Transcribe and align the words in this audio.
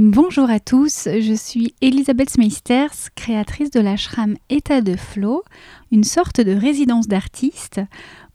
Bonjour 0.00 0.48
à 0.48 0.60
tous, 0.60 1.08
je 1.12 1.34
suis 1.34 1.74
Elisabeth 1.80 2.38
Meisters, 2.38 3.10
créatrice 3.16 3.72
de 3.72 3.80
l'ashram 3.80 4.36
État 4.48 4.80
de 4.80 4.94
Flow, 4.94 5.42
une 5.90 6.04
sorte 6.04 6.40
de 6.40 6.52
résidence 6.52 7.08
d'artiste 7.08 7.80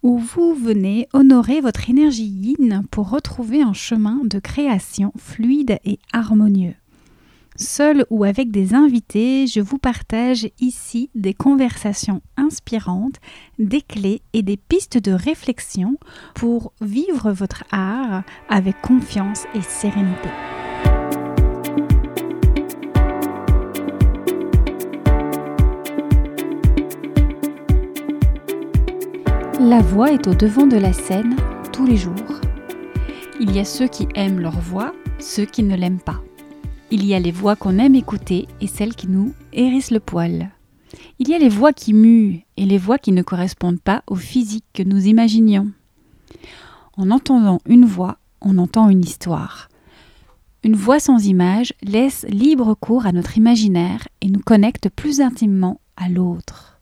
où 0.01 0.17
vous 0.17 0.55
venez 0.55 1.07
honorer 1.13 1.61
votre 1.61 1.89
énergie 1.89 2.25
yin 2.25 2.83
pour 2.91 3.09
retrouver 3.09 3.61
un 3.61 3.71
chemin 3.71 4.19
de 4.25 4.39
création 4.39 5.13
fluide 5.17 5.77
et 5.85 5.99
harmonieux. 6.11 6.75
Seul 7.55 8.05
ou 8.09 8.25
avec 8.25 8.51
des 8.51 8.73
invités, 8.73 9.47
je 9.47 9.61
vous 9.61 9.77
partage 9.77 10.49
ici 10.59 11.11
des 11.15 11.33
conversations 11.33 12.21
inspirantes, 12.35 13.21
des 13.57 13.81
clés 13.81 14.21
et 14.33 14.41
des 14.41 14.57
pistes 14.57 14.97
de 14.97 15.13
réflexion 15.13 15.95
pour 16.35 16.73
vivre 16.81 17.31
votre 17.31 17.63
art 17.71 18.23
avec 18.49 18.81
confiance 18.81 19.45
et 19.55 19.61
sérénité. 19.61 20.27
La 29.65 29.79
voix 29.79 30.11
est 30.11 30.27
au 30.27 30.33
devant 30.33 30.67
de 30.67 30.75
la 30.75 30.91
scène 30.91 31.37
tous 31.71 31.85
les 31.85 31.95
jours. 31.95 32.41
Il 33.39 33.55
y 33.55 33.59
a 33.59 33.63
ceux 33.63 33.87
qui 33.87 34.09
aiment 34.13 34.41
leur 34.41 34.59
voix, 34.59 34.93
ceux 35.19 35.45
qui 35.45 35.63
ne 35.63 35.77
l'aiment 35.77 36.01
pas. 36.01 36.21
Il 36.91 37.05
y 37.05 37.13
a 37.13 37.19
les 37.19 37.31
voix 37.31 37.55
qu'on 37.55 37.79
aime 37.79 37.95
écouter 37.95 38.49
et 38.59 38.67
celles 38.67 38.93
qui 38.93 39.07
nous 39.07 39.33
hérissent 39.53 39.91
le 39.91 40.01
poil. 40.01 40.51
Il 41.17 41.29
y 41.29 41.33
a 41.33 41.37
les 41.37 41.47
voix 41.47 41.71
qui 41.71 41.93
muent 41.93 42.41
et 42.57 42.65
les 42.65 42.77
voix 42.77 42.97
qui 42.97 43.13
ne 43.13 43.21
correspondent 43.21 43.79
pas 43.79 44.03
au 44.07 44.15
physique 44.15 44.65
que 44.73 44.83
nous 44.83 45.07
imaginions. 45.07 45.71
En 46.97 47.09
entendant 47.09 47.59
une 47.65 47.85
voix, 47.85 48.17
on 48.41 48.57
entend 48.57 48.89
une 48.89 49.05
histoire. 49.05 49.69
Une 50.63 50.75
voix 50.75 50.99
sans 50.99 51.25
image 51.25 51.73
laisse 51.81 52.25
libre 52.27 52.73
cours 52.73 53.05
à 53.05 53.13
notre 53.13 53.37
imaginaire 53.37 54.09
et 54.19 54.27
nous 54.27 54.41
connecte 54.41 54.89
plus 54.89 55.21
intimement 55.21 55.79
à 55.95 56.09
l'autre. 56.09 56.81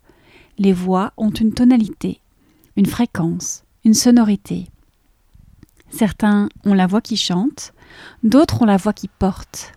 Les 0.57 0.73
voix 0.73 1.13
ont 1.17 1.29
une 1.29 1.53
tonalité, 1.53 2.21
une 2.81 2.87
fréquence, 2.87 3.63
une 3.85 3.93
sonorité. 3.93 4.65
Certains 5.91 6.49
ont 6.65 6.73
la 6.73 6.87
voix 6.87 7.01
qui 7.01 7.15
chante, 7.15 7.73
d'autres 8.23 8.63
ont 8.63 8.65
la 8.65 8.77
voix 8.77 8.91
qui 8.91 9.07
porte. 9.07 9.73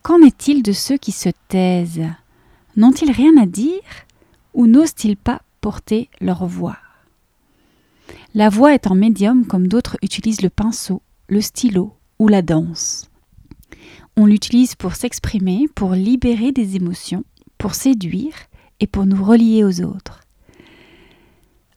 Qu'en 0.00 0.22
est-il 0.22 0.62
de 0.62 0.72
ceux 0.72 0.96
qui 0.96 1.12
se 1.12 1.28
taisent? 1.48 2.08
N'ont-ils 2.76 3.10
rien 3.10 3.36
à 3.36 3.44
dire 3.44 3.82
ou 4.54 4.66
n'osent-ils 4.66 5.18
pas 5.18 5.42
porter 5.60 6.08
leur 6.22 6.46
voix? 6.46 6.78
La 8.32 8.48
voix 8.48 8.72
est 8.72 8.86
en 8.86 8.94
médium 8.94 9.46
comme 9.46 9.68
d'autres 9.68 9.98
utilisent 10.00 10.40
le 10.40 10.48
pinceau, 10.48 11.02
le 11.28 11.42
stylo 11.42 11.92
ou 12.18 12.28
la 12.28 12.40
danse. 12.40 13.10
On 14.16 14.24
l'utilise 14.24 14.76
pour 14.76 14.94
s'exprimer, 14.94 15.66
pour 15.74 15.92
libérer 15.92 16.52
des 16.52 16.74
émotions, 16.76 17.24
pour 17.58 17.74
séduire 17.74 18.34
et 18.80 18.86
pour 18.86 19.04
nous 19.04 19.22
relier 19.22 19.62
aux 19.62 19.82
autres 19.82 20.23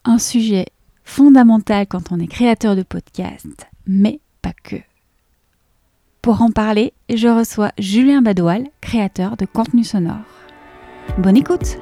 un 0.06 0.20
sujet 0.20 0.67
fondamental 1.03 1.88
quand 1.88 2.12
on 2.12 2.20
est 2.20 2.28
créateur 2.28 2.76
de 2.76 2.84
podcast, 2.84 3.67
mais 3.86 4.20
pas 4.42 4.53
que. 4.64 4.78
Pour 6.22 6.42
en 6.42 6.52
parler, 6.52 6.94
je 7.14 7.28
reçois 7.28 7.72
Julien 7.78 8.22
Badoil, 8.22 8.68
créateur 8.81 9.38
de 9.38 9.45
contenu 9.45 9.84
sonore. 9.84 10.18
Bonne 11.18 11.38
écoute 11.38 11.78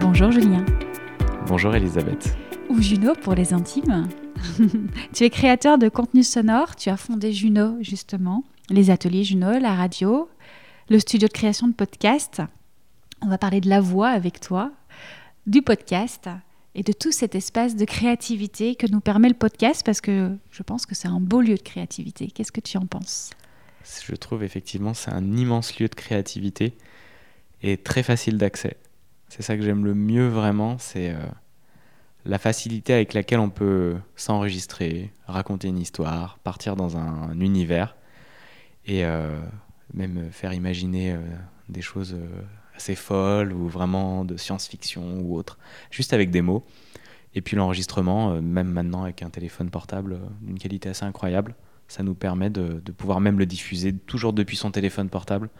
Bonjour 0.00 0.30
Julien. 0.32 0.64
Bonjour 1.46 1.74
Elisabeth. 1.74 2.36
Ou 2.70 2.80
Juno 2.80 3.12
pour 3.14 3.34
les 3.34 3.52
intimes. 3.52 4.08
tu 5.12 5.24
es 5.24 5.30
créateur 5.30 5.78
de 5.78 5.88
contenu 5.88 6.22
sonore, 6.22 6.74
tu 6.74 6.88
as 6.88 6.96
fondé 6.96 7.32
Juno 7.32 7.76
justement 7.80 8.42
les 8.68 8.90
ateliers 8.90 9.24
Juno, 9.24 9.58
la 9.58 9.74
radio, 9.74 10.28
le 10.88 10.98
studio 10.98 11.28
de 11.28 11.32
création 11.32 11.68
de 11.68 11.72
podcast. 11.72 12.42
On 13.22 13.28
va 13.28 13.38
parler 13.38 13.60
de 13.60 13.68
la 13.68 13.80
voix 13.80 14.08
avec 14.08 14.40
toi, 14.40 14.72
du 15.46 15.62
podcast 15.62 16.28
et 16.74 16.82
de 16.82 16.92
tout 16.92 17.12
cet 17.12 17.34
espace 17.34 17.76
de 17.76 17.84
créativité 17.84 18.74
que 18.74 18.86
nous 18.86 19.00
permet 19.00 19.28
le 19.28 19.34
podcast 19.34 19.82
parce 19.84 20.00
que 20.00 20.36
je 20.50 20.62
pense 20.62 20.84
que 20.84 20.94
c'est 20.94 21.08
un 21.08 21.20
beau 21.20 21.40
lieu 21.40 21.54
de 21.54 21.62
créativité. 21.62 22.28
Qu'est-ce 22.28 22.52
que 22.52 22.60
tu 22.60 22.76
en 22.76 22.86
penses? 22.86 23.30
Je 24.04 24.14
trouve 24.16 24.42
effectivement 24.42 24.94
c'est 24.94 25.12
un 25.12 25.36
immense 25.36 25.78
lieu 25.78 25.88
de 25.88 25.94
créativité 25.94 26.76
et 27.62 27.76
très 27.76 28.02
facile 28.02 28.36
d'accès. 28.36 28.76
C'est 29.28 29.42
ça 29.42 29.56
que 29.56 29.62
j'aime 29.62 29.84
le 29.84 29.94
mieux 29.94 30.28
vraiment, 30.28 30.76
c'est 30.78 31.10
euh, 31.10 31.18
la 32.24 32.38
facilité 32.38 32.92
avec 32.92 33.14
laquelle 33.14 33.40
on 33.40 33.50
peut 33.50 33.96
s'enregistrer, 34.16 35.12
raconter 35.26 35.68
une 35.68 35.78
histoire, 35.78 36.38
partir 36.40 36.76
dans 36.76 36.96
un 36.96 37.38
univers 37.40 37.95
et 38.86 39.04
euh, 39.04 39.38
même 39.94 40.30
faire 40.30 40.52
imaginer 40.52 41.12
euh, 41.12 41.18
des 41.68 41.82
choses 41.82 42.14
euh, 42.14 42.42
assez 42.74 42.94
folles 42.94 43.52
ou 43.52 43.68
vraiment 43.68 44.24
de 44.24 44.36
science-fiction 44.36 45.20
ou 45.20 45.36
autre, 45.36 45.58
juste 45.90 46.12
avec 46.12 46.30
des 46.30 46.42
mots. 46.42 46.64
Et 47.34 47.42
puis 47.42 47.56
l'enregistrement, 47.56 48.40
même 48.40 48.68
maintenant 48.68 49.02
avec 49.02 49.22
un 49.22 49.28
téléphone 49.28 49.68
portable 49.68 50.18
d'une 50.40 50.58
qualité 50.58 50.88
assez 50.88 51.04
incroyable, 51.04 51.54
ça 51.86 52.02
nous 52.02 52.14
permet 52.14 52.48
de, 52.48 52.80
pouvoir 52.96 53.20
même 53.20 53.38
le 53.38 53.44
diffuser 53.44 53.92
toujours 53.92 54.32
depuis 54.32 54.56
son 54.56 54.70
téléphone 54.70 55.10
portable 55.10 55.50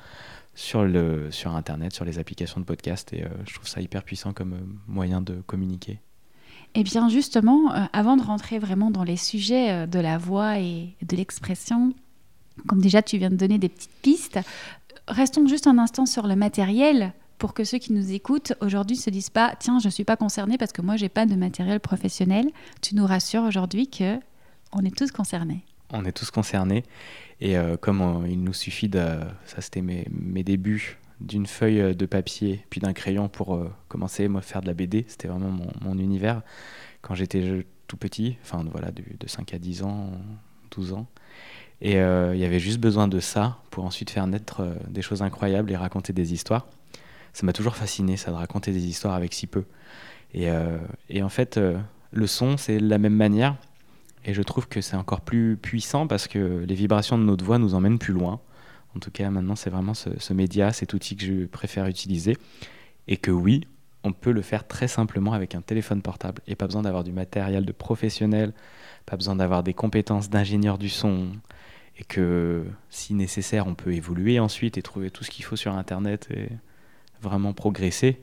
sur, 0.54 0.84
le, 0.84 1.30
sur 1.30 1.54
Internet, 1.54 1.92
sur 1.92 2.06
les 2.06 2.18
applications 2.18 2.60
de 2.60 2.64
podcast. 2.64 3.12
Et 3.12 3.26
je 3.46 3.54
trouve 3.54 3.68
ça 3.68 3.82
hyper 3.82 4.04
puissant 4.04 4.32
comme 4.32 4.78
moyen 4.88 5.20
de 5.20 5.42
communiquer. 5.46 6.00
Eh 6.74 6.82
bien 6.82 7.10
justement, 7.10 7.70
avant 7.92 8.16
de 8.16 8.22
rentrer 8.22 8.58
vraiment 8.58 8.90
dans 8.90 9.04
les 9.04 9.18
sujets 9.18 9.86
de 9.86 9.98
la 9.98 10.16
voix 10.16 10.58
et 10.58 10.96
de 11.02 11.14
l'expression, 11.14 11.92
comme 12.66 12.80
déjà 12.80 13.02
tu 13.02 13.18
viens 13.18 13.30
de 13.30 13.36
donner 13.36 13.58
des 13.58 13.68
petites 13.68 13.90
pistes, 14.02 14.38
restons 15.08 15.46
juste 15.46 15.66
un 15.66 15.78
instant 15.78 16.06
sur 16.06 16.26
le 16.26 16.36
matériel 16.36 17.12
pour 17.38 17.54
que 17.54 17.64
ceux 17.64 17.78
qui 17.78 17.92
nous 17.92 18.12
écoutent 18.12 18.54
aujourd'hui 18.60 18.96
se 18.96 19.10
disent 19.10 19.30
pas 19.30 19.54
tiens 19.58 19.78
je 19.78 19.86
ne 19.86 19.90
suis 19.90 20.04
pas 20.04 20.16
concerné 20.16 20.58
parce 20.58 20.72
que 20.72 20.82
moi 20.82 20.96
j'ai 20.96 21.08
pas 21.08 21.26
de 21.26 21.34
matériel 21.34 21.80
professionnel. 21.80 22.46
Tu 22.80 22.94
nous 22.94 23.06
rassures 23.06 23.42
aujourd'hui 23.42 23.88
que 23.88 24.18
on 24.72 24.84
est 24.84 24.96
tous 24.96 25.12
concernés. 25.12 25.64
On 25.92 26.04
est 26.04 26.12
tous 26.12 26.30
concernés 26.30 26.84
et 27.40 27.56
euh, 27.56 27.76
comme 27.76 28.26
il 28.28 28.42
nous 28.42 28.52
suffit 28.52 28.88
de 28.88 29.20
ça 29.44 29.60
c'était 29.60 29.82
mes, 29.82 30.06
mes, 30.10 30.42
débuts 30.42 30.98
d'une 31.20 31.46
feuille 31.46 31.94
de 31.94 32.06
papier 32.06 32.64
puis 32.70 32.80
d'un 32.80 32.92
crayon 32.92 33.28
pour 33.28 33.54
euh, 33.54 33.70
commencer 33.88 34.26
moi 34.28 34.40
faire 34.40 34.62
de 34.62 34.66
la 34.66 34.74
BD 34.74 35.04
c'était 35.08 35.28
vraiment 35.28 35.50
mon, 35.50 35.68
mon, 35.82 35.98
univers 35.98 36.42
quand 37.02 37.14
j'étais 37.14 37.64
tout 37.86 37.96
petit 37.96 38.36
enfin 38.42 38.64
voilà 38.70 38.90
de, 38.90 39.04
de 39.18 39.28
5 39.28 39.54
à 39.54 39.58
10 39.58 39.82
ans 39.84 40.10
12 40.72 40.94
ans 40.94 41.06
et 41.80 41.98
euh, 41.98 42.34
il 42.34 42.40
y 42.40 42.44
avait 42.44 42.58
juste 42.58 42.78
besoin 42.78 43.08
de 43.08 43.20
ça 43.20 43.58
pour 43.70 43.84
ensuite 43.84 44.10
faire 44.10 44.26
naître 44.26 44.60
euh, 44.60 44.74
des 44.88 45.02
choses 45.02 45.22
incroyables 45.22 45.70
et 45.70 45.76
raconter 45.76 46.12
des 46.12 46.32
histoires. 46.32 46.66
Ça 47.32 47.44
m'a 47.44 47.52
toujours 47.52 47.76
fasciné, 47.76 48.16
ça, 48.16 48.30
de 48.30 48.36
raconter 48.36 48.72
des 48.72 48.86
histoires 48.86 49.14
avec 49.14 49.34
si 49.34 49.46
peu. 49.46 49.64
Et, 50.32 50.50
euh, 50.50 50.78
en 51.20 51.28
fait, 51.28 51.60
le 52.10 52.26
son, 52.26 52.56
c'est 52.56 52.80
la 52.80 52.96
même 52.96 53.14
manière. 53.14 53.56
Et 54.24 54.32
je 54.32 54.42
trouve 54.42 54.68
que 54.68 54.80
c'est 54.80 54.96
encore 54.96 55.20
plus 55.20 55.56
puissant 55.56 56.06
parce 56.06 56.28
que 56.28 56.64
les 56.66 56.74
vibrations 56.74 57.18
de 57.18 57.24
notre 57.24 57.44
voix 57.44 57.58
nous 57.58 57.74
emmènent 57.74 57.98
plus 57.98 58.14
loin. 58.14 58.40
En 58.96 58.98
tout 58.98 59.10
cas, 59.10 59.28
maintenant, 59.28 59.54
c'est 59.54 59.68
vraiment 59.68 59.92
ce, 59.92 60.32
média, 60.32 60.72
cet 60.72 60.94
outil 60.94 61.14
que 61.16 61.26
je 61.26 61.44
préfère 61.44 61.86
utiliser. 61.86 62.38
Et 63.06 63.18
que 63.18 63.30
oui, 63.30 63.66
on 64.02 64.12
peut 64.12 64.32
le 64.32 64.40
faire 64.40 64.66
très 64.66 64.88
simplement 64.88 65.34
avec 65.34 65.54
un 65.54 65.60
téléphone 65.60 66.00
portable. 66.00 66.40
Et 66.46 66.54
pas 66.54 66.66
besoin 66.66 66.82
d'avoir 66.82 67.04
du 67.04 67.12
matériel 67.12 67.66
de 67.66 67.72
professionnel, 67.72 68.54
pas 69.04 69.16
besoin 69.16 69.36
d'avoir 69.36 69.62
des 69.62 69.74
compétences 69.74 70.30
d'ingénieur 70.30 70.78
du 70.78 70.88
son, 70.88 71.32
et 71.98 72.04
que 72.04 72.64
si 72.90 73.14
nécessaire, 73.14 73.66
on 73.66 73.74
peut 73.74 73.92
évoluer 73.94 74.38
ensuite 74.38 74.76
et 74.76 74.82
trouver 74.82 75.10
tout 75.10 75.24
ce 75.24 75.30
qu'il 75.30 75.44
faut 75.44 75.56
sur 75.56 75.72
Internet 75.74 76.28
et 76.30 76.48
vraiment 77.22 77.52
progresser. 77.52 78.20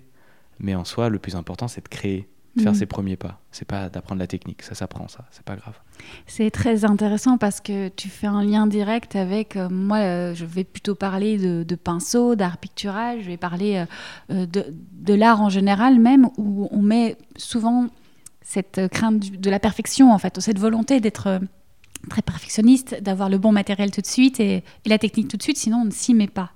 Mais 0.60 0.76
en 0.76 0.86
soi, 0.86 1.10
le 1.10 1.18
plus 1.18 1.36
important, 1.36 1.68
c'est 1.68 1.84
de 1.84 1.90
créer, 1.90 2.30
de 2.56 2.62
faire 2.62 2.74
mm. 2.74 2.76
ses 2.76 2.86
premiers 2.86 3.16
pas. 3.16 3.42
C'est 3.52 3.68
pas 3.68 3.90
d'apprendre 3.90 4.20
la 4.20 4.28
technique, 4.28 4.62
ça 4.62 4.76
s'apprend, 4.76 5.08
ça, 5.08 5.26
c'est 5.32 5.44
pas 5.44 5.56
grave. 5.56 5.80
C'est 6.28 6.52
très 6.52 6.86
intéressant 6.86 7.40
parce 7.40 7.62
que 7.62 7.90
tu 7.90 8.10
fais 8.10 8.28
un 8.28 8.44
lien 8.44 8.68
direct 8.68 9.16
avec 9.16 9.56
euh, 9.56 9.70
moi. 9.70 9.98
Euh, 9.98 10.36
je 10.36 10.46
vais 10.46 10.64
plutôt 10.64 10.94
parler 10.94 11.40
de, 11.40 11.64
de 11.64 11.76
pinceau, 11.76 12.36
d'art 12.36 12.60
pictural. 12.60 13.22
Je 13.22 13.28
vais 13.28 13.38
parler 13.38 13.86
euh, 14.30 14.46
de, 14.46 14.66
de 14.70 15.14
l'art 15.16 15.42
en 15.42 15.50
général, 15.50 16.00
même 16.00 16.30
où 16.38 16.68
on 16.72 16.82
met 16.84 17.18
souvent 17.38 17.88
cette 18.42 18.88
crainte 18.90 19.32
de 19.32 19.50
la 19.50 19.60
perfection, 19.60 20.12
en 20.12 20.20
fait, 20.20 20.40
cette 20.40 20.60
volonté 20.60 21.00
d'être 21.00 21.40
très 22.10 22.22
perfectionniste, 22.22 23.02
d'avoir 23.02 23.30
le 23.30 23.38
bon 23.38 23.52
matériel 23.52 23.92
tout 23.92 24.02
de 24.02 24.08
suite 24.08 24.40
et, 24.40 24.64
la 24.86 24.98
technique 24.98 25.28
tout 25.28 25.38
de 25.38 25.44
suite, 25.44 25.58
sinon 25.58 25.78
on 25.78 25.86
ne 25.86 25.92
s'y 25.92 26.14
met 26.14 26.28
pas. 26.28 26.52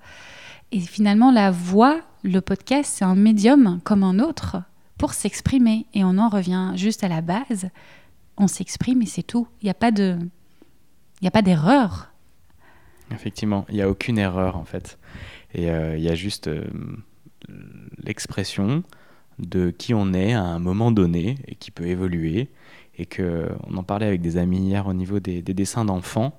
Et 0.72 0.80
finalement, 0.80 1.30
la 1.30 1.50
voix, 1.50 2.00
le 2.22 2.40
podcast, 2.40 2.92
c'est 2.96 3.04
un 3.04 3.14
médium 3.14 3.80
comme 3.84 4.02
un 4.02 4.18
autre 4.18 4.62
pour 4.98 5.14
s'exprimer. 5.14 5.86
Et 5.94 6.04
on 6.04 6.18
en 6.18 6.28
revient 6.28 6.72
juste 6.74 7.04
à 7.04 7.08
la 7.08 7.22
base. 7.22 7.70
On 8.36 8.48
s'exprime 8.48 9.00
et 9.00 9.06
c'est 9.06 9.22
tout. 9.22 9.48
Il 9.62 9.66
n'y 9.66 9.70
a 9.70 9.74
pas 9.74 9.90
de, 9.90 10.18
il 10.20 11.24
n'y 11.24 11.28
a 11.28 11.32
pas 11.32 11.42
d'erreur. 11.42 12.12
Effectivement, 13.10 13.64
il 13.70 13.76
n'y 13.76 13.82
a 13.82 13.88
aucune 13.88 14.18
erreur 14.18 14.56
en 14.56 14.64
fait. 14.64 14.98
Et 15.54 15.70
euh, 15.70 15.96
il 15.96 16.02
y 16.02 16.10
a 16.10 16.14
juste 16.14 16.48
euh, 16.48 16.66
l'expression 18.04 18.82
de 19.38 19.70
qui 19.70 19.94
on 19.94 20.12
est 20.12 20.34
à 20.34 20.42
un 20.42 20.58
moment 20.58 20.90
donné 20.90 21.36
et 21.46 21.54
qui 21.54 21.70
peut 21.70 21.86
évoluer. 21.86 22.48
Et 22.98 23.06
que, 23.06 23.48
on 23.68 23.76
en 23.76 23.82
parlait 23.82 24.06
avec 24.06 24.20
des 24.20 24.36
amis 24.36 24.58
hier 24.58 24.86
au 24.86 24.94
niveau 24.94 25.20
des, 25.20 25.42
dessins 25.42 25.84
d'enfants, 25.84 26.36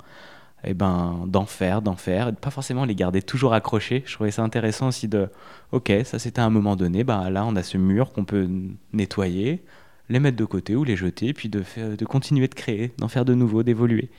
et 0.66 0.72
eh 0.72 0.74
ben 0.74 1.24
d'en 1.26 1.46
faire, 1.46 1.82
d'en 1.82 1.96
faire, 1.96 2.28
et 2.28 2.32
de 2.34 2.38
pas 2.38 2.50
forcément 2.50 2.84
les 2.84 2.96
garder 2.96 3.22
toujours 3.22 3.54
accrochés. 3.54 4.04
Je 4.06 4.14
trouvais 4.14 4.32
ça 4.32 4.44
intéressant 4.44 4.90
aussi 4.90 5.08
de, 5.08 5.30
ok, 5.72 5.90
ça 6.04 6.20
c'était 6.20 6.42
à 6.42 6.46
un 6.46 6.50
moment 6.50 6.76
donné, 6.76 7.06
ben 7.06 7.30
là 7.30 7.46
on 7.46 7.56
a 7.56 7.64
ce 7.64 7.78
mur 7.78 8.12
qu'on 8.12 8.26
peut 8.26 8.50
nettoyer, 8.92 9.64
les 10.10 10.20
mettre 10.20 10.36
de 10.36 10.44
côté 10.44 10.76
ou 10.76 10.84
les 10.84 10.98
jeter, 10.98 11.32
puis 11.32 11.48
de, 11.48 11.64
continuer 12.04 12.50
de 12.50 12.56
créer, 12.56 12.92
d'en 12.98 13.08
faire 13.08 13.24
de 13.24 13.34
nouveaux, 13.34 13.64
d'évoluer. 13.64 14.10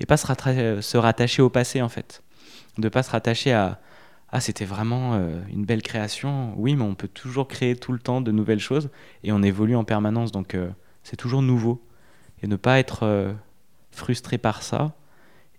Et 0.00 0.04
pas 0.04 0.18
se, 0.18 0.26
se, 0.82 0.96
rattacher 0.98 1.40
au 1.40 1.48
passé 1.48 1.80
en 1.80 1.88
fait. 1.88 2.22
De 2.76 2.90
pas 2.90 3.02
se 3.02 3.10
rattacher 3.10 3.54
à, 3.54 3.80
ah 4.30 4.40
c'était 4.40 4.64
vraiment 4.64 5.14
euh, 5.14 5.40
une 5.52 5.64
belle 5.64 5.82
création. 5.82 6.52
Oui, 6.56 6.74
mais 6.76 6.82
on 6.82 6.94
peut 6.94 7.08
toujours 7.08 7.48
créer 7.48 7.76
tout 7.76 7.92
le 7.92 7.98
temps 7.98 8.20
de 8.20 8.32
nouvelles 8.32 8.60
choses 8.60 8.90
et 9.22 9.32
on 9.32 9.42
évolue 9.42 9.76
en 9.76 9.84
permanence, 9.84 10.32
donc 10.32 10.54
euh, 10.54 10.68
c'est 11.04 11.16
toujours 11.16 11.42
nouveau. 11.42 11.82
Ne 12.46 12.56
pas 12.56 12.78
être 12.78 13.02
euh, 13.02 13.32
frustré 13.90 14.38
par 14.38 14.62
ça 14.62 14.94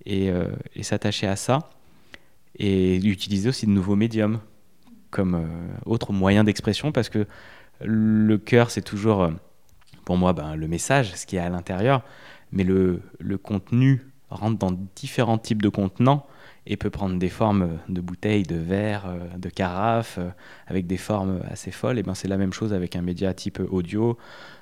et, 0.05 0.31
et 0.73 0.83
s'attacher 0.83 1.27
à 1.27 1.35
ça 1.35 1.69
et 2.57 2.95
utiliser 2.95 3.49
aussi 3.49 3.65
de 3.65 3.71
nouveaux 3.71 3.97
médiums 3.97 4.39
comme 5.09 5.45
autre 5.85 6.13
moyen 6.13 6.45
d'expression 6.45 6.93
parce 6.93 7.09
que 7.09 7.27
le 7.81 8.37
cœur 8.37 8.71
c'est 8.71 8.83
toujours 8.83 9.29
pour 10.07 10.15
moi 10.15 10.31
ben, 10.31 10.55
le 10.55 10.69
message, 10.69 11.13
ce 11.15 11.25
qui 11.25 11.35
est 11.35 11.39
à 11.39 11.49
l'intérieur, 11.49 12.01
mais 12.53 12.63
le, 12.63 13.01
contenu 13.43 14.07
rentre 14.29 14.57
dans 14.57 14.71
différents 14.95 15.37
types 15.37 15.61
de 15.61 15.67
contenants 15.67 16.25
et 16.65 16.77
peut 16.77 16.89
prendre 16.89 17.19
des 17.19 17.27
formes 17.27 17.77
de 17.89 17.99
bouteilles, 17.99 18.43
de 18.43 18.55
verres, 18.55 19.07
euh, 19.07 19.37
de 19.37 19.49
carafes, 19.49 20.17
euh, 20.17 20.29
avec 20.65 20.87
des 20.87 20.95
formes 20.95 21.41
assez 21.51 21.71
folles. 21.71 21.99
Et 21.99 22.03
ben 22.03 22.15
c'est 22.15 22.29
la 22.29 22.37
même 22.37 22.53
chose 22.53 22.73
avec 22.73 22.95
un 22.95 23.01
média 23.01 23.33
type 23.33 23.61
audio, 23.69 24.17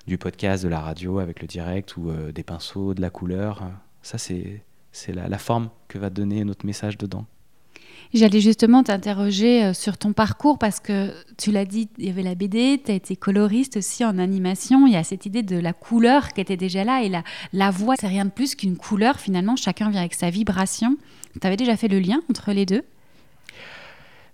du 0.08 0.18
podcast, 0.18 0.64
de 0.64 0.70
la 0.70 0.80
radio, 0.80 1.20
avec 1.20 1.42
le 1.42 1.48
direct 1.48 1.98
ou 1.98 2.10
euh, 2.10 2.32
des 2.32 2.44
pinceaux, 2.44 2.94
de 2.94 3.02
la 3.02 3.10
couleur. 3.10 3.64
Ça, 4.02 4.18
c'est 4.18 4.62
la, 5.10 5.28
la 5.28 5.38
forme 5.38 5.70
que 5.88 5.98
va 5.98 6.10
donner 6.10 6.44
notre 6.44 6.66
message 6.66 6.98
dedans. 6.98 7.26
J'allais 8.14 8.40
justement 8.40 8.84
t'interroger 8.84 9.74
sur 9.74 9.98
ton 9.98 10.14
parcours 10.14 10.58
parce 10.58 10.80
que 10.80 11.12
tu 11.38 11.52
l'as 11.52 11.66
dit, 11.66 11.90
il 11.98 12.06
y 12.06 12.10
avait 12.10 12.24
la 12.24 12.36
BD, 12.36 12.80
tu 12.84 12.92
as 12.92 12.94
été 12.94 13.16
coloriste 13.16 13.78
aussi 13.78 14.06
en 14.06 14.20
animation. 14.20 14.86
Il 14.88 14.94
y 14.94 14.96
a 14.96 15.04
cette 15.04 15.26
idée 15.26 15.44
de 15.44 15.58
la 15.58 15.74
couleur 15.74 16.30
qui 16.30 16.40
était 16.40 16.56
déjà 16.56 16.84
là 16.84 17.02
et 17.02 17.10
la, 17.10 17.24
la 17.52 17.72
voix, 17.72 17.96
c'est 18.00 18.08
rien 18.08 18.26
de 18.26 18.30
plus 18.30 18.56
qu'une 18.56 18.78
couleur 18.78 19.20
finalement. 19.20 19.56
Chacun 19.56 19.90
vient 19.90 20.02
avec 20.02 20.14
sa 20.14 20.30
vibration. 20.30 20.98
Tu 21.42 21.46
avais 21.46 21.58
déjà 21.58 21.76
fait 21.76 21.88
le 21.88 22.00
lien 22.00 22.22
entre 22.30 22.54
les 22.54 22.66
deux? 22.66 22.84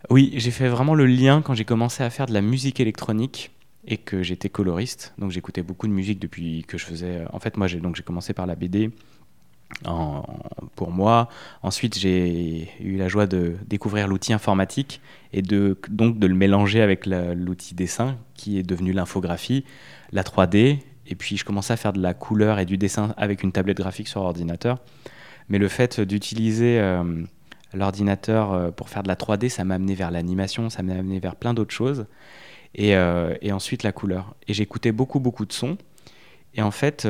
Oui, 0.10 0.34
j'ai 0.36 0.52
fait 0.52 0.68
vraiment 0.68 0.94
le 0.94 1.06
lien 1.06 1.42
quand 1.42 1.54
j'ai 1.54 1.66
commencé 1.66 2.04
à 2.04 2.10
faire 2.10 2.26
de 2.26 2.34
la 2.34 2.42
musique 2.42 2.80
électronique 2.80 3.52
et 3.86 3.98
que 3.98 4.24
j'étais 4.24 4.50
coloriste. 4.50 5.14
Donc 5.18 5.32
j'écoutais 5.32 5.64
beaucoup 5.64 5.88
de 5.88 5.94
musique 5.94 6.20
depuis 6.20 6.64
que 6.68 6.78
je 6.78 6.86
faisais. 6.86 7.24
En 7.32 7.40
fait, 7.40 7.58
moi, 7.58 7.68
j'ai 7.68 7.80
donc 7.80 7.96
j'ai 7.96 8.04
commencé 8.04 8.34
par 8.34 8.46
la 8.46 8.56
BD. 8.56 8.92
pour 10.76 10.92
moi. 10.92 11.30
Ensuite, 11.64 11.98
j'ai 11.98 12.70
eu 12.80 12.98
la 12.98 13.08
joie 13.08 13.26
de 13.26 13.56
découvrir 13.68 14.08
l'outil 14.08 14.34
informatique 14.34 15.02
et 15.34 15.42
de, 15.42 15.78
donc 15.90 16.20
de 16.20 16.28
le 16.28 16.36
mélanger 16.36 16.82
avec 16.82 17.06
l'outil 17.06 17.74
dessin 17.74 18.18
qui 18.36 18.60
est 18.60 18.64
devenu 18.64 18.92
l'infographie, 18.92 19.64
la 20.12 20.24
3D. 20.24 20.80
Et 21.08 21.16
puis, 21.16 21.38
je 21.38 21.46
commençais 21.46 21.74
à 21.74 21.78
faire 21.78 21.94
de 21.94 22.02
la 22.02 22.14
couleur 22.14 22.60
et 22.60 22.66
du 22.66 22.78
dessin 22.78 23.14
avec 23.18 23.44
une 23.44 23.52
tablette 23.52 23.78
graphique 23.78 24.08
sur 24.08 24.22
ordinateur. 24.22 24.80
Mais 25.50 25.58
le 25.58 25.68
fait 25.68 26.00
d'utiliser 26.00 26.80
euh, 26.80 27.24
l'ordinateur 27.74 28.54
euh, 28.54 28.72
pour 28.72 28.90
faire 28.90 29.04
de 29.04 29.08
la 29.08 29.16
3D, 29.16 29.50
ça 29.50 29.64
m'a 29.64 29.76
amené 29.76 29.96
vers 29.96 30.12
l'animation, 30.12 30.70
ça 30.70 30.84
m'a 30.84 30.94
amené 30.94 31.20
vers 31.20 31.36
plein 31.36 31.54
d'autres 31.54 31.74
choses. 31.74 32.06
Euh, 32.80 33.36
et, 33.42 33.52
ensuite 33.52 33.84
la 33.84 33.92
couleur. 33.92 34.36
Et 34.48 34.54
j'écoutais 34.54 34.92
beaucoup, 34.92 35.20
beaucoup 35.20 35.46
de 35.46 35.54
sons. 35.54 35.78
Et 36.54 36.62
en 36.62 36.72
fait, 36.72 37.08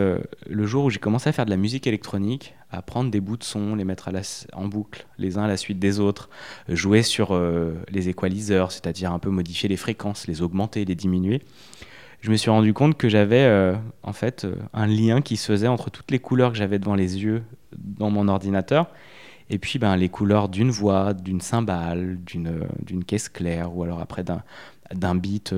le 0.47 0.65
jour 0.67 0.85
où 0.85 0.89
j'ai 0.91 0.99
commencé 0.99 1.27
à 1.27 1.31
faire 1.31 1.45
de 1.45 1.49
la 1.49 1.57
musique 1.57 1.87
électronique, 1.87 2.53
à 2.69 2.83
prendre 2.83 3.09
des 3.09 3.19
bouts 3.19 3.37
de 3.37 3.43
son, 3.43 3.75
les 3.75 3.83
mettre 3.83 4.11
en 4.53 4.67
boucle, 4.67 5.07
les 5.17 5.39
uns 5.39 5.45
à 5.45 5.47
la 5.47 5.57
suite 5.57 5.79
des 5.79 5.99
autres, 5.99 6.29
jouer 6.69 7.01
sur 7.01 7.35
les 7.89 8.07
équaliseurs, 8.07 8.71
c'est-à-dire 8.71 9.11
un 9.11 9.17
peu 9.17 9.31
modifier 9.31 9.67
les 9.67 9.77
fréquences, 9.77 10.27
les 10.27 10.43
augmenter, 10.43 10.85
les 10.85 10.93
diminuer, 10.93 11.41
je 12.21 12.29
me 12.29 12.37
suis 12.37 12.51
rendu 12.51 12.73
compte 12.73 12.97
que 12.97 13.09
j'avais 13.09 13.43
euh, 13.43 13.75
en 14.03 14.13
fait 14.13 14.45
euh, 14.45 14.55
un 14.73 14.85
lien 14.85 15.21
qui 15.21 15.37
se 15.37 15.47
faisait 15.47 15.67
entre 15.67 15.89
toutes 15.89 16.11
les 16.11 16.19
couleurs 16.19 16.51
que 16.51 16.57
j'avais 16.57 16.77
devant 16.77 16.93
les 16.93 17.23
yeux 17.23 17.43
dans 17.75 18.11
mon 18.11 18.27
ordinateur 18.27 18.87
et 19.49 19.57
puis 19.57 19.79
ben, 19.79 19.95
les 19.97 20.07
couleurs 20.07 20.47
d'une 20.47 20.69
voix, 20.69 21.13
d'une 21.13 21.41
cymbale, 21.41 22.19
euh, 22.35 22.67
d'une 22.83 23.03
caisse 23.03 23.27
claire 23.27 23.75
ou 23.75 23.83
alors 23.83 23.99
après 23.99 24.23
d'un, 24.23 24.43
d'un 24.93 25.15
beat, 25.15 25.53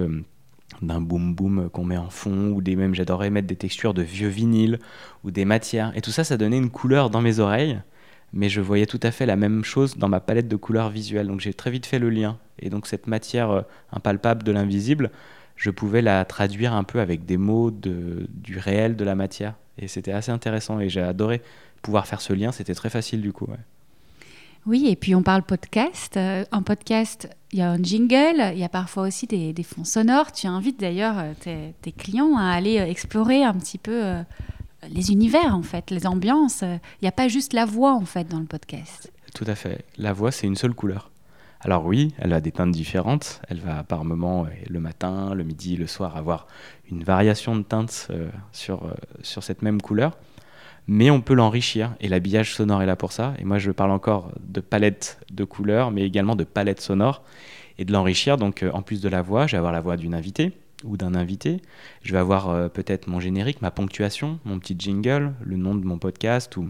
d'un 0.82 1.02
boom 1.02 1.36
boom 1.36 1.70
qu'on 1.70 1.86
met 1.86 1.98
en 1.98 2.10
fond 2.10 2.52
ou 2.52 2.62
des 2.62 2.76
même 2.76 2.96
j'adorais 2.96 3.30
mettre 3.30 3.48
des 3.48 3.56
textures 3.56 3.94
de 3.94 4.02
vieux 4.02 4.28
vinyles 4.28 4.80
ou 5.24 5.32
des 5.32 5.46
matières 5.46 5.92
et 5.96 6.02
tout 6.02 6.12
ça 6.12 6.24
ça 6.24 6.38
donnait 6.38 6.58
une 6.58 6.72
couleur 6.72 7.10
dans 7.10 7.22
mes 7.22 7.40
oreilles 7.40 7.80
mais 8.34 8.50
je 8.50 8.62
voyais 8.62 8.88
tout 8.88 9.00
à 9.04 9.12
fait 9.12 9.28
la 9.28 9.36
même 9.36 9.64
chose 9.64 9.98
dans 9.98 10.10
ma 10.10 10.20
palette 10.20 10.48
de 10.48 10.56
couleurs 10.56 10.90
visuelles 10.90 11.28
donc 11.28 11.40
j'ai 11.40 11.54
très 11.54 11.70
vite 11.70 11.86
fait 11.86 12.00
le 12.00 12.10
lien 12.10 12.38
et 12.60 12.70
donc 12.70 12.88
cette 12.88 13.08
matière 13.08 13.66
impalpable 13.92 14.44
de 14.44 14.52
l'invisible 14.52 15.12
je 15.56 15.70
pouvais 15.70 16.02
la 16.02 16.26
traduire 16.26 16.74
un 16.74 16.84
peu 16.84 17.00
avec 17.00 17.26
des 17.26 17.38
mots 17.38 17.72
de, 17.72 18.28
du 18.30 18.58
réel 18.58 18.96
de 18.96 19.04
la 19.04 19.16
matière. 19.16 19.56
Et 19.78 19.88
c'était 19.88 20.12
assez 20.12 20.32
intéressant 20.32 20.80
et 20.80 20.90
j'ai 20.90 21.02
adoré 21.02 21.42
pouvoir 21.82 22.08
faire 22.08 22.22
ce 22.22 22.34
lien. 22.34 22.52
C'était 22.52 22.76
très 22.76 22.90
facile 22.90 23.22
du 23.22 23.34
coup. 23.34 23.48
Oui, 24.66 24.88
et 24.88 24.96
puis 24.96 25.14
on 25.14 25.24
parle 25.24 25.44
podcast. 25.44 26.16
Euh, 26.16 26.46
en 26.54 26.62
podcast, 26.62 27.28
il 27.52 27.60
y 27.60 27.62
a 27.62 27.70
un 27.70 27.84
jingle, 27.84 28.54
il 28.54 28.60
y 28.60 28.64
a 28.64 28.70
parfois 28.70 29.04
aussi 29.04 29.28
des, 29.28 29.64
fonds 29.64 29.84
sonores. 29.84 30.32
Tu 30.32 30.48
invites 30.48 30.80
d'ailleurs 30.80 31.16
euh, 31.18 31.72
tes, 31.82 31.92
clients 31.92 32.38
à 32.38 32.52
aller 32.52 32.80
euh, 32.80 32.86
explorer 32.86 33.44
un 33.44 33.54
petit 33.56 33.78
peu 33.78 34.16
les 34.90 35.12
univers, 35.12 35.54
en 35.54 35.64
fait, 35.64 35.92
les 35.92 36.08
ambiances. 36.08 36.62
Il 36.62 37.04
n'y 37.04 37.10
a 37.10 37.12
pas 37.12 37.28
juste 37.28 37.52
la 37.52 37.66
voix, 37.66 37.94
en 37.94 38.06
fait, 38.06 38.30
dans 38.30 38.40
le 38.40 38.46
podcast. 38.46 39.12
Tout 39.36 39.46
à 39.48 39.56
fait. 39.56 39.84
La 39.98 40.14
voix, 40.14 40.32
c'est 40.32 40.48
une 40.48 40.56
seule 40.56 40.74
couleur. 40.74 41.12
Alors 41.60 41.86
oui, 41.86 42.14
elle 42.18 42.34
a 42.34 42.42
des 42.42 42.52
teintes 42.52 42.72
différentes. 42.72 43.42
Elle 43.50 43.60
va 43.60 43.84
par 43.84 44.06
moment, 44.06 44.48
le 44.70 44.80
matin, 44.80 45.34
le 45.34 45.44
midi, 45.44 45.76
le 45.78 45.88
soir, 45.88 46.16
avoir 46.18 46.48
une 46.90 47.04
variation 47.04 47.56
de 47.56 47.64
teintes 47.64 48.10
sur, 48.52 48.94
sur 49.22 49.44
cette 49.44 49.62
même 49.62 49.82
couleur. 49.82 50.18
Mais 50.88 51.10
on 51.10 51.22
peut 51.22 51.34
l'enrichir 51.34 51.96
et 52.02 52.10
l'habillage 52.10 52.54
sonore 52.54 52.82
est 52.82 52.86
là 52.86 52.96
pour 52.96 53.12
ça. 53.12 53.34
Et 53.40 53.46
moi, 53.46 53.58
je 53.58 53.72
parle 53.72 53.92
encore 53.92 54.32
de 54.42 54.60
palette 54.60 55.20
de 55.32 55.44
couleurs, 55.44 55.92
mais 55.92 56.04
également 56.04 56.36
de 56.36 56.44
palette 56.44 56.82
sonore 56.82 57.24
et 57.78 57.86
de 57.86 57.94
l'enrichir. 57.94 58.38
Donc, 58.38 58.64
euh, 58.64 58.72
en 58.72 58.82
plus 58.82 59.02
de 59.02 59.10
la 59.10 59.22
voix, 59.22 59.48
je 59.48 59.54
vais 59.54 59.58
avoir 59.58 59.74
la 59.74 59.82
voix 59.82 59.98
d'une 59.98 60.14
invitée 60.14 60.52
ou 60.84 60.98
d'un 60.98 61.16
invité. 61.16 61.62
Je 62.02 62.12
vais 62.12 62.20
avoir 62.20 62.70
peut-être 62.70 63.08
mon 63.08 63.22
générique, 63.22 63.62
ma 63.62 63.72
ponctuation, 63.72 64.40
mon 64.44 64.60
petit 64.60 64.76
jingle, 64.78 65.32
le 65.42 65.56
nom 65.56 65.76
de 65.76 65.86
mon 65.86 65.98
podcast 65.98 66.58
ou 66.58 66.70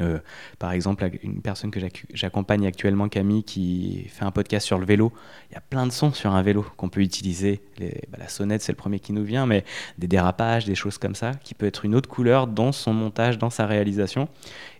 euh, 0.00 0.18
par 0.58 0.72
exemple, 0.72 1.08
une 1.22 1.40
personne 1.40 1.70
que 1.70 1.78
j'accompagne 2.12 2.66
actuellement, 2.66 3.08
Camille, 3.08 3.44
qui 3.44 4.06
fait 4.08 4.24
un 4.24 4.30
podcast 4.30 4.66
sur 4.66 4.78
le 4.78 4.86
vélo. 4.86 5.12
Il 5.50 5.54
y 5.54 5.56
a 5.56 5.60
plein 5.60 5.86
de 5.86 5.92
sons 5.92 6.12
sur 6.12 6.32
un 6.34 6.42
vélo 6.42 6.64
qu'on 6.76 6.88
peut 6.88 7.00
utiliser. 7.00 7.60
Bah, 7.78 8.18
la 8.18 8.28
sonnette, 8.28 8.62
c'est 8.62 8.72
le 8.72 8.76
premier 8.76 8.98
qui 8.98 9.12
nous 9.12 9.24
vient, 9.24 9.46
mais 9.46 9.64
des 9.98 10.06
dérapages, 10.06 10.64
des 10.64 10.74
choses 10.74 10.98
comme 10.98 11.14
ça, 11.14 11.32
qui 11.44 11.54
peut 11.54 11.66
être 11.66 11.84
une 11.84 11.94
autre 11.94 12.08
couleur 12.08 12.46
dans 12.46 12.72
son 12.72 12.92
montage, 12.92 13.38
dans 13.38 13.50
sa 13.50 13.66
réalisation. 13.66 14.28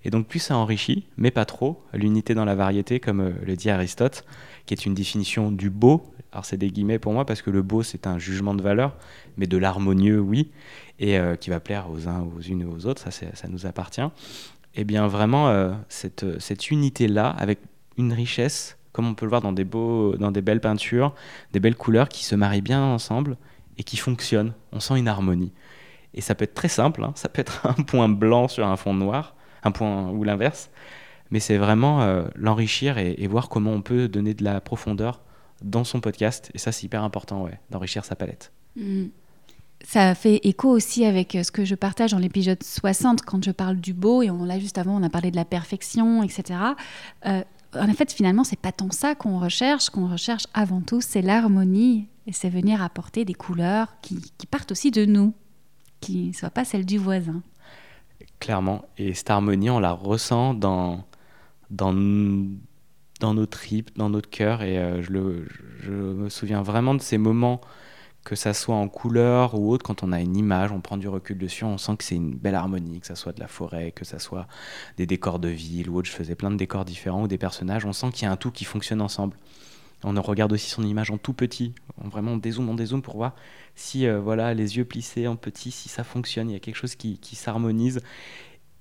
Et 0.05 0.11
donc, 0.11 0.27
plus 0.27 0.39
ça 0.39 0.57
enrichit, 0.57 1.07
mais 1.17 1.31
pas 1.31 1.45
trop, 1.45 1.83
l'unité 1.93 2.35
dans 2.35 2.45
la 2.45 2.55
variété, 2.55 2.99
comme 2.99 3.21
euh, 3.21 3.33
le 3.45 3.57
dit 3.57 3.71
Aristote, 3.71 4.25
qui 4.67 4.75
est 4.75 4.87
une 4.87 4.95
définition 4.95 5.53
du 5.53 5.71
beau. 5.71 6.03
Alors, 6.33 6.45
c'est 6.45 6.57
des 6.57 6.71
guillemets 6.71 6.99
pour 6.99 7.13
moi, 7.13 7.25
parce 7.25 7.43
que 7.43 7.51
le 7.51 7.63
beau, 7.63 7.83
c'est 7.83 8.07
un 8.07 8.19
jugement 8.19 8.55
de 8.55 8.63
valeur, 8.63 8.97
mais 9.37 9.47
de 9.47 9.57
l'harmonieux, 9.57 10.19
oui, 10.19 10.51
et 10.99 11.19
euh, 11.19 11.37
qui 11.37 11.51
va 11.51 11.61
plaire 11.61 11.91
aux 11.91 12.09
uns, 12.09 12.27
aux 12.37 12.41
unes 12.41 12.63
et 12.63 12.65
aux 12.65 12.87
autres, 12.87 13.03
ça, 13.03 13.11
ça 13.11 13.49
nous 13.49 13.67
appartient 13.67 14.03
eh 14.75 14.85
bien 14.85 15.07
vraiment 15.07 15.49
euh, 15.49 15.73
cette, 15.89 16.41
cette 16.41 16.71
unité-là, 16.71 17.29
avec 17.31 17.61
une 17.97 18.13
richesse, 18.13 18.77
comme 18.93 19.07
on 19.07 19.15
peut 19.15 19.27
le 19.27 19.31
voir 19.31 19.43
dans 19.43 19.53
des, 19.53 19.65
beaux, 19.65 20.17
dans 20.17 20.31
des 20.31 20.43
belles 20.43 20.61
peintures, 20.61 21.15
des 21.53 21.61
belles 21.61 21.77
couleurs 21.77 22.09
qui 22.09 22.25
se 22.25 22.35
marient 22.35 22.63
bien 22.63 22.83
ensemble 22.83 23.37
et 23.79 23.83
qui 23.85 23.97
fonctionnent. 23.97 24.55
On 24.73 24.81
sent 24.81 24.99
une 24.99 25.09
harmonie. 25.09 25.53
Et 26.15 26.21
ça 26.21 26.35
peut 26.35 26.45
être 26.45 26.55
très 26.55 26.69
simple, 26.69 27.03
hein. 27.03 27.13
ça 27.17 27.29
peut 27.29 27.41
être 27.41 27.67
un 27.79 27.83
point 27.83 28.09
blanc 28.09 28.49
sur 28.49 28.67
un 28.67 28.77
fond 28.77 28.95
noir, 28.95 29.35
un 29.65 29.73
point 29.73 30.11
ou 30.11 30.23
l'inverse, 30.23 30.71
mais 31.31 31.41
c'est 31.41 31.57
vraiment 31.57 32.03
euh, 32.03 32.25
l'enrichir 32.37 32.99
et, 32.99 33.27
voir 33.27 33.49
comment 33.49 33.73
on 33.73 33.83
peut 33.83 34.09
donner 34.09 34.35
de 34.35 34.45
la 34.45 34.61
profondeur 34.61 35.23
dans 35.63 35.83
son 35.83 36.01
podcast. 36.01 36.51
Et 36.55 36.59
ça, 36.59 36.71
c'est 36.71 36.85
hyper 36.85 37.03
important, 37.03 37.43
ouais, 37.43 37.59
d'enrichir 37.71 38.05
sa 38.05 38.15
palette. 38.15 38.53
Mmh. 38.77 39.07
Ça 39.87 40.15
fait 40.15 40.41
écho 40.45 40.71
aussi 40.71 41.05
avec 41.05 41.35
euh, 41.35 41.43
ce 41.43 41.53
que 41.53 41.65
je 41.65 41.75
partage 41.75 42.13
dans 42.13 42.19
l'épisode 42.19 42.63
60 42.63 43.23
quand 43.23 43.45
je 43.45 43.51
parle 43.51 43.77
du 43.77 43.93
beau, 43.93 44.23
et 44.23 44.31
on, 44.31 44.45
là 44.45 44.59
juste 44.59 44.79
avant 44.79 44.99
on 44.99 45.03
a 45.03 45.11
parlé 45.11 45.31
de 45.31 45.37
la 45.37 45.45
perfection, 45.45 46.23
etc. 46.23 46.59
Euh, 47.27 47.43
en 47.79 47.93
fait, 47.93 48.13
finalement, 48.13 48.45
c'est 48.45 48.59
pas 48.59 48.73
tant 48.73 48.91
ça 48.91 49.15
qu'on 49.15 49.39
recherche. 49.39 49.91
Qu'on 49.91 50.09
recherche 50.09 50.45
avant 50.55 50.81
tout, 50.81 51.01
c'est 51.01 51.23
l'harmonie, 51.23 52.09
et 52.27 52.33
c'est 52.33 52.49
venir 52.49 52.83
apporter 52.83 53.25
des 53.25 53.35
couleurs 53.35 53.97
qui, 54.01 54.21
partent 54.51 54.73
aussi 54.73 54.91
de 54.91 55.05
nous, 55.05 55.35
qui 56.01 56.29
ne 56.29 56.33
soient 56.33 56.51
pas 56.51 56.65
celles 56.65 56.87
du 56.87 56.99
voisin. 56.99 57.43
Clairement, 58.41 58.85
et 58.97 59.13
cette 59.13 59.31
harmonie, 59.31 59.71
on 59.71 59.81
la 59.81 59.93
ressent 59.93 60.55
dans, 60.55 61.05
dans, 61.71 61.93
nos 61.93 63.47
tripes, 63.47 63.91
dans 63.97 64.09
notre 64.09 64.31
cœur, 64.31 64.63
et 64.63 64.79
euh, 64.79 65.03
je 65.03 65.91
me 65.91 66.29
souviens 66.29 66.63
vraiment 66.63 66.95
de 66.95 67.03
ces 67.03 67.19
moments 67.19 67.61
que 68.25 68.37
ça 68.37 68.55
soit 68.55 68.75
en 68.75 68.89
couleur 68.89 69.55
ou 69.55 69.71
autre, 69.71 69.85
quand 69.85 70.03
on 70.03 70.11
a 70.11 70.21
une 70.21 70.37
image, 70.37 70.73
on 70.73 70.81
prend 70.81 70.97
du 70.97 71.09
recul 71.09 71.37
dessus, 71.37 71.65
on 71.65 71.77
sent 71.77 71.97
que 71.99 72.05
c'est 72.05 72.15
une 72.15 72.35
belle 72.35 72.55
harmonie, 72.55 73.01
que 73.01 73.07
ça 73.07 73.17
soit 73.17 73.33
de 73.33 73.41
la 73.41 73.49
forêt, 73.49 73.93
que 73.93 74.05
ça 74.05 74.19
soit 74.19 74.49
des 74.97 75.07
décors 75.07 75.39
de 75.39 75.49
ville 75.49 75.91
ou 75.91 75.99
autre. 75.99 76.09
Je 76.09 76.15
faisais 76.15 76.35
plein 76.35 76.51
de 76.51 76.57
décors 76.57 76.87
différents 76.87 77.23
ou 77.23 77.29
des 77.29 77.39
personnages. 77.39 77.85
On 77.85 77.93
sent 77.93 78.11
qu'il 78.13 78.25
y 78.25 78.27
a 78.27 78.33
un 78.33 78.37
tout 78.37 78.51
qui 78.51 78.65
fonctionne 78.65 79.03
ensemble. 79.03 79.37
On 80.05 80.21
regarde 80.21 80.53
aussi 80.53 80.69
son 80.69 80.83
image 80.83 81.11
en 81.11 81.19
tout 81.19 81.33
petit. 81.33 81.75
On 82.03 82.09
vraiment 82.09 82.33
on 82.33 82.37
dézoome, 82.37 82.69
on 82.69 82.75
dézoome 82.75 83.01
pour 83.01 83.17
voir 83.17 83.35
si 83.75 84.07
euh, 84.07 84.21
voilà 84.21 84.53
les 84.53 84.77
yeux 84.77 84.85
plissés 84.85 85.27
en 85.27 85.37
petit, 85.37 85.71
si 85.71 85.89
ça 85.89 86.05
fonctionne. 86.05 86.51
Il 86.51 86.53
y 86.53 86.57
a 86.57 86.61
quelque 86.61 86.77
chose 86.77 86.95
qui, 86.95 87.19
s'harmonise. 87.33 88.01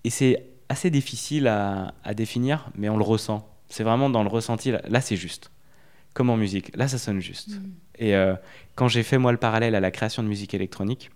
Et 0.04 0.10
c'est 0.10 0.50
assez 0.68 0.90
difficile 0.90 1.48
à, 1.48 1.94
définir, 2.14 2.70
mais 2.76 2.90
on 2.90 2.98
le 2.98 3.04
ressent. 3.04 3.48
C'est 3.70 3.84
vraiment 3.84 4.10
dans 4.10 4.24
le 4.24 4.30
ressenti. 4.30 4.72
Là, 4.72 5.02
c'est 5.02 5.16
juste. 5.16 5.50
Comme 6.14 6.30
en 6.30 6.38
musique. 6.38 6.76
Là, 6.76 6.88
ça 6.88 6.98
sonne 6.98 7.20
juste. 7.20 7.50
Mm. 7.50 7.72
Et 8.00 8.16
euh, 8.16 8.36
quand 8.76 8.88
j'ai 8.88 9.04
fait 9.04 9.18
moi 9.18 9.32
le 9.32 9.38
parallèle 9.38 9.76
à 9.76 9.80
la 9.80 9.92
création 9.92 10.24
de 10.24 10.28
musique 10.28 10.54
électronique, 10.54 11.12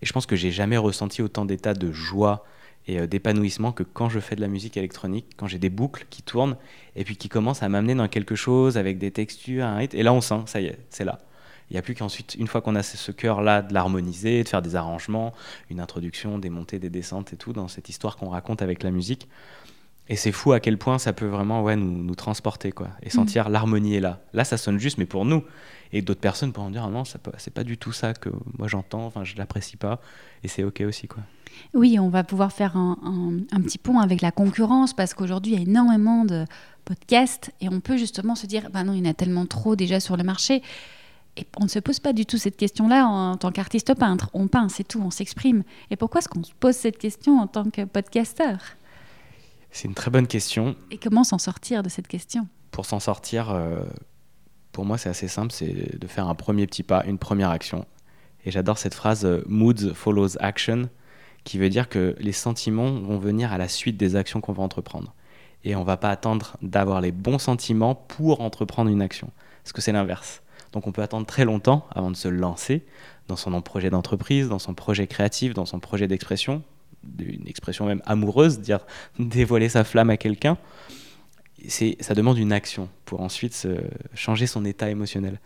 et 0.00 0.06
je 0.06 0.12
pense 0.12 0.26
que 0.26 0.36
j'ai 0.36 0.50
jamais 0.50 0.76
ressenti 0.76 1.22
autant 1.22 1.44
d'état 1.44 1.74
de 1.74 1.92
joie 1.92 2.44
et 2.86 2.98
euh, 2.98 3.06
d'épanouissement 3.06 3.72
que 3.72 3.82
quand 3.82 4.08
je 4.08 4.18
fais 4.18 4.34
de 4.34 4.40
la 4.40 4.48
musique 4.48 4.76
électronique, 4.76 5.26
quand 5.36 5.46
j'ai 5.46 5.58
des 5.58 5.70
boucles 5.70 6.06
qui 6.10 6.22
tournent 6.22 6.56
et 6.96 7.04
puis 7.04 7.16
qui 7.16 7.28
commencent 7.28 7.62
à 7.62 7.68
m'amener 7.68 7.94
dans 7.94 8.08
quelque 8.08 8.34
chose 8.34 8.76
avec 8.76 8.98
des 8.98 9.10
textures, 9.10 9.64
un 9.64 9.76
rythme. 9.76 9.96
Et 9.96 10.02
là, 10.02 10.12
on 10.12 10.20
sent, 10.20 10.42
ça 10.46 10.60
y 10.60 10.66
est, 10.66 10.78
c'est 10.90 11.04
là. 11.04 11.20
Il 11.70 11.74
n'y 11.74 11.78
a 11.78 11.82
plus 11.82 11.94
qu'ensuite, 11.94 12.34
une 12.34 12.48
fois 12.48 12.60
qu'on 12.60 12.74
a 12.74 12.82
ce 12.82 13.12
cœur-là, 13.12 13.62
de 13.62 13.72
l'harmoniser, 13.72 14.42
de 14.42 14.48
faire 14.48 14.60
des 14.60 14.76
arrangements, 14.76 15.32
une 15.70 15.80
introduction, 15.80 16.38
des 16.38 16.50
montées, 16.50 16.78
des 16.78 16.90
descentes 16.90 17.32
et 17.32 17.36
tout, 17.36 17.54
dans 17.54 17.68
cette 17.68 17.88
histoire 17.88 18.18
qu'on 18.18 18.28
raconte 18.28 18.60
avec 18.60 18.82
la 18.82 18.90
musique. 18.90 19.26
Et 20.08 20.16
c'est 20.16 20.32
fou 20.32 20.52
à 20.52 20.60
quel 20.60 20.78
point 20.78 20.98
ça 20.98 21.12
peut 21.12 21.26
vraiment 21.26 21.62
ouais, 21.62 21.76
nous, 21.76 22.02
nous 22.02 22.14
transporter 22.14 22.72
quoi, 22.72 22.88
et 23.02 23.10
sentir 23.10 23.48
mm. 23.48 23.52
l'harmonie 23.52 23.94
est 23.94 24.00
là. 24.00 24.20
Là, 24.32 24.44
ça 24.44 24.56
sonne 24.56 24.78
juste, 24.78 24.98
mais 24.98 25.06
pour 25.06 25.24
nous. 25.24 25.44
Et 25.92 26.02
d'autres 26.02 26.20
personnes 26.20 26.52
pourront 26.52 26.70
dire 26.70 26.84
ah 26.84 26.90
non, 26.90 27.04
c'est 27.04 27.52
pas 27.54 27.64
du 27.64 27.76
tout 27.76 27.92
ça 27.92 28.14
que 28.14 28.30
moi 28.58 28.66
j'entends, 28.66 29.04
enfin 29.04 29.24
je 29.24 29.36
l'apprécie 29.36 29.76
pas, 29.76 30.00
et 30.42 30.48
c'est 30.48 30.64
ok 30.64 30.82
aussi 30.86 31.06
quoi. 31.06 31.22
Oui, 31.74 31.98
on 31.98 32.08
va 32.08 32.24
pouvoir 32.24 32.50
faire 32.50 32.78
un, 32.78 32.96
un, 33.52 33.60
petit 33.60 33.76
pont 33.76 33.98
avec 33.98 34.22
la 34.22 34.32
concurrence 34.32 34.94
parce 34.94 35.12
qu'aujourd'hui 35.12 35.52
il 35.52 35.58
y 35.58 35.60
a 35.60 35.62
énormément 35.68 36.24
de 36.24 36.46
podcasts 36.86 37.50
et 37.60 37.68
on 37.68 37.80
peut 37.80 37.98
justement 37.98 38.34
se 38.34 38.46
dire 38.46 38.70
bah 38.72 38.84
non, 38.84 38.94
il 38.94 39.04
y 39.04 39.06
en 39.06 39.10
a 39.10 39.14
tellement 39.14 39.44
trop 39.44 39.76
déjà 39.76 40.00
sur 40.00 40.16
le 40.16 40.24
marché. 40.24 40.62
Et 41.36 41.46
on 41.58 41.64
ne 41.64 41.68
se 41.68 41.78
pose 41.78 41.98
pas 41.98 42.12
du 42.12 42.26
tout 42.26 42.36
cette 42.36 42.56
question-là 42.56 43.06
en, 43.06 43.36
tant 43.36 43.52
qu'artiste 43.52 43.94
peintre. 43.94 44.28
On 44.34 44.48
peint, 44.48 44.68
c'est 44.68 44.86
tout, 44.86 45.00
on 45.00 45.10
s'exprime. 45.10 45.62
Et 45.90 45.96
pourquoi 45.96 46.18
est-ce 46.18 46.28
qu'on 46.28 46.44
se 46.44 46.52
pose 46.58 46.74
cette 46.74 46.98
question 46.98 47.38
en 47.38 47.46
tant 47.46 47.70
que 47.70 47.84
podcasteur? 47.84 48.58
C'est 49.72 49.88
une 49.88 49.94
très 49.94 50.10
bonne 50.10 50.26
question. 50.26 50.76
Et 50.90 50.98
comment 50.98 51.24
s'en 51.24 51.38
sortir 51.38 51.82
de 51.82 51.88
cette 51.88 52.06
question? 52.06 52.46
Pour 52.70 52.86
s'en 52.86 53.00
sortir, 53.00 53.50
euh, 53.50 53.82
pour 54.70 54.84
moi, 54.84 54.98
c'est 54.98 55.08
assez 55.08 55.28
simple, 55.28 55.52
c'est 55.52 55.98
de 55.98 56.06
faire 56.06 56.28
un 56.28 56.34
premier 56.34 56.66
petit 56.66 56.82
pas, 56.82 57.04
une 57.04 57.18
première 57.18 57.50
action. 57.50 57.86
Et 58.44 58.50
j'adore 58.50 58.78
cette 58.78 58.94
phrase 58.94 59.24
euh, 59.24 59.42
"moods 59.46 59.94
follows 59.94 60.36
action", 60.40 60.88
qui 61.44 61.58
veut 61.58 61.70
dire 61.70 61.88
que 61.88 62.14
les 62.18 62.32
sentiments 62.32 62.92
vont 62.92 63.18
venir 63.18 63.52
à 63.52 63.58
la 63.58 63.68
suite 63.68 63.96
des 63.96 64.14
actions 64.14 64.40
qu'on 64.40 64.52
va 64.52 64.62
entreprendre. 64.62 65.14
Et 65.64 65.74
on 65.74 65.84
va 65.84 65.96
pas 65.96 66.10
attendre 66.10 66.56
d'avoir 66.60 67.00
les 67.00 67.12
bons 67.12 67.38
sentiments 67.38 67.94
pour 67.94 68.40
entreprendre 68.40 68.90
une 68.90 69.02
action, 69.02 69.30
parce 69.62 69.72
que 69.72 69.80
c'est 69.80 69.92
l'inverse. 69.92 70.42
Donc 70.72 70.86
on 70.86 70.92
peut 70.92 71.02
attendre 71.02 71.26
très 71.26 71.44
longtemps 71.44 71.86
avant 71.94 72.10
de 72.10 72.16
se 72.16 72.28
lancer 72.28 72.84
dans 73.28 73.36
son 73.36 73.60
projet 73.62 73.90
d'entreprise, 73.90 74.48
dans 74.48 74.58
son 74.58 74.74
projet 74.74 75.06
créatif, 75.06 75.54
dans 75.54 75.66
son 75.66 75.78
projet 75.80 76.08
d'expression, 76.08 76.62
une 77.18 77.46
expression 77.48 77.86
même 77.86 78.02
amoureuse, 78.06 78.60
dire 78.60 78.80
dévoiler 79.18 79.68
sa 79.68 79.84
flamme 79.84 80.10
à 80.10 80.16
quelqu'un, 80.16 80.58
ça 81.68 82.14
demande 82.14 82.38
une 82.38 82.52
action 82.52 82.88
pour 83.04 83.20
ensuite 83.20 83.54
se, 83.54 83.68
changer 84.14 84.46
son 84.46 84.64
état 84.64 84.90
émotionnel. 84.90 85.40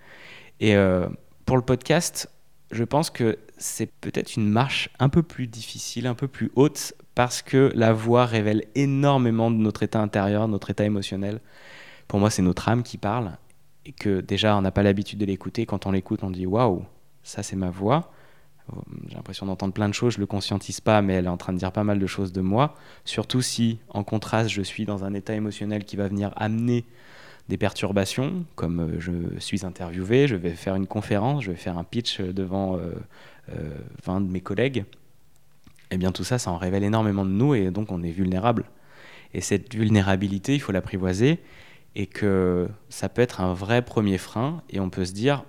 Et 0.61 0.75
euh, 0.75 1.09
pour 1.45 1.57
le 1.57 1.63
podcast, 1.63 2.31
je 2.71 2.85
pense 2.85 3.11
que 3.11 3.39
c'est 3.59 3.91
peut-être 4.01 4.37
une 4.37 4.49
marche 4.49 4.91
un 4.99 5.09
peu 5.09 5.23
plus 5.23 5.47
difficile, 5.47 6.07
un 6.07 6.15
peu 6.15 6.29
plus 6.29 6.51
haute, 6.57 6.95
parce 7.15 7.43
que 7.43 7.71
la 7.75 7.93
voix 7.93 8.27
révèle 8.27 8.65
énormément 8.75 9.51
de 9.51 9.57
notre 9.57 9.83
état 9.83 10.01
intérieur, 10.01 10.49
notre 10.49 10.71
état 10.71 10.85
émotionnel. 10.85 11.41
Pour 12.09 12.21
moi, 12.21 12.31
c'est 12.31 12.43
notre 12.43 12.69
âme 12.69 12.83
qui 12.83 12.99
parle, 12.99 13.37
et 13.85 13.93
que 13.93 14.21
déjà, 14.21 14.57
on 14.57 14.63
n'a 14.63 14.73
pas 14.73 14.83
l'habitude 14.83 15.19
de 15.19 15.27
l'écouter. 15.27 15.67
Quand 15.67 15.87
on 15.87 15.93
l'écoute, 15.93 16.23
on 16.23 16.31
dit 16.31 16.47
waouh, 16.47 16.85
ça 17.23 17.43
c'est 17.43 17.57
ma 17.57 17.71
voix. 17.71 18.13
J'ai 19.09 19.15
l'impression 19.15 19.47
d'entendre 19.47 19.73
plein 19.73 19.89
de 19.89 19.95
choses, 19.95 20.15
je 20.15 20.21
le 20.21 20.27
conscientise 20.27 20.81
pas, 20.81 21.03
mais 21.03 21.15
elle 21.15 21.27
est 21.27 21.29
en 21.29 21.37
train 21.37 21.53
de 21.53 21.59
dire 21.59 21.73
pas 21.73 21.85
mal 21.85 21.99
de 21.99 22.07
choses 22.07 22.33
de 22.33 22.41
moi. 22.41 22.75
Surtout 23.05 23.43
si, 23.43 23.79
en 23.89 24.03
contraste, 24.03 24.51
je 24.51 24.63
suis 24.63 24.85
dans 24.85 25.05
un 25.05 25.15
état 25.15 25.35
émotionnel 25.35 25.85
qui 25.85 25.97
va 25.97 26.09
venir 26.09 26.33
amener 26.37 26.85
des 27.49 27.57
perturbations, 27.57 28.45
comme 28.57 28.81
euh, 28.81 29.01
je 29.01 29.13
suis 29.39 29.65
interviewé, 29.65 30.27
je 30.27 30.37
vais 30.37 30.51
faire 30.51 30.75
une 30.75 30.87
conférence, 30.87 31.45
je 31.45 31.53
vais 31.53 31.57
faire 31.57 31.79
un 31.79 31.85
pitch 31.85 32.21
devant 32.21 32.73
20 32.73 32.79
euh, 32.79 32.95
euh, 33.51 34.21
de 34.21 34.31
mes 34.31 34.41
collègues. 34.41 34.85
Eh 35.93 35.97
bien 35.97 36.11
tout 36.11 36.25
ça, 36.25 36.39
ça 36.39 36.51
en 36.51 36.59
révèle 36.59 36.83
énormément 36.83 37.25
de 37.25 37.31
nous 37.31 37.55
et 37.55 37.71
donc 37.71 37.93
on 37.93 38.03
est 38.03 38.11
vulnérable. 38.11 38.65
Et 39.35 39.41
cette 39.41 39.75
vulnérabilité, 39.75 40.55
il 40.55 40.61
faut 40.61 40.73
l'apprivoiser 40.73 41.39
et 41.95 42.07
que 42.07 42.69
ça 42.89 43.09
peut 43.09 43.23
être 43.23 43.41
un 43.41 43.55
vrai 43.55 43.83
premier 43.83 44.19
frein 44.19 44.63
et 44.71 44.81
on 44.81 44.91
peut 44.91 45.05
se 45.05 45.13
dire 45.13 45.45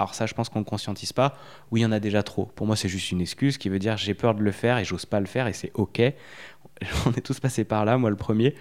alors 0.00 0.14
ça, 0.14 0.24
je 0.24 0.32
pense 0.32 0.48
qu'on 0.48 0.60
ne 0.60 0.64
conscientise 0.64 1.12
pas. 1.12 1.36
Oui, 1.70 1.80
il 1.80 1.82
y 1.82 1.86
en 1.86 1.92
a 1.92 2.00
déjà 2.00 2.22
trop. 2.22 2.46
Pour 2.56 2.66
moi, 2.66 2.74
c'est 2.74 2.88
juste 2.88 3.10
une 3.10 3.20
excuse 3.20 3.58
qui 3.58 3.68
veut 3.68 3.78
dire 3.78 3.98
j'ai 3.98 4.14
peur 4.14 4.34
de 4.34 4.42
le 4.42 4.50
faire 4.50 4.78
et 4.78 4.84
j'ose 4.84 5.04
pas 5.04 5.20
le 5.20 5.26
faire 5.26 5.46
et 5.46 5.52
c'est 5.52 5.70
ok. 5.74 6.00
On 7.06 7.12
est 7.12 7.20
tous 7.20 7.38
passés 7.38 7.64
par 7.64 7.84
là, 7.84 7.98
moi 7.98 8.08
le 8.08 8.16
premier. 8.16 8.54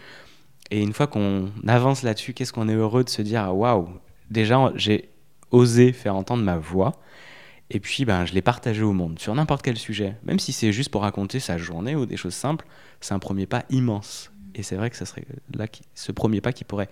Et 0.70 0.82
une 0.82 0.92
fois 0.92 1.08
qu'on 1.08 1.50
avance 1.66 2.04
là-dessus, 2.04 2.34
qu'est-ce 2.34 2.52
qu'on 2.52 2.68
est 2.68 2.74
heureux 2.74 3.06
de 3.06 3.10
se 3.10 3.22
dire 3.22 3.44
ah, 3.44 3.54
waouh, 3.54 3.88
déjà 4.30 4.72
j'ai 4.76 5.10
osé 5.52 5.94
faire 5.94 6.16
entendre 6.16 6.44
ma 6.44 6.58
voix. 6.58 6.92
Et 7.72 7.80
puis, 7.80 8.04
ben, 8.04 8.26
je 8.26 8.34
l'ai 8.34 8.42
partagé 8.42 8.82
au 8.82 8.92
monde 8.92 9.18
sur 9.18 9.34
n'importe 9.34 9.62
quel 9.62 9.78
sujet. 9.78 10.16
Même 10.24 10.40
si 10.40 10.52
c'est 10.52 10.74
juste 10.74 10.90
pour 10.90 11.04
raconter 11.04 11.40
sa 11.40 11.58
journée 11.58 11.96
ou 11.96 12.06
des 12.06 12.18
choses 12.18 12.34
simples, 12.34 12.66
c'est 13.00 13.14
un 13.14 13.20
premier 13.20 13.46
pas 13.46 13.64
immense. 13.70 14.32
Et 14.56 14.64
c'est 14.64 14.76
vrai 14.76 14.90
que 14.90 14.98
ce 14.98 15.06
serait 15.06 15.26
là 15.54 15.68
ce 15.94 16.12
premier 16.12 16.42
pas 16.42 16.52
qui 16.52 16.66
pourrait 16.66 16.90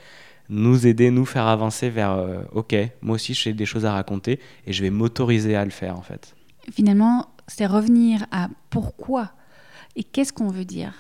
nous 0.50 0.88
aider, 0.88 1.12
nous 1.12 1.26
faire 1.26 1.48
avancer 1.48 1.90
vers 1.90 2.12
euh, 2.12 2.42
OK, 2.54 2.76
moi 3.02 3.16
aussi 3.16 3.34
j'ai 3.34 3.54
des 3.54 3.66
choses 3.66 3.86
à 3.86 3.94
raconter 3.94 4.40
et 4.66 4.74
je 4.74 4.82
vais 4.82 4.90
m'autoriser 4.90 5.56
à 5.56 5.66
le 5.66 5.72
faire 5.72 5.98
en 5.98 6.02
fait. 6.02 6.36
Finalement, 6.72 7.28
c'est 7.48 7.66
revenir 7.66 8.26
à 8.32 8.50
pourquoi 8.70 9.32
et 9.96 10.04
qu'est-ce 10.04 10.34
qu'on 10.34 10.50
veut 10.50 10.66
dire. 10.66 10.94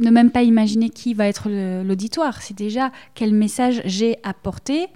Ne 0.00 0.10
même 0.10 0.30
pas 0.30 0.42
imaginer 0.42 0.88
qui 0.88 1.14
va 1.14 1.26
être 1.26 1.50
l'auditoire, 1.82 2.42
c'est 2.42 2.56
déjà 2.56 2.92
quel 3.14 3.34
message 3.34 3.82
j'ai 3.86 4.18
à 4.22 4.32
porter, 4.32 4.86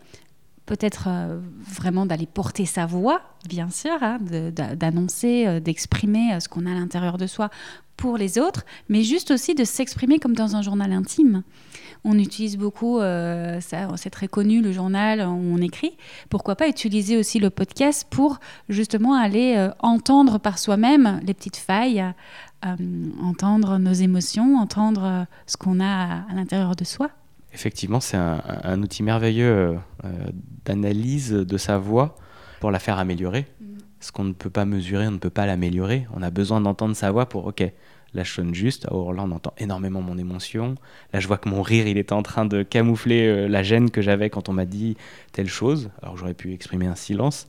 peut-être 0.67 1.09
euh, 1.09 1.41
vraiment 1.59 2.07
d'aller 2.07 2.27
porter 2.27 2.65
sa 2.65 2.87
voix, 2.87 3.21
bien 3.49 3.71
sûr, 3.71 3.97
hein, 4.03 4.19
d'annoncer, 4.21 5.47
euh, 5.47 5.59
d'exprimer 5.59 6.39
ce 6.39 6.49
qu'on 6.49 6.65
a 6.67 6.71
à 6.71 6.75
l'intérieur 6.75 7.19
de 7.19 7.27
soi 7.27 7.51
pour 7.97 8.17
les 8.17 8.39
autres, 8.39 8.65
mais 8.89 9.03
juste 9.03 9.31
aussi 9.31 9.55
de 9.55 9.65
s'exprimer 9.65 10.19
comme 10.19 10.35
dans 10.35 10.55
un 10.57 10.63
journal 10.63 10.93
intime. 10.93 11.43
On 12.07 12.19
utilise 12.19 12.59
beaucoup, 12.59 13.01
euh, 13.01 13.61
c'est 13.61 14.11
très 14.11 14.29
connu, 14.29 14.61
le 14.61 14.73
journal 14.73 15.21
où 15.21 15.55
on 15.55 15.57
écrit. 15.59 15.97
Pourquoi 16.29 16.55
pas 16.55 16.69
utiliser 16.69 17.17
aussi 17.17 17.39
le 17.39 17.49
podcast 17.49 18.07
pour 18.11 18.41
justement 18.69 19.15
aller 19.15 19.55
euh, 19.57 19.71
entendre 19.79 20.39
par 20.39 20.59
soi-même 20.59 21.21
les 21.25 21.33
petites 21.33 21.57
failles, 21.57 22.05
euh, 22.67 22.77
entendre 23.23 23.79
nos 23.79 23.95
émotions, 23.95 24.59
entendre 24.59 25.27
ce 25.47 25.57
qu'on 25.57 25.81
a 25.81 26.27
à, 26.29 26.35
l'intérieur 26.35 26.77
de 26.77 26.85
soi 26.85 27.09
Effectivement, 27.55 28.01
c'est 28.01 28.19
un, 28.19 28.83
outil 28.83 29.03
merveilleux 29.03 29.79
d'analyse 30.67 31.31
de 31.31 31.57
sa 31.57 31.79
voix 31.79 32.17
pour 32.61 32.71
la 32.71 32.81
faire 32.81 32.99
améliorer. 32.99 33.47
Mm. 33.61 33.65
Ce 34.01 34.13
qu'on 34.13 34.25
ne 34.25 34.33
peut 34.33 34.51
pas 34.51 34.67
mesurer, 34.67 35.07
on 35.07 35.13
ne 35.13 35.19
peut 35.19 35.31
pas 35.31 35.47
l'améliorer. 35.47 36.07
On 36.15 36.21
a 36.21 36.31
besoin 36.31 36.61
d'entendre 36.61 36.97
sa 36.97 37.13
voix 37.13 37.27
pour, 37.29 37.47
ok, 37.47 37.73
Là, 38.15 38.23
je 38.23 38.33
sonne 38.33 38.55
juste. 38.55 38.87
Alors 38.87 39.13
là, 39.13 39.23
on 39.25 39.33
entend 39.33 39.53
énormément 39.59 40.01
mon 40.01 40.17
émotion. 40.17 40.77
Là, 41.13 41.19
je 41.19 41.27
vois 41.27 41.37
que 41.37 41.49
mon 41.49 41.63
rire, 41.63 41.89
il 41.89 41.99
était 41.99 42.13
en 42.13 42.23
train 42.23 42.47
de 42.47 42.63
camoufler 42.63 43.27
euh, 43.27 43.49
la 43.49 43.65
gêne 43.65 43.91
que 43.91 44.03
j'avais 44.03 44.31
quand 44.31 44.49
on 44.49 44.53
m'a 44.53 44.67
dit 44.67 44.97
telle 45.33 45.49
chose. 45.49 45.91
Alors 46.01 46.17
j'aurais 46.17 46.35
pu 46.35 46.53
exprimer 46.53 46.87
un 46.87 46.95
silence. 46.95 47.49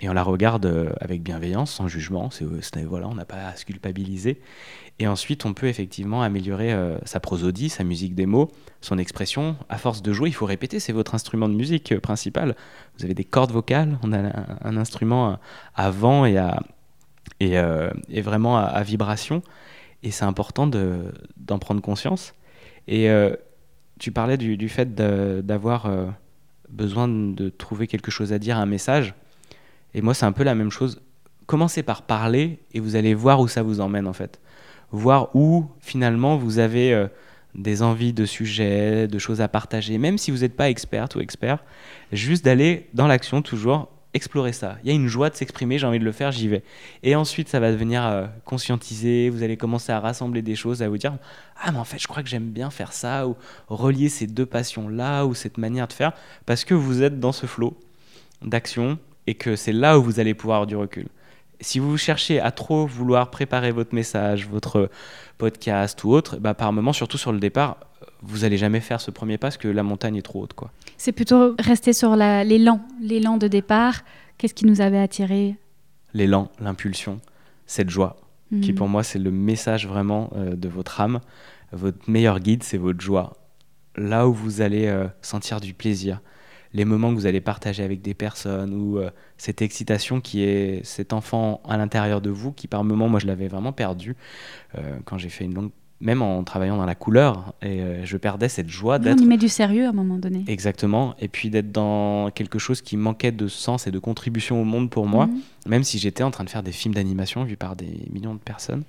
Et 0.00 0.08
on 0.08 0.12
la 0.12 0.22
regarde 0.22 0.66
euh, 0.66 0.92
avec 1.00 1.24
bienveillance, 1.24 1.72
sans 1.72 1.88
jugement. 1.88 2.30
C'est, 2.30 2.44
euh, 2.44 2.86
voilà, 2.86 3.08
on 3.08 3.14
n'a 3.14 3.24
pas 3.24 3.48
à 3.48 3.56
se 3.56 3.64
culpabiliser. 3.64 4.40
Et 5.00 5.08
ensuite, 5.08 5.44
on 5.44 5.52
peut 5.52 5.66
effectivement 5.66 6.22
améliorer 6.22 6.74
sa 7.04 7.20
prosodie, 7.20 7.68
sa 7.68 7.84
musique 7.84 8.16
des 8.16 8.26
mots, 8.26 8.50
son 8.80 8.98
expression. 8.98 9.56
À 9.68 9.78
force 9.78 10.02
de 10.02 10.12
jouer, 10.12 10.28
il 10.28 10.32
faut 10.32 10.44
répéter. 10.44 10.80
C'est 10.80 10.92
votre 10.92 11.14
instrument 11.14 11.48
de 11.48 11.54
musique 11.54 12.00
principal. 12.00 12.56
Vous 12.98 13.04
avez 13.04 13.14
des 13.14 13.22
cordes 13.22 13.52
vocales. 13.52 13.96
On 14.02 14.12
a 14.12 14.18
un, 14.64 14.76
instrument 14.76 15.38
à, 15.76 15.90
vent 15.92 16.24
et, 16.24 16.36
à, 16.36 16.60
et, 17.38 18.22
vraiment 18.22 18.58
à 18.58 18.82
vibration. 18.82 19.40
Et 20.02 20.10
c'est 20.10 20.24
important 20.24 20.66
d'en 20.66 21.58
prendre 21.58 21.80
conscience. 21.80 22.34
Et 22.86 23.10
euh, 23.10 23.34
tu 23.98 24.12
parlais 24.12 24.36
du, 24.36 24.68
fait 24.68 24.94
d'avoir 24.94 25.86
euh, 25.86 26.06
besoin 26.68 27.08
de 27.08 27.48
trouver 27.48 27.86
quelque 27.86 28.10
chose 28.10 28.32
à 28.32 28.38
dire, 28.38 28.56
un 28.56 28.66
message. 28.66 29.14
Et 29.94 30.02
moi, 30.02 30.14
c'est 30.14 30.26
un 30.26 30.32
peu 30.32 30.44
la 30.44 30.54
même 30.54 30.70
chose. 30.70 31.00
Commencez 31.46 31.82
par 31.82 32.02
parler 32.02 32.60
et 32.72 32.80
vous 32.80 32.96
allez 32.96 33.14
voir 33.14 33.40
où 33.40 33.48
ça 33.48 33.62
vous 33.62 33.80
emmène 33.80 34.06
en 34.06 34.12
fait. 34.12 34.40
Voir 34.90 35.34
où 35.34 35.66
finalement 35.80 36.36
vous 36.36 36.58
avez 36.58 36.92
euh, 36.92 37.08
des 37.54 37.82
envies 37.82 38.12
de 38.12 38.24
sujets, 38.24 39.08
de 39.08 39.18
choses 39.18 39.40
à 39.40 39.48
partager, 39.48 39.98
même 39.98 40.18
si 40.18 40.30
vous 40.30 40.38
n'êtes 40.38 40.56
pas 40.56 40.70
experte 40.70 41.16
ou 41.16 41.20
expert, 41.20 41.64
juste 42.12 42.44
d'aller 42.44 42.88
dans 42.94 43.06
l'action 43.06 43.42
toujours, 43.42 43.88
explorer 44.18 44.52
ça. 44.52 44.76
Il 44.84 44.88
y 44.88 44.92
a 44.92 44.94
une 44.94 45.06
joie 45.06 45.30
de 45.30 45.34
s'exprimer, 45.34 45.78
j'ai 45.78 45.86
envie 45.86 45.98
de 45.98 46.04
le 46.04 46.12
faire, 46.12 46.30
j'y 46.30 46.48
vais. 46.48 46.62
Et 47.02 47.16
ensuite, 47.16 47.48
ça 47.48 47.58
va 47.58 47.72
devenir 47.72 48.06
euh, 48.06 48.26
conscientiser, 48.44 49.30
vous 49.30 49.42
allez 49.42 49.56
commencer 49.56 49.90
à 49.92 50.00
rassembler 50.00 50.42
des 50.42 50.54
choses, 50.54 50.82
à 50.82 50.88
vous 50.88 50.98
dire 50.98 51.16
Ah, 51.56 51.72
mais 51.72 51.78
en 51.78 51.84
fait, 51.84 51.98
je 51.98 52.06
crois 52.06 52.22
que 52.22 52.28
j'aime 52.28 52.50
bien 52.50 52.70
faire 52.70 52.92
ça, 52.92 53.26
ou 53.26 53.36
relier 53.68 54.10
ces 54.10 54.26
deux 54.26 54.46
passions-là, 54.46 55.24
ou 55.24 55.34
cette 55.34 55.56
manière 55.56 55.88
de 55.88 55.94
faire, 55.94 56.12
parce 56.44 56.64
que 56.64 56.74
vous 56.74 57.02
êtes 57.02 57.18
dans 57.18 57.32
ce 57.32 57.46
flot 57.46 57.78
d'action 58.42 58.98
et 59.26 59.34
que 59.34 59.56
c'est 59.56 59.72
là 59.72 59.98
où 59.98 60.02
vous 60.02 60.20
allez 60.20 60.34
pouvoir 60.34 60.56
avoir 60.56 60.66
du 60.66 60.76
recul. 60.76 61.08
Si 61.60 61.78
vous 61.78 61.96
cherchez 61.96 62.38
à 62.40 62.50
trop 62.52 62.86
vouloir 62.86 63.30
préparer 63.30 63.72
votre 63.72 63.94
message, 63.94 64.46
votre 64.46 64.90
podcast 65.38 66.04
ou 66.04 66.12
autre, 66.12 66.36
bah, 66.36 66.54
par 66.54 66.72
moment, 66.72 66.92
surtout 66.92 67.18
sur 67.18 67.32
le 67.32 67.40
départ, 67.40 67.78
vous 68.22 68.44
allez 68.44 68.58
jamais 68.58 68.80
faire 68.80 69.00
ce 69.00 69.10
premier 69.10 69.38
pas 69.38 69.48
parce 69.48 69.56
que 69.56 69.68
la 69.68 69.82
montagne 69.82 70.16
est 70.16 70.22
trop 70.22 70.42
haute. 70.42 70.52
quoi. 70.52 70.70
C'est 70.98 71.12
plutôt 71.12 71.54
rester 71.60 71.92
sur 71.92 72.16
l'élan, 72.16 72.80
l'élan 73.00 73.36
de 73.36 73.46
départ. 73.46 74.02
Qu'est-ce 74.36 74.52
qui 74.52 74.66
nous 74.66 74.80
avait 74.80 74.98
attiré 74.98 75.56
L'élan, 76.12 76.50
l'impulsion, 76.60 77.20
cette 77.66 77.88
joie, 77.88 78.16
qui 78.60 78.72
mhm. 78.72 78.74
pour 78.74 78.88
moi 78.88 79.04
c'est 79.04 79.20
le 79.20 79.30
message 79.30 79.86
vraiment 79.86 80.30
euh, 80.34 80.56
de 80.56 80.68
votre 80.68 81.00
âme. 81.00 81.20
Votre 81.70 82.10
meilleur 82.10 82.40
guide, 82.40 82.64
c'est 82.64 82.78
votre 82.78 83.00
joie. 83.00 83.36
Là 83.94 84.26
où 84.26 84.32
vous 84.32 84.60
allez 84.60 84.86
euh, 84.86 85.06
sentir 85.22 85.60
du 85.60 85.72
plaisir, 85.72 86.20
les 86.72 86.84
moments 86.84 87.10
que 87.10 87.14
vous 87.14 87.26
allez 87.26 87.40
partager 87.40 87.84
avec 87.84 88.02
des 88.02 88.14
personnes 88.14 88.74
ou 88.74 88.98
euh, 88.98 89.10
cette 89.36 89.62
excitation 89.62 90.20
qui 90.20 90.42
est 90.42 90.84
cet 90.84 91.12
enfant 91.12 91.60
à 91.68 91.76
l'intérieur 91.76 92.20
de 92.20 92.30
vous 92.30 92.52
qui 92.52 92.66
par 92.66 92.82
moments 92.82 93.08
moi 93.08 93.20
je 93.20 93.26
l'avais 93.26 93.48
vraiment 93.48 93.72
perdu 93.72 94.16
quand 95.04 95.16
j'ai 95.16 95.30
fait 95.30 95.44
une 95.44 95.54
longue 95.54 95.70
même 96.00 96.22
en 96.22 96.44
travaillant 96.44 96.76
dans 96.76 96.86
la 96.86 96.94
couleur, 96.94 97.54
et 97.60 97.80
euh, 97.80 98.04
je 98.04 98.16
perdais 98.16 98.48
cette 98.48 98.68
joie 98.68 99.00
d'être. 99.00 99.18
On 99.18 99.24
y 99.24 99.26
met 99.26 99.36
du 99.36 99.48
sérieux 99.48 99.86
à 99.86 99.88
un 99.88 99.92
moment 99.92 100.16
donné. 100.16 100.44
Exactement, 100.46 101.16
et 101.18 101.26
puis 101.26 101.50
d'être 101.50 101.72
dans 101.72 102.30
quelque 102.30 102.58
chose 102.58 102.82
qui 102.82 102.96
manquait 102.96 103.32
de 103.32 103.48
sens 103.48 103.86
et 103.88 103.90
de 103.90 103.98
contribution 103.98 104.60
au 104.60 104.64
monde 104.64 104.90
pour 104.90 105.06
moi, 105.06 105.26
mhm. 105.26 105.40
même 105.66 105.82
si 105.82 105.98
j'étais 105.98 106.22
en 106.22 106.30
train 106.30 106.44
de 106.44 106.50
faire 106.50 106.62
des 106.62 106.72
films 106.72 106.94
d'animation 106.94 107.42
vus 107.42 107.56
par 107.56 107.74
des 107.74 108.06
millions 108.12 108.34
de 108.34 108.40
personnes 108.40 108.84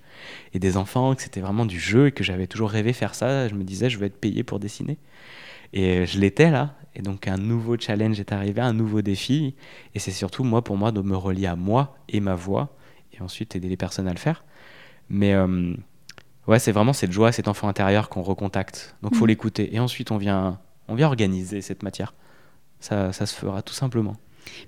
et 0.54 0.60
des 0.60 0.78
enfants, 0.78 1.16
que 1.16 1.24
c'était 1.24 1.42
vraiment 1.42 1.66
du 1.66 1.80
jeu 1.80 2.08
et 2.08 2.12
que 2.12 2.24
j'avais 2.24 2.46
toujours 2.46 2.70
rêvé 2.70 2.94
faire 2.94 3.16
ça. 3.16 3.48
Je 3.48 3.56
me 3.56 3.64
disais, 3.64 3.90
je 3.90 3.98
veux 3.98 4.06
être 4.06 4.20
payé 4.20 4.44
pour 4.44 4.60
dessiner. 4.60 4.98
Et 5.74 6.06
je 6.06 6.20
l'étais 6.20 6.52
là, 6.52 6.76
et 6.96 7.02
donc 7.02 7.28
un 7.28 7.38
nouveau 7.38 7.78
challenge 7.78 8.20
est 8.20 8.32
arrivé, 8.32 8.62
un 8.62 8.74
nouveau 8.74 9.02
défi, 9.02 9.56
et 9.96 10.00
c'est 10.00 10.12
surtout 10.12 10.44
moi 10.44 10.64
pour 10.64 10.78
moi 10.78 10.92
de 10.92 11.02
me 11.02 11.16
relier 11.16 11.48
à 11.48 11.56
moi 11.56 11.96
et 12.08 12.20
ma 12.20 12.36
voix, 12.36 12.76
et 13.14 13.22
ensuite 13.22 13.56
aider 13.56 13.70
les 13.70 13.78
personnes 13.78 14.08
à 14.08 14.14
le 14.14 14.20
faire. 14.20 14.44
Mais 15.10 15.34
euh, 15.34 15.74
ouais, 16.50 16.60
c'est 16.60 16.72
vraiment 16.72 16.94
cette 16.94 17.12
joie, 17.12 17.32
cet 17.32 17.48
enfant 17.48 17.68
intérieur 17.68 18.10
qu'on 18.10 18.22
recontacte. 18.22 18.96
Donc, 19.02 19.16
faut 19.16 19.26
mm. 19.26 19.30
l'écouter. 19.30 19.76
Et 19.76 19.80
ensuite, 19.80 20.12
on 20.12 20.18
vient, 20.18 20.60
on 20.88 20.96
vient 20.96 21.08
organiser 21.08 21.62
cette 21.62 21.84
matière. 21.84 22.14
Ça, 22.80 23.14
ça 23.14 23.26
se 23.26 23.36
fera 23.36 23.62
tout 23.62 23.74
simplement. 23.74 24.16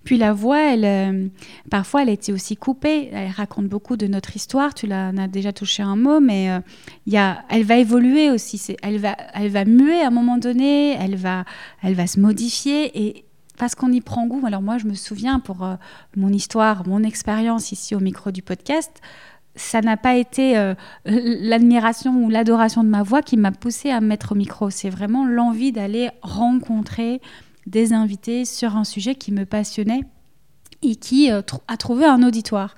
Puis 0.03 0.17
la 0.17 0.33
voix, 0.33 0.73
elle, 0.73 0.85
euh, 0.85 1.27
parfois, 1.71 2.03
elle 2.03 2.09
a 2.09 2.11
été 2.11 2.31
aussi 2.33 2.55
coupée. 2.55 3.09
Elle 3.11 3.31
raconte 3.31 3.67
beaucoup 3.67 3.97
de 3.97 4.05
notre 4.05 4.35
histoire. 4.35 4.73
Tu 4.73 4.85
l'as 4.85 5.09
as 5.09 5.27
déjà 5.27 5.53
touché 5.53 5.81
un 5.81 5.95
mot, 5.95 6.19
mais 6.19 6.51
euh, 6.51 6.59
y 7.07 7.17
a, 7.17 7.43
elle 7.49 7.63
va 7.63 7.77
évoluer 7.77 8.29
aussi. 8.29 8.75
Elle 8.83 8.99
va, 8.99 9.15
elle 9.33 9.49
va 9.49 9.65
muer 9.65 10.01
à 10.01 10.07
un 10.07 10.11
moment 10.11 10.37
donné. 10.37 10.91
Elle 10.93 11.15
va, 11.15 11.45
elle 11.81 11.95
va 11.95 12.05
se 12.05 12.19
modifier 12.19 13.07
et 13.07 13.25
parce 13.57 13.75
qu'on 13.75 13.91
y 13.91 14.01
prend 14.01 14.27
goût. 14.27 14.45
Alors 14.45 14.61
moi, 14.61 14.77
je 14.77 14.85
me 14.85 14.93
souviens 14.93 15.39
pour 15.39 15.63
euh, 15.63 15.75
mon 16.15 16.29
histoire, 16.29 16.87
mon 16.87 17.03
expérience 17.03 17.71
ici 17.71 17.95
au 17.95 17.99
micro 17.99 18.31
du 18.31 18.41
podcast 18.41 19.01
ça 19.55 19.81
n'a 19.81 19.97
pas 19.97 20.15
été 20.15 20.57
euh, 20.57 20.73
l'admiration 21.05 22.23
ou 22.23 22.29
l'adoration 22.29 22.83
de 22.83 22.89
ma 22.89 23.03
voix 23.03 23.21
qui 23.21 23.37
m'a 23.37 23.51
poussé 23.51 23.89
à 23.89 24.01
me 24.01 24.07
mettre 24.07 24.31
au 24.31 24.35
micro. 24.35 24.69
C'est 24.69 24.89
vraiment 24.89 25.25
l'envie 25.25 25.71
d'aller 25.71 26.09
rencontrer 26.21 27.21
des 27.67 27.93
invités 27.93 28.45
sur 28.45 28.75
un 28.75 28.83
sujet 28.83 29.15
qui 29.15 29.31
me 29.31 29.45
passionnait 29.45 30.01
et 30.81 30.95
qui 30.95 31.31
euh, 31.31 31.41
a 31.67 31.77
trouvé 31.77 32.05
un 32.05 32.23
auditoire. 32.23 32.75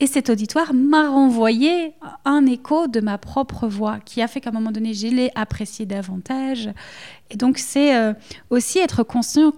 Et 0.00 0.06
cet 0.06 0.28
auditoire 0.28 0.74
m'a 0.74 1.08
renvoyé 1.08 1.94
un 2.24 2.46
écho 2.46 2.88
de 2.88 3.00
ma 3.00 3.16
propre 3.16 3.68
voix, 3.68 4.00
qui 4.04 4.20
a 4.22 4.26
fait 4.26 4.40
qu'à 4.40 4.50
un 4.50 4.52
moment 4.52 4.72
donné, 4.72 4.92
je 4.92 5.06
l'ai 5.06 5.30
apprécié 5.36 5.86
davantage. 5.86 6.68
Et 7.30 7.36
donc, 7.36 7.58
c'est 7.58 7.96
euh, 7.96 8.12
aussi 8.50 8.80
être 8.80 9.04
conscient 9.04 9.52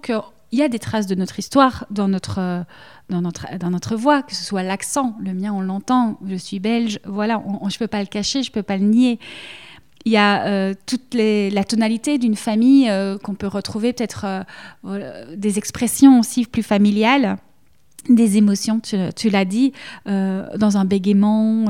qu'il 0.49 0.59
y 0.59 0.63
a 0.63 0.69
des 0.69 0.79
traces 0.79 1.07
de 1.07 1.15
notre 1.15 1.39
histoire 1.39 1.85
dans 1.89 2.07
notre 2.07 2.65
dans 3.09 3.21
notre, 3.21 3.57
dans 3.57 3.69
notre 3.69 3.95
voix, 3.95 4.21
que 4.21 4.35
ce 4.35 4.43
soit 4.43 4.63
l'accent, 4.63 5.15
le 5.21 5.33
mien 5.33 5.53
on 5.53 5.61
l'entend, 5.61 6.19
je 6.27 6.35
suis 6.35 6.59
belge, 6.59 6.99
voilà, 7.05 7.41
je 7.45 7.75
ne 7.75 7.79
peux 7.79 7.87
pas 7.87 8.01
le 8.01 8.07
cacher, 8.07 8.43
je 8.43 8.49
ne 8.49 8.53
peux 8.53 8.63
pas 8.63 8.77
le 8.77 8.83
nier. 8.83 9.19
Il 10.05 10.11
y 10.11 10.17
a 10.17 10.45
euh, 10.45 10.73
toute 10.85 11.15
la 11.15 11.63
tonalité 11.63 12.17
d'une 12.17 12.35
famille 12.35 12.89
euh, 12.89 13.17
qu'on 13.17 13.35
peut 13.35 13.47
retrouver, 13.47 13.93
peut-être 13.93 14.25
euh, 14.85 15.35
des 15.35 15.57
expressions 15.57 16.19
aussi 16.19 16.45
plus 16.45 16.63
familiales 16.63 17.37
des 18.07 18.37
émotions, 18.37 18.79
tu, 18.79 19.29
l'as 19.29 19.43
dit, 19.43 19.73
dans 20.05 20.77
un 20.77 20.85
bégaiement, 20.85 21.65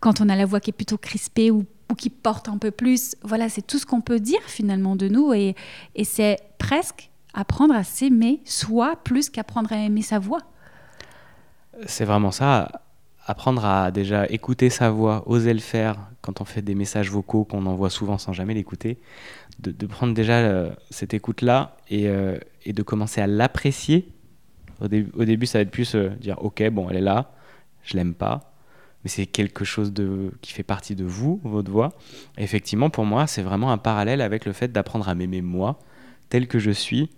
quand 0.00 0.20
on 0.20 0.28
a 0.28 0.36
la 0.36 0.44
voix 0.44 0.60
qui 0.60 0.68
est 0.68 0.74
plutôt 0.74 0.98
crispée 0.98 1.50
ou, 1.50 1.64
qui 1.96 2.10
porte 2.10 2.50
un 2.50 2.58
peu 2.58 2.70
plus. 2.70 3.16
Voilà, 3.22 3.48
c'est 3.48 3.66
tout 3.66 3.78
ce 3.78 3.86
qu'on 3.86 4.02
peut 4.02 4.20
dire 4.20 4.42
finalement 4.46 4.94
de 4.94 5.08
nous 5.08 5.32
et 5.32 5.54
c'est 6.04 6.38
presque 6.58 7.09
apprendre 7.34 7.74
à 7.74 7.84
s'aimer 7.84 8.40
soi 8.44 8.96
plus 8.96 9.30
qu'apprendre 9.30 9.72
à 9.72 9.76
aimer 9.76 10.02
sa 10.02 10.18
voix 10.18 10.42
c'est 11.86 12.04
vraiment 12.04 12.30
ça. 12.30 12.82
Apprendre 13.26 13.64
à 13.64 13.90
déjà 13.90 14.26
écouter 14.26 14.70
sa 14.70 14.90
voix, 14.90 15.22
oser 15.26 15.52
le 15.52 15.60
faire 15.60 15.96
quand 16.20 16.40
on 16.40 16.44
fait 16.44 16.62
des 16.62 16.74
messages 16.74 17.10
vocaux 17.10 17.44
qu'on 17.44 17.66
envoie 17.66 17.90
souvent 17.90 18.18
sans 18.18 18.32
jamais 18.32 18.54
l'écouter. 18.54 18.98
De, 19.60 19.86
prendre 19.86 20.14
déjà 20.14 20.38
euh, 20.38 20.70
cette 20.88 21.12
écoute-là 21.12 21.76
euh, 21.92 22.38
et, 22.64 22.72
de 22.72 22.82
commencer 22.82 23.20
à 23.20 23.26
l'apprécier. 23.26 24.08
Au, 24.80 24.88
début, 24.88 25.44
ça 25.44 25.58
va 25.58 25.62
être 25.62 25.70
plus 25.70 25.94
euh, 25.94 26.08
dire 26.18 26.42
Ok, 26.42 26.66
bon, 26.70 26.88
elle 26.88 26.96
est 26.96 27.02
là, 27.02 27.32
je 27.82 27.94
l'aime 27.94 28.14
pas, 28.14 28.54
mais 29.04 29.10
c'est 29.10 29.26
quelque 29.26 29.66
chose 29.66 29.92
de, 29.92 30.32
qui 30.40 30.54
fait 30.54 30.62
partie 30.62 30.94
de 30.94 31.04
vous, 31.04 31.40
votre 31.44 31.70
voix. 31.70 31.90
effectivement, 32.38 32.88
pour 32.88 33.04
moi, 33.04 33.26
c'est 33.26 33.42
vraiment 33.42 33.70
un 33.70 33.78
parallèle 33.78 34.22
avec 34.22 34.46
le 34.46 34.54
fait 34.54 34.72
d'apprendre 34.72 35.10
à 35.10 35.14
m'aimer 35.14 35.42
moi, 35.42 35.78
tel 36.30 36.48
que 36.48 36.58
je 36.58 36.70
suis, 36.70 37.10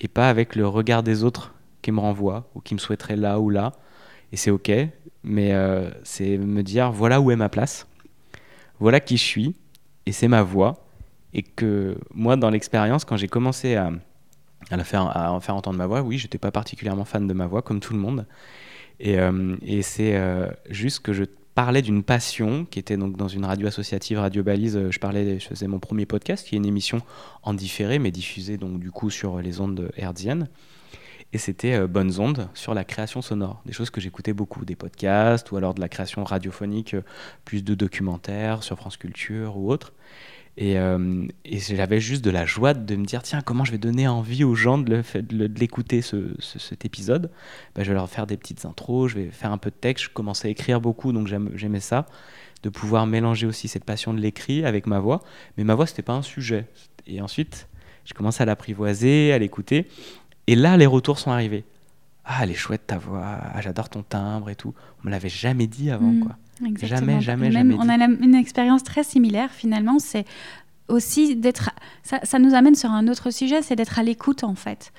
et 0.00 0.08
pas 0.08 0.28
avec 0.28 0.56
le 0.56 0.66
regard 0.66 1.02
des 1.02 1.24
autres 1.24 1.54
qui 1.82 1.92
me 1.92 2.00
renvoient 2.00 2.48
ou 2.54 2.60
qui 2.60 2.74
me 2.74 2.78
souhaiteraient 2.78 3.16
là 3.16 3.38
ou 3.38 3.50
là. 3.50 3.72
Et 4.32 4.36
c'est 4.36 4.50
ok, 4.50 4.70
mais 5.22 5.52
euh, 5.52 5.90
c'est 6.02 6.38
me 6.38 6.62
dire 6.62 6.90
voilà 6.92 7.20
où 7.20 7.30
est 7.30 7.36
ma 7.36 7.48
place, 7.48 7.86
voilà 8.80 9.00
qui 9.00 9.16
je 9.16 9.22
suis, 9.22 9.54
et 10.06 10.12
c'est 10.12 10.28
ma 10.28 10.42
voix, 10.42 10.86
et 11.32 11.42
que 11.42 11.96
moi 12.12 12.36
dans 12.36 12.50
l'expérience, 12.50 13.04
quand 13.04 13.16
j'ai 13.16 13.28
commencé 13.28 13.76
à, 13.76 13.90
la 14.70 14.84
faire, 14.84 15.04
en 15.04 15.40
faire 15.40 15.54
entendre 15.54 15.78
ma 15.78 15.86
voix, 15.86 16.02
oui, 16.02 16.18
j'étais 16.18 16.38
pas 16.38 16.50
particulièrement 16.50 17.04
fan 17.04 17.26
de 17.26 17.32
ma 17.34 17.46
voix, 17.46 17.62
comme 17.62 17.80
tout 17.80 17.92
le 17.92 18.00
monde, 18.00 18.26
et, 19.00 19.18
euh, 19.18 19.56
c'est 19.82 20.16
euh, 20.16 20.48
juste 20.68 21.00
que 21.00 21.12
je 21.12 21.24
parlais 21.54 21.82
d'une 21.82 22.02
passion 22.02 22.64
qui 22.64 22.78
était 22.78 22.96
donc 22.96 23.16
dans 23.16 23.28
une 23.28 23.44
radio 23.44 23.66
associative, 23.68 24.18
Radio 24.18 24.42
Balise. 24.42 24.90
Je 24.90 24.98
parlais, 24.98 25.38
je 25.38 25.46
faisais 25.46 25.66
mon 25.66 25.78
premier 25.78 26.06
podcast, 26.06 26.46
qui 26.46 26.54
est 26.54 26.58
une 26.58 26.66
émission 26.66 27.00
en 27.42 27.54
différé, 27.54 27.98
mais 27.98 28.10
diffusée 28.10 28.56
donc 28.56 28.80
du 28.80 28.90
coup 28.90 29.10
sur 29.10 29.40
les 29.40 29.60
ondes 29.60 29.90
hertziennes 29.96 30.48
et 31.34 31.38
c'était 31.38 31.74
euh, 31.74 31.86
Bonnes 31.88 32.20
Ondes 32.20 32.48
sur 32.54 32.74
la 32.74 32.84
création 32.84 33.20
sonore, 33.20 33.60
des 33.66 33.72
choses 33.72 33.90
que 33.90 34.00
j'écoutais 34.00 34.32
beaucoup, 34.32 34.64
des 34.64 34.76
podcasts 34.76 35.50
ou 35.50 35.56
alors 35.56 35.74
de 35.74 35.80
la 35.80 35.88
création 35.88 36.22
radiophonique, 36.24 36.94
euh, 36.94 37.02
plus 37.44 37.64
de 37.64 37.74
documentaires 37.74 38.62
sur 38.62 38.76
France 38.76 38.96
Culture 38.96 39.56
ou 39.56 39.70
autre. 39.70 39.92
Et, 40.56 40.78
euh, 40.78 41.26
j'avais 41.44 42.00
juste 42.00 42.24
de 42.24 42.30
la 42.30 42.46
joie 42.46 42.74
de 42.74 42.96
me 42.96 43.04
dire 43.04 43.22
tiens, 43.22 43.40
comment 43.40 43.64
je 43.64 43.72
vais 43.72 43.78
donner 43.78 44.06
envie 44.06 44.44
aux 44.44 44.54
gens 44.54 44.78
de 44.78 45.02
l'écouter, 45.58 46.00
ce, 46.00 46.34
cet 46.40 46.84
épisode? 46.84 47.30
Ben, 47.74 47.82
Je 47.82 47.88
vais 47.88 47.94
leur 47.94 48.08
faire 48.08 48.26
des 48.26 48.36
petites 48.36 48.64
intros, 48.64 49.10
je 49.10 49.16
vais 49.16 49.30
faire 49.30 49.52
un 49.52 49.58
peu 49.58 49.70
de 49.70 49.76
texte. 49.76 50.04
Je 50.04 50.10
commençais 50.10 50.48
à 50.48 50.50
écrire 50.50 50.80
beaucoup, 50.80 51.12
donc 51.12 51.28
j'aimais 51.54 51.80
ça, 51.80 52.06
de 52.62 52.68
pouvoir 52.68 53.06
mélanger 53.06 53.46
aussi 53.46 53.66
cette 53.66 53.84
passion 53.84 54.14
de 54.14 54.20
l'écrit 54.20 54.64
avec 54.64 54.86
ma 54.86 55.00
voix. 55.00 55.22
Mais 55.56 55.64
ma 55.64 55.74
voix, 55.74 55.86
c'était 55.86 56.02
pas 56.02 56.14
un 56.14 56.22
sujet. 56.22 56.66
Et 57.06 57.20
ensuite, 57.20 57.68
je 58.04 58.14
commençais 58.14 58.42
à 58.42 58.46
l'apprivoiser, 58.46 59.32
à 59.32 59.38
l'écouter. 59.38 59.88
Et 60.46 60.54
là, 60.54 60.76
les 60.76 60.86
retours 60.86 61.18
sont 61.18 61.30
arrivés. 61.30 61.64
Ah, 62.24 62.40
elle 62.42 62.52
est 62.52 62.54
chouette 62.54 62.86
ta 62.86 62.96
voix, 62.96 63.22
ah, 63.24 63.60
j'adore 63.60 63.90
ton 63.90 64.02
timbre 64.02 64.48
et 64.48 64.56
tout. 64.56 64.72
On 65.02 65.08
me 65.08 65.10
l'avait 65.10 65.28
jamais 65.28 65.66
dit 65.66 65.90
avant, 65.90 66.06
mmh, 66.06 66.20
quoi. 66.20 66.36
Jamais, 66.60 67.20
jamais, 67.20 67.50
jamais. 67.50 67.74
On 67.78 67.88
a 67.88 67.96
une 67.96 68.34
expérience 68.34 68.82
très 68.82 69.04
similaire 69.04 69.50
finalement. 69.50 69.98
C'est 69.98 70.24
aussi 70.88 71.36
d'être. 71.36 71.70
Ça, 72.02 72.38
nous 72.38 72.54
amène 72.54 72.74
sur 72.74 72.90
un 72.90 73.08
autre 73.08 73.30
sujet, 73.30 73.62
c'est 73.62 73.76
d'être 73.76 73.98
à 73.98 74.02
l'écoute 74.02 74.44
en 74.44 74.54
fait. 74.54 74.92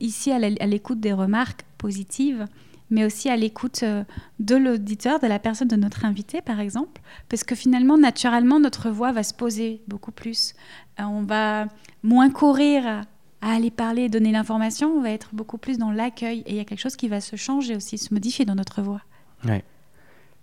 ici, 0.00 0.32
à 0.32 0.38
l'écoute 0.38 1.00
des 1.00 1.12
remarques 1.12 1.62
positives, 1.78 2.46
mais 2.90 3.04
aussi 3.04 3.28
à 3.28 3.36
l'écoute 3.36 3.82
euh, 3.82 4.04
de 4.40 4.56
l'auditeur, 4.56 5.20
de 5.20 5.26
la 5.26 5.38
personne 5.38 5.68
de 5.68 5.76
notre 5.76 6.04
invité 6.04 6.40
par 6.40 6.60
exemple, 6.60 7.00
parce 7.28 7.44
que 7.44 7.54
finalement, 7.54 7.98
naturellement, 7.98 8.60
notre 8.60 8.90
voix 8.90 9.12
va 9.12 9.22
se 9.22 9.34
poser 9.34 9.82
beaucoup 9.86 10.12
plus. 10.12 10.54
Euh, 10.98 11.04
on 11.04 11.22
va 11.22 11.66
moins 12.02 12.30
courir 12.30 13.04
à 13.40 13.52
aller 13.52 13.70
parler 13.70 14.08
donner 14.08 14.32
l'information, 14.32 14.90
on 14.96 15.00
va 15.00 15.10
être 15.10 15.30
beaucoup 15.32 15.58
plus 15.58 15.78
dans 15.78 15.92
l'accueil. 15.92 16.42
Et 16.46 16.52
il 16.52 16.56
y 16.56 16.60
a 16.60 16.64
quelque 16.64 16.80
chose 16.80 16.96
qui 16.96 17.08
va 17.08 17.20
se 17.20 17.36
changer 17.36 17.76
aussi, 17.76 17.98
se 17.98 18.12
modifier 18.12 18.44
dans 18.44 18.56
notre 18.56 18.82
voix. 18.82 19.02
Ouais. 19.44 19.62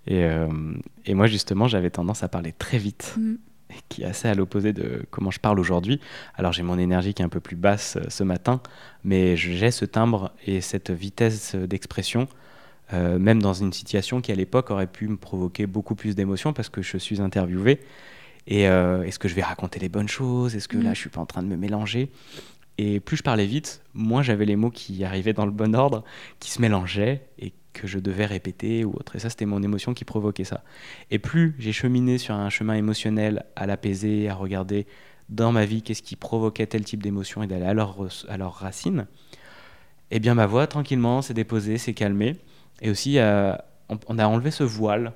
Et, 0.08 0.24
euh, 0.24 0.48
et 1.06 1.13
moi, 1.13 1.28
justement, 1.28 1.68
j'avais 1.68 1.89
tendance 1.89 2.24
à 2.24 2.28
parler 2.28 2.52
très 2.52 2.78
vite. 2.78 3.15
Mm. 3.18 3.36
Qui 3.89 4.04
est 4.04 4.06
assez 4.06 4.28
à 4.30 4.36
l'opposé 4.36 4.72
de 4.72 5.06
comment 5.10 5.32
je 5.32 5.39
parle 5.39 5.60
aujourd'hui. 5.60 6.00
Alors 6.36 6.54
j'ai 6.54 6.63
mon 6.63 6.78
énergie 6.78 7.13
qui 7.13 7.24
est 7.24 7.26
un 7.26 7.30
peu 7.30 7.41
plus 7.41 7.58
basse 7.58 7.98
ce 8.08 8.24
matin, 8.24 8.62
mais 9.04 9.36
j'ai 9.36 9.70
ce 9.72 9.84
timbre 9.84 10.32
et 10.46 10.62
cette 10.62 10.91
vitesse 10.91 11.56
d'expression, 11.56 12.30
même 12.94 13.41
dans 13.41 13.54
une 13.54 13.74
situation 13.74 14.22
qui 14.22 14.32
à 14.32 14.36
l'époque 14.36 14.70
aurait 14.70 14.88
pu 14.88 15.10
me 15.10 15.18
provoquer 15.18 15.65
beaucoup 15.65 15.96
plus 15.96 16.15
d'émotions 16.15 16.54
parce 16.54 16.70
que 16.70 16.82
je 16.82 16.98
suis 16.98 17.20
interviewé. 17.20 17.82
Et 18.48 18.62
est-ce 18.62 19.20
que 19.20 19.28
je 19.28 19.34
vais 19.34 19.44
raconter 19.44 19.80
les 19.80 19.89
bonnes 19.89 20.08
choses? 20.08 20.56
Est-ce 20.56 20.70
que 20.70 20.78
là, 20.78 20.91
mm. 20.91 20.96
je 20.96 21.00
suis 21.00 21.10
pas 21.10 21.20
en 21.20 21.26
train 21.26 21.44
de 21.44 21.48
me 21.48 21.58
mélanger? 21.58 22.12
Et 22.78 23.00
plus 23.00 23.18
je 23.18 23.24
parlais 23.24 23.48
vite, 23.48 23.82
moins 23.94 24.22
j'avais 24.22 24.46
les 24.46 24.56
mots 24.56 24.72
qui 24.72 25.04
arrivaient 25.04 25.34
dans 25.34 25.46
le 25.46 25.52
bon 25.52 25.76
ordre, 25.76 26.04
qui 26.39 26.52
se 26.52 26.62
mélangeaient 26.62 27.28
et 27.39 27.52
que 27.75 27.88
je 27.88 27.99
devais 27.99 28.25
répéter 28.25 28.85
ou 28.85 28.93
autre. 28.93 29.15
Et 29.15 29.19
ça, 29.19 29.29
c'était 29.29 29.45
mon 29.45 29.61
émotion 29.61 29.93
qui 29.93 30.05
provoquait 30.05 30.43
ça. 30.43 30.63
Et 31.11 31.19
plus 31.19 31.55
j'ai 31.59 31.71
cheminé 31.71 32.17
sur 32.17 32.33
un 32.33 32.49
chemin 32.49 32.73
émotionnel 32.73 33.45
à 33.55 33.65
l'apaiser, 33.65 34.29
à 34.29 34.33
regarder 34.33 34.88
dans 35.29 35.51
ma 35.51 35.65
vie 35.65 35.81
qu'est-ce 35.81 36.03
qui 36.03 36.15
provoquait 36.15 36.67
tel 36.67 36.83
type 36.83 37.03
d'émotion 37.03 37.43
et 37.43 37.47
d'aller 37.47 37.65
à 37.65 37.73
leurs 37.73 37.97
à 38.29 38.38
leur 38.38 38.53
racines, 38.53 39.07
eh 40.11 40.19
bien 40.19 40.35
ma 40.35 40.45
voix, 40.45 40.67
tranquillement, 40.67 41.21
s'est 41.21 41.33
déposée, 41.33 41.77
s'est 41.77 41.93
calmée. 41.93 42.38
Et 42.81 42.89
aussi, 42.89 43.17
euh, 43.17 43.53
on, 43.89 44.19
a 44.19 44.27
enlevé 44.27 44.51
ce 44.51 44.63
voile 44.63 45.13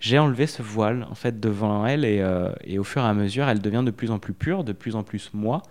j'ai 0.00 0.18
enlevé 0.18 0.46
ce 0.46 0.62
voile 0.62 1.06
en 1.10 1.14
fait 1.14 1.40
devant 1.40 1.86
elle 1.86 2.04
euh, 2.06 2.52
et, 2.64 2.78
au 2.78 2.84
fur 2.84 3.02
et 3.02 3.06
à 3.06 3.12
mesure, 3.12 3.46
elle 3.48 3.60
devient 3.60 3.82
de 3.84 3.90
plus 3.90 4.10
en 4.10 4.18
plus 4.18 4.32
pure, 4.32 4.64
de 4.64 4.72
plus 4.72 4.96
en 4.96 5.02
plus 5.02 5.30
moi. 5.34 5.62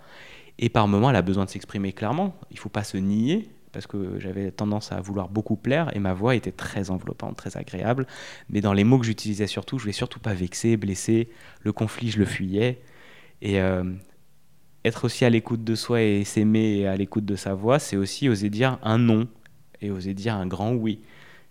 Et 0.60 0.68
par 0.68 0.86
moments, 0.86 1.10
elle 1.10 1.16
a 1.16 1.22
besoin 1.22 1.46
de 1.46 1.50
s'exprimer 1.50 1.92
clairement. 1.92 2.36
Il 2.52 2.58
faut 2.58 2.68
pas 2.68 2.84
se 2.84 2.96
nier 2.96 3.50
parce 3.72 3.86
que 3.86 4.18
j'avais 4.18 4.50
tendance 4.50 4.92
à 4.92 5.00
vouloir 5.00 5.28
beaucoup 5.28 5.56
plaire 5.56 5.94
et 5.94 5.98
ma 5.98 6.12
voix 6.12 6.34
était 6.34 6.52
très 6.52 6.90
enveloppante, 6.90 7.36
très 7.36 7.56
agréable. 7.56 8.06
Mais 8.48 8.60
dans 8.60 8.72
les 8.72 8.84
mots 8.84 8.98
que 8.98 9.06
j'utilisais 9.06 9.46
surtout, 9.46 9.78
je 9.78 9.84
voulais 9.84 9.92
surtout 9.92 10.20
pas 10.20 10.34
vexer, 10.34 10.76
blesser. 10.76 11.28
Le 11.62 11.72
conflit, 11.72 12.10
je 12.10 12.18
le 12.18 12.24
fuyais. 12.24 12.80
Et 13.42 13.60
euh, 13.60 13.84
être 14.84 15.04
aussi 15.04 15.24
à 15.24 15.30
l'écoute 15.30 15.64
de 15.64 15.74
soi 15.74 16.02
et 16.02 16.24
s'aimer 16.24 16.78
et 16.78 16.86
à 16.86 16.96
l'écoute 16.96 17.24
de 17.24 17.36
sa 17.36 17.54
voix, 17.54 17.78
c'est 17.78 17.96
aussi 17.96 18.28
oser 18.28 18.50
dire 18.50 18.78
un 18.82 18.98
non 18.98 19.28
et 19.80 19.90
oser 19.90 20.14
dire 20.14 20.34
un 20.34 20.46
grand 20.46 20.72
oui 20.72 21.00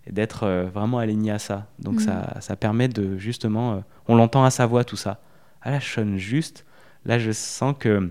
d'être 0.08 0.44
euh, 0.44 0.64
vraiment 0.64 0.98
aligné 0.98 1.30
à 1.30 1.38
ça. 1.38 1.68
Donc 1.78 1.96
mm. 1.96 2.00
ça, 2.00 2.40
ça, 2.40 2.56
permet 2.56 2.88
de 2.88 3.18
justement, 3.18 3.74
euh, 3.74 3.80
on 4.08 4.16
l'entend 4.16 4.44
à 4.44 4.50
sa 4.50 4.66
voix 4.66 4.84
tout 4.84 4.96
ça. 4.96 5.20
Ah 5.62 5.70
là, 5.70 5.78
je 5.78 5.88
sonne 5.88 6.16
juste. 6.16 6.64
Là, 7.04 7.18
je 7.18 7.32
sens 7.32 7.74
que 7.78 8.10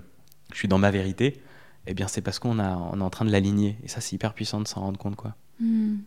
je 0.52 0.58
suis 0.58 0.68
dans 0.68 0.78
ma 0.78 0.92
vérité. 0.92 1.42
Eh 1.88 1.94
bien, 1.94 2.08
c'est 2.08 2.22
parce 2.22 2.40
qu'on 2.40 2.60
on 2.60 3.00
est 3.00 3.04
en 3.04 3.10
train 3.10 3.26
de 3.26 3.32
l'aligner. 3.32 3.78
Et 3.84 3.88
ça, 3.88 4.02
c'est 4.02 4.16
hyper 4.16 4.34
puissant 4.34 4.62
de 4.62 4.68
s'en 4.68 4.82
rendre 4.82 5.00
compte, 5.00 5.16
quoi. 5.16 5.36
Mm. 5.60 5.98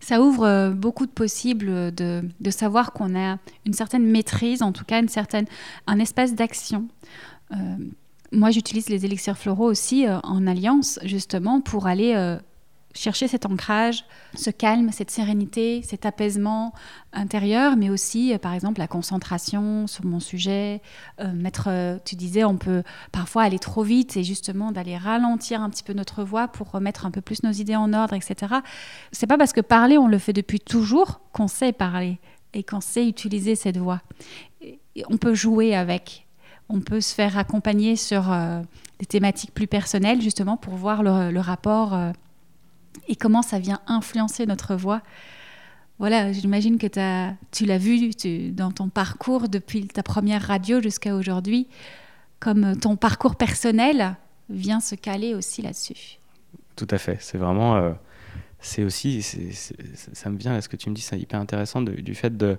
Ça 0.00 0.20
ouvre 0.20 0.44
euh, 0.44 0.70
beaucoup 0.70 1.06
de 1.06 1.10
possibles 1.10 1.94
de, 1.94 2.22
savoir 2.50 2.92
qu'on 2.92 3.18
a 3.18 3.38
une 3.64 3.72
certaine 3.72 4.06
maîtrise, 4.06 4.62
en 4.62 4.72
tout 4.72 4.84
cas 4.84 5.00
une 5.00 5.08
certaine, 5.08 5.46
un 5.86 5.98
espace 5.98 6.34
d'action. 6.34 6.88
moi, 8.32 8.50
j'utilise 8.50 8.88
les 8.88 9.04
élixirs 9.04 9.38
floraux 9.38 9.70
aussi 9.70 10.06
en 10.08 10.46
alliance, 10.46 10.98
justement, 11.04 11.60
pour 11.60 11.86
aller 11.86 12.38
chercher 12.96 13.28
cet 13.28 13.46
ancrage, 13.46 14.04
ce 14.34 14.50
calme, 14.50 14.90
cette 14.90 15.10
sérénité, 15.10 15.82
cet 15.82 16.06
apaisement 16.06 16.72
intérieur, 17.12 17.76
mais 17.76 17.90
aussi, 17.90 18.32
euh, 18.32 18.38
par 18.38 18.54
exemple, 18.54 18.80
la 18.80 18.88
concentration 18.88 19.86
sur 19.86 20.04
mon 20.04 20.18
sujet. 20.18 20.82
Euh, 21.20 21.32
mettre, 21.32 21.68
euh, 21.68 21.98
tu 22.04 22.16
disais, 22.16 22.44
on 22.44 22.56
peut 22.56 22.82
parfois 23.12 23.42
aller 23.42 23.58
trop 23.58 23.82
vite 23.82 24.16
et 24.16 24.24
justement 24.24 24.72
d'aller 24.72 24.96
ralentir 24.96 25.60
un 25.60 25.70
petit 25.70 25.82
peu 25.82 25.92
notre 25.92 26.24
voix 26.24 26.48
pour 26.48 26.70
remettre 26.70 27.06
un 27.06 27.10
peu 27.10 27.20
plus 27.20 27.42
nos 27.42 27.52
idées 27.52 27.76
en 27.76 27.92
ordre, 27.92 28.14
etc. 28.14 28.56
C'est 29.12 29.26
pas 29.26 29.38
parce 29.38 29.52
que 29.52 29.60
parler, 29.60 29.98
on 29.98 30.08
le 30.08 30.18
fait 30.18 30.32
depuis 30.32 30.60
toujours 30.60 31.20
qu'on 31.32 31.48
sait 31.48 31.72
parler 31.72 32.18
et 32.54 32.62
qu'on 32.62 32.80
sait 32.80 33.06
utiliser 33.06 33.54
cette 33.54 33.76
voix. 33.76 34.00
on 35.10 35.18
peut 35.18 35.34
jouer 35.34 35.74
avec. 35.76 36.26
On 36.68 36.80
peut 36.80 37.00
se 37.00 37.14
faire 37.14 37.38
accompagner 37.38 37.94
sur 37.94 38.34
des 38.98 39.06
thématiques 39.06 39.52
plus 39.52 39.66
personnelles, 39.66 40.20
justement, 40.20 40.56
pour 40.56 40.74
voir 40.74 41.02
le, 41.02 41.38
rapport 41.38 41.96
et 43.08 43.16
comment 43.16 43.42
ça 43.42 43.58
vient 43.58 43.80
influencer 43.86 44.46
notre 44.46 44.74
voix. 44.74 45.02
Voilà, 45.98 46.30
j'imagine 46.32 46.78
que 46.78 46.86
tu 47.52 47.64
l'as 47.64 47.78
vu 47.78 48.10
dans 48.50 48.70
ton 48.70 48.88
parcours 48.88 49.48
depuis 49.48 49.86
ta 49.86 50.02
première 50.02 50.42
radio 50.42 50.80
jusqu'à 50.80 51.14
aujourd'hui, 51.16 51.68
comme 52.38 52.78
ton 52.78 52.96
parcours 52.96 53.36
personnel 53.36 54.16
vient 54.50 54.80
se 54.80 54.94
caler 54.94 55.34
aussi 55.34 55.62
là-dessus. 55.62 56.18
Tout 56.76 56.86
à 56.90 56.98
fait, 56.98 57.16
c'est 57.20 57.38
vraiment, 57.38 57.76
euh, 57.76 57.92
c'est 58.60 58.84
aussi, 58.84 59.22
ça 59.22 60.28
me 60.28 60.36
vient 60.36 60.54
à 60.54 60.60
ce 60.60 60.68
que 60.68 60.76
tu 60.76 60.90
me 60.90 60.94
dis, 60.94 61.00
c'est 61.00 61.18
hyper 61.18 61.40
intéressant 61.40 61.80
du 61.80 62.14
fait 62.14 62.36
de 62.36 62.58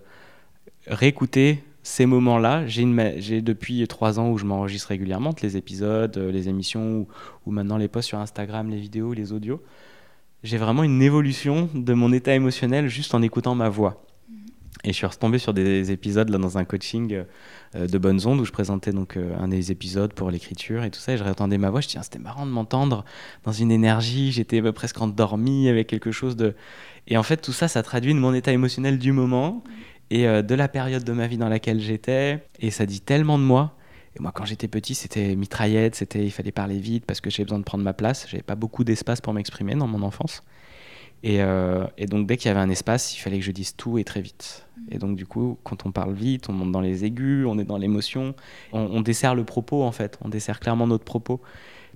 réécouter 0.87 1.63
ces 1.83 2.07
moments-là. 2.07 2.65
J'ai 2.65 3.41
depuis 3.43 3.87
trois 3.87 4.19
ans 4.19 4.31
où 4.31 4.39
je 4.39 4.45
m'enregistre 4.45 4.89
régulièrement, 4.89 5.33
les 5.43 5.57
épisodes, 5.57 6.17
euh, 6.17 6.31
les 6.31 6.49
émissions, 6.49 7.01
ou, 7.01 7.07
ou, 7.45 7.51
maintenant 7.51 7.77
les 7.77 7.87
posts 7.87 8.09
sur 8.09 8.19
Instagram, 8.19 8.69
les 8.71 8.79
vidéos, 8.79 9.13
les 9.13 9.31
audios 9.31 9.61
j'ai 10.47 10.57
vraiment 10.57 10.83
une 10.83 11.01
évolution 11.01 11.69
de 11.73 11.93
mon 11.93 12.13
état 12.13 12.33
émotionnel 12.33 12.87
juste 12.87 13.13
en 13.13 13.21
écoutant 13.21 13.53
ma 13.53 13.67
voix. 13.67 14.03
Et 14.83 14.89
je 14.89 14.93
suis 14.93 15.05
retombé 15.05 15.39
sur 15.39 15.53
des 15.53 15.91
épisodes 15.91 16.29
là, 16.29 16.37
dans 16.37 16.57
un 16.57 16.63
coaching 16.63 17.23
euh, 17.75 17.87
de 17.87 17.97
Bonnes 17.97 18.25
Ondes 18.25 18.39
où 18.39 18.45
je 18.45 18.51
présentais 18.51 18.93
donc 18.93 19.17
euh, 19.17 19.35
un 19.37 19.49
des 19.49 19.71
épisodes 19.71 20.13
pour 20.13 20.31
l'écriture 20.31 20.83
et 20.83 20.91
tout 20.91 20.99
ça. 20.99 21.13
Et 21.13 21.17
je 21.17 21.23
réentendais 21.23 21.57
ma 21.57 21.69
voix. 21.69 21.81
Je 21.81 21.97
me 21.97 22.03
c'était 22.03 22.19
marrant 22.19 22.45
de 22.45 22.51
m'entendre 22.51 23.03
dans 23.43 23.51
une 23.51 23.71
énergie. 23.71 24.31
J'étais 24.31 24.61
euh, 24.61 24.71
presque 24.71 25.01
endormi 25.01 25.67
avec 25.67 25.87
quelque 25.87 26.11
chose 26.11 26.37
de. 26.37 26.55
Et 27.07 27.17
en 27.17 27.23
fait, 27.23 27.37
tout 27.37 27.51
ça, 27.51 27.67
ça 27.67 27.83
traduit 27.83 28.13
mon 28.13 28.33
état 28.33 28.53
émotionnel 28.53 28.99
du 28.99 29.11
moment 29.11 29.63
et 30.09 30.25
de 30.25 30.55
la 30.55 30.69
période 30.69 31.03
de 31.03 31.11
ma 31.11 31.27
vie 31.27 31.37
dans 31.37 31.49
laquelle 31.49 31.81
j'étais. 31.81 32.41
Et 32.59 32.71
ça 32.71 32.85
dit 32.85 33.01
tellement 33.01 33.37
de 33.37 33.43
moi 33.43 33.76
moi, 34.19 34.31
quand 34.33 34.45
j'étais 34.45 34.67
petit, 34.67 34.95
c'était 34.95 35.35
mitraillette, 35.35 35.95
c'était 35.95 36.23
il 36.23 36.31
fallait 36.31 36.51
parler 36.51 36.79
vite 36.79 37.05
parce 37.05 37.21
que 37.21 37.29
j'avais 37.29 37.45
besoin 37.45 37.59
de 37.59 37.63
prendre 37.63 37.83
ma 37.83 37.93
place. 37.93 38.27
J'avais 38.29 38.43
pas 38.43 38.55
beaucoup 38.55 38.83
d'espace 38.83 39.21
pour 39.21 39.33
m'exprimer 39.33 39.75
dans 39.75 39.87
mon 39.87 40.01
enfance. 40.01 40.43
Et, 41.23 41.41
euh, 41.41 41.85
et 41.97 42.05
donc, 42.05 42.27
dès 42.27 42.37
qu'il 42.37 42.47
y 42.47 42.51
avait 42.51 42.59
un 42.59 42.69
espace, 42.69 43.17
il 43.17 43.19
fallait 43.19 43.39
que 43.39 43.45
je 43.45 43.51
dise 43.51 43.75
tout 43.75 43.97
et 43.97 44.03
très 44.03 44.21
vite. 44.21 44.67
Mmh. 44.77 44.81
Et 44.91 44.97
donc, 44.99 45.15
du 45.15 45.25
coup, 45.25 45.57
quand 45.63 45.85
on 45.85 45.91
parle 45.91 46.13
vite, 46.13 46.49
on 46.49 46.53
monte 46.53 46.71
dans 46.71 46.81
les 46.81 47.05
aigus, 47.05 47.45
on 47.47 47.57
est 47.57 47.65
dans 47.65 47.77
l'émotion, 47.77 48.35
on, 48.71 49.01
dessert 49.01 49.33
le 49.33 49.43
propos 49.43 49.83
en 49.83 49.91
fait, 49.91 50.17
on 50.23 50.29
dessert 50.29 50.59
clairement 50.59 50.87
notre 50.87 51.05
propos. 51.05 51.41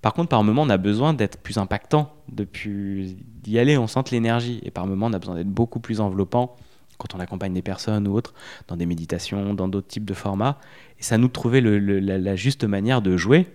Par 0.01 0.13
contre, 0.13 0.29
par 0.29 0.43
moment, 0.43 0.63
on 0.63 0.69
a 0.69 0.77
besoin 0.77 1.13
d'être 1.13 1.37
plus 1.37 1.59
impactant, 1.59 2.15
d'y 2.27 3.59
aller, 3.59 3.77
on 3.77 3.85
sent 3.85 4.01
l'énergie. 4.11 4.59
Et 4.63 4.71
par 4.71 4.87
moment, 4.87 5.05
on 5.05 5.13
a 5.13 5.19
besoin 5.19 5.35
d'être 5.35 5.49
beaucoup 5.49 5.79
plus 5.79 6.01
enveloppant 6.01 6.55
quand 7.01 7.15
on 7.15 7.19
accompagne 7.19 7.53
des 7.53 7.61
personnes 7.61 8.07
ou 8.07 8.13
autres, 8.13 8.33
dans 8.67 8.77
des 8.77 8.85
méditations, 8.85 9.53
dans 9.53 9.67
d'autres 9.67 9.87
types 9.87 10.05
de 10.05 10.13
formats. 10.13 10.59
Et 10.99 11.03
ça 11.03 11.17
nous 11.17 11.27
de 11.27 11.33
trouver 11.33 11.61
la, 11.61 12.35
juste 12.35 12.63
manière 12.63 13.01
de 13.01 13.17
jouer. 13.17 13.47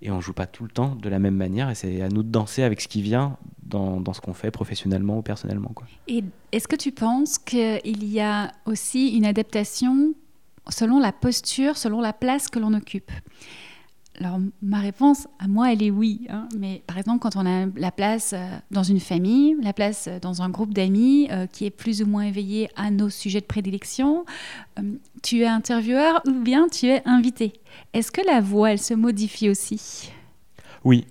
Et 0.00 0.10
on 0.10 0.20
joue 0.20 0.32
pas 0.32 0.46
tout 0.46 0.64
le 0.64 0.70
temps 0.70 0.96
de 0.96 1.08
la 1.08 1.18
même 1.18 1.36
manière. 1.36 1.70
Et 1.70 1.74
c'est 1.74 2.02
à 2.02 2.08
nous 2.08 2.22
de 2.22 2.28
danser 2.28 2.62
avec 2.62 2.80
ce 2.80 2.88
qui 2.88 3.02
vient 3.02 3.36
dans, 3.62 4.12
ce 4.12 4.20
qu'on 4.20 4.34
fait 4.34 4.50
professionnellement 4.50 5.18
ou 5.18 5.22
personnellement. 5.22 5.72
Et 6.08 6.24
est-ce 6.52 6.68
que 6.68 6.76
tu 6.76 6.92
penses 6.92 7.38
qu'il 7.38 8.04
y 8.04 8.20
a 8.20 8.52
aussi 8.66 9.16
une 9.16 9.24
adaptation 9.24 10.14
selon 10.68 11.00
la 11.00 11.12
posture, 11.12 11.76
selon 11.76 12.00
la 12.00 12.12
place 12.12 12.48
que 12.48 12.58
l'on 12.58 12.74
occupe? 12.74 13.10
Alors, 14.24 14.38
ma 14.62 14.78
réponse 14.78 15.26
à 15.40 15.48
moi, 15.48 15.72
elle 15.72 15.82
est 15.82 15.90
oui. 15.90 16.26
Hein. 16.28 16.48
Mais 16.56 16.82
par 16.86 16.96
exemple, 16.96 17.18
quand 17.18 17.34
on 17.34 17.44
a 17.44 17.66
la 17.74 17.90
place 17.90 18.34
euh, 18.34 18.56
dans 18.70 18.84
une 18.84 19.00
famille, 19.00 19.56
la 19.60 19.72
place 19.72 20.06
euh, 20.06 20.20
dans 20.20 20.42
un 20.42 20.48
groupe 20.48 20.72
d'amis 20.72 21.26
euh, 21.32 21.48
qui 21.48 21.66
est 21.66 21.70
plus 21.70 22.02
ou 22.02 22.06
moins 22.06 22.22
éveillé 22.22 22.68
à 22.76 22.92
nos 22.92 23.10
sujets 23.10 23.40
de 23.40 23.46
prédilection, 23.46 24.24
tu 25.24 25.40
es 25.40 25.46
intervieweur 25.46 26.22
ou 26.24 26.40
bien 26.40 26.68
tu 26.68 26.86
es 26.86 27.02
invité. 27.04 27.54
Est-ce 27.94 28.12
que 28.12 28.20
la 28.24 28.40
voix, 28.40 28.70
elle 28.70 28.78
se 28.78 28.94
modifie 28.94 29.50
aussi? 29.50 30.12
Oui. 30.84 31.04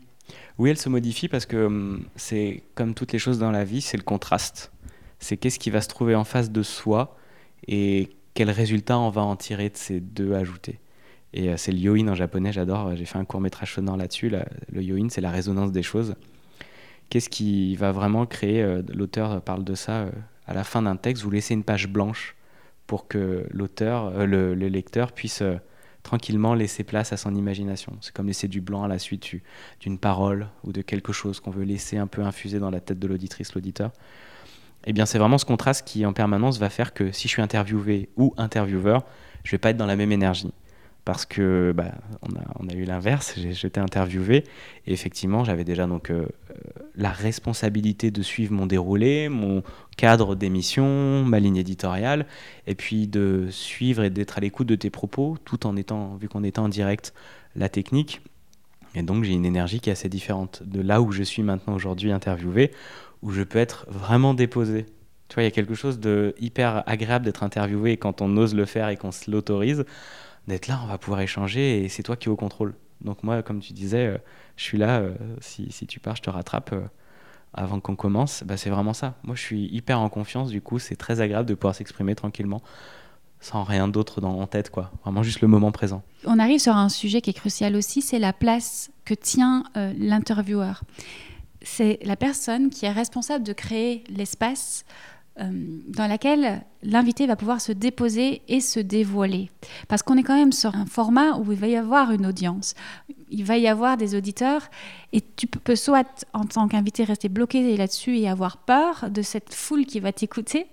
Oui, 0.58 0.70
elle 0.70 0.78
se 0.78 0.88
modifie 0.88 1.28
parce 1.28 1.46
que 1.46 1.66
hum, 1.66 2.06
c'est 2.16 2.64
comme 2.76 2.94
toutes 2.94 3.12
les 3.12 3.20
choses 3.20 3.40
dans 3.40 3.52
la 3.52 3.66
vie, 3.66 3.82
c'est 3.82 3.98
le 3.98 4.04
contraste. 4.04 4.72
C'est 5.20 5.36
qu'est-ce 5.36 5.60
qui 5.60 5.70
va 5.70 5.82
se 5.82 5.90
trouver 5.90 6.16
en 6.16 6.24
face 6.24 6.50
de 6.50 6.64
soi 6.64 7.18
et 7.68 8.10
quel 8.36 8.50
résultat 8.50 8.98
on 8.98 9.10
va 9.10 9.22
en 9.22 9.36
tirer 9.36 9.70
de 9.70 9.76
ces 9.76 10.00
deux 10.00 10.34
ajoutés. 10.34 10.80
Et 11.34 11.50
euh, 11.50 11.58
c'est 11.58 11.72
le 11.72 11.78
yoin 11.78 12.08
en 12.08 12.16
japonais, 12.16 12.52
j'adore. 12.52 12.96
J'ai 12.96 13.06
fait 13.06 13.18
un 13.18 13.26
court 13.26 13.42
métrage 13.42 13.74
sonore 13.74 13.98
là-dessus. 13.98 14.30
le 14.30 14.82
yoin, 14.82 15.08
c'est 15.10 15.22
la 15.22 15.32
résonance 15.32 15.72
des 15.72 15.84
choses. 15.84 16.16
Qu'est-ce 17.10 17.30
qui 17.30 17.76
va 17.76 17.92
vraiment 17.92 18.26
créer 18.26 18.62
euh, 18.62 18.82
L'auteur 18.94 19.42
parle 19.42 19.64
de 19.64 19.76
ça 19.76 20.02
euh, 20.02 20.12
à 20.48 20.54
la 20.54 20.64
fin 20.64 20.82
d'un 20.82 20.96
texte? 20.96 21.24
Vous 21.24 21.32
laissez 21.32 21.54
une 21.54 21.64
page 21.64 21.88
blanche 21.88 22.36
pour 22.88 23.08
que 23.08 23.46
l'auteur, 23.52 24.26
le, 24.26 24.54
lecteur 24.54 25.14
puisse 25.14 25.44
tranquillement 26.04 26.54
laisser 26.54 26.84
place 26.84 27.14
à 27.14 27.18
son 27.18 27.34
imagination. 27.36 27.94
C'est 28.02 28.14
comme 28.14 28.28
laisser 28.28 28.50
du 28.50 28.60
blanc 28.60 28.84
à 28.84 28.90
la 28.90 29.00
suite 29.00 29.36
d'une 29.80 29.98
parole 29.98 30.48
ou 30.66 30.74
de 30.74 30.82
quelque 30.82 31.14
chose 31.14 31.40
qu'on 31.40 31.52
veut 31.52 31.64
laisser 31.64 31.98
un 31.98 32.08
peu 32.08 32.22
infuser 32.22 32.60
dans 32.60 32.70
la 32.70 32.82
tête 32.82 33.00
de 33.00 33.08
l'auditrice, 33.08 33.56
l'auditeur. 33.56 33.92
Eh 34.86 34.92
bien, 34.92 35.06
c'est 35.06 35.20
vraiment 35.20 35.38
ce 35.38 35.46
contraste 35.46 35.88
qui, 35.88 36.06
en 36.06 36.12
permanence, 36.12 36.60
va 36.60 36.70
faire 36.70 36.94
que 36.94 37.14
si 37.14 37.30
je 37.30 37.34
suis 37.34 37.42
interviewé 37.42 38.10
ou 38.18 38.34
intervieweur, 38.36 39.06
je 39.46 39.52
vais 39.52 39.58
pas 39.58 39.70
être 39.70 39.78
dans 39.78 39.86
la 39.86 39.96
même 39.96 40.12
énergie. 40.12 40.52
Parce 41.06 41.26
que 41.26 41.74
bah, 41.76 41.94
on, 42.60 42.68
a, 42.68 42.74
eu 42.74 42.84
l'inverse, 42.84 43.36
j'étais 43.38 43.80
interviewé 43.80 44.44
et 44.86 44.94
effectivement 44.94 45.44
j'avais 45.44 45.64
déjà 45.64 45.88
donc 45.88 46.12
euh, 46.12 46.28
la 46.96 47.10
responsabilité 47.10 48.12
de 48.12 48.22
suivre 48.22 48.54
mon 48.54 48.68
déroulé, 48.68 49.28
mon 49.28 49.64
cadre 49.98 50.36
d'émission, 50.36 51.24
ma 51.26 51.40
ligne 51.40 51.58
éditoriale 51.58 52.28
et 52.68 52.76
puis 52.76 53.08
de 53.08 53.48
suivre 53.50 54.04
et 54.04 54.10
d'être 54.12 54.38
à 54.38 54.42
l'écoute 54.42 54.68
de 54.68 54.76
tes 54.76 54.92
propos 54.92 55.38
tout 55.44 55.66
en 55.66 55.76
étant, 55.76 56.16
vu 56.18 56.30
qu'on 56.30 56.44
était 56.44 56.60
en 56.60 56.70
direct, 56.70 57.14
la 57.56 57.68
technique. 57.68 58.22
Et 58.94 59.02
donc 59.02 59.24
j'ai 59.24 59.34
une 59.34 59.46
énergie 59.46 59.80
qui 59.80 59.90
est 59.90 59.94
assez 59.94 60.10
différente 60.10 60.62
de 60.66 60.82
là 60.82 61.02
où 61.02 61.12
je 61.12 61.24
suis 61.24 61.42
maintenant 61.42 61.74
aujourd'hui 61.74 62.12
interviewé, 62.12 62.72
où 63.24 63.32
je 63.32 63.42
peux 63.42 63.60
être 63.60 63.88
vraiment 63.90 64.36
déposé. 64.36 64.86
Tu 65.30 65.36
vois, 65.36 65.44
il 65.44 65.46
y 65.46 65.48
a 65.48 65.52
quelque 65.52 65.76
chose 65.76 66.00
de 66.00 66.36
hyper 66.40 66.84
agréable 66.86 67.26
d'être 67.26 67.44
interviewé 67.44 67.96
quand 67.96 68.22
on 68.22 68.36
ose 68.36 68.54
le 68.54 68.66
faire 68.66 68.90
et 68.90 68.98
qu'on 68.98 69.12
se 69.12 69.32
l'autorise 69.32 69.86
d'être 70.48 70.68
là, 70.68 70.80
on 70.84 70.88
va 70.88 70.98
pouvoir 70.98 71.22
échanger 71.22 71.84
et 71.84 71.90
c'est 71.90 72.04
toi 72.04 72.16
qui 72.16 72.28
es 72.28 72.32
au 72.32 72.36
contrôle. 72.36 72.74
Donc 73.04 73.24
moi, 73.24 73.42
comme 73.44 73.60
tu 73.60 73.74
disais, 73.74 74.08
euh, 74.08 74.18
je 74.58 74.64
suis 74.64 74.78
là, 74.78 75.00
euh, 75.00 75.16
si, 75.40 75.72
si, 75.72 75.88
tu 75.88 76.00
pars, 76.00 76.16
je 76.16 76.22
te 76.22 76.30
rattrape 76.30 76.74
euh, 76.74 76.82
avant 77.54 77.80
qu'on 77.80 77.96
commence. 77.96 78.44
Bah, 78.46 78.58
c'est 78.58 78.70
vraiment 78.70 78.94
ça. 78.94 79.16
Moi, 79.24 79.36
je 79.36 79.42
suis 79.42 79.66
hyper 79.68 80.00
en 80.00 80.10
confiance, 80.10 80.50
du 80.50 80.62
coup, 80.62 80.80
c'est 80.80 80.96
très 80.96 81.22
agréable 81.22 81.50
de 81.50 81.56
pouvoir 81.56 81.76
s'exprimer 81.76 82.16
tranquillement, 82.16 82.62
sans 83.40 83.64
rien 83.64 83.88
d'autre 83.88 84.24
en 84.24 84.48
tête, 84.48 84.70
quoi. 84.70 84.92
Vraiment 85.04 85.24
juste 85.24 85.42
le 85.42 85.48
moment 85.48 85.72
présent. 85.72 86.04
On 86.26 86.38
arrive 86.38 86.60
sur 86.60 86.76
un 86.76 86.90
sujet 86.90 87.22
qui 87.22 87.32
est 87.32 87.34
crucial 87.34 87.76
aussi, 87.76 88.02
c'est 88.02 88.20
la 88.20 88.34
place 88.34 88.92
que 89.04 89.14
tient 89.14 89.64
l'intervieweur. 89.76 90.84
C'est 91.64 92.00
la 92.04 92.16
personne 92.16 92.70
qui 92.70 92.86
est 92.86 92.92
responsable 92.92 93.44
de 93.44 93.54
créer 93.54 94.04
l'espace 94.10 94.86
dans 95.38 96.08
laquelle 96.08 96.64
l'invité 96.84 97.26
va 97.26 97.36
pouvoir 97.36 97.62
se 97.62 97.72
déposer 97.72 98.42
et 98.48 98.60
se 98.60 98.80
dévoiler. 98.80 99.50
Parce 99.88 100.04
qu'on 100.04 100.18
est 100.18 100.24
quand 100.24 100.36
même 100.36 100.52
sur 100.52 100.76
un 100.76 100.86
format 100.86 101.38
où 101.38 101.52
il 101.52 101.58
va 101.58 101.68
y 101.68 101.76
avoir 101.76 102.12
une 102.12 102.26
audience, 102.26 102.76
il 103.30 103.46
va 103.46 103.58
y 103.58 103.68
avoir 103.68 103.98
des 103.98 104.16
auditeurs, 104.16 104.70
et 105.14 105.22
tu 105.22 105.48
peux 105.48 105.76
soit 105.76 106.26
en 106.34 106.44
tant 106.44 106.68
qu'invité 106.68 107.04
rester 107.04 107.30
bloqué 107.30 107.78
là-dessus 107.78 108.18
et 108.18 108.28
avoir 108.28 108.58
peur 108.58 109.10
de 109.10 109.22
cette 109.22 109.54
foule 109.54 109.86
qui 109.86 110.00
va 110.00 110.12
t'écouter, 110.12 110.68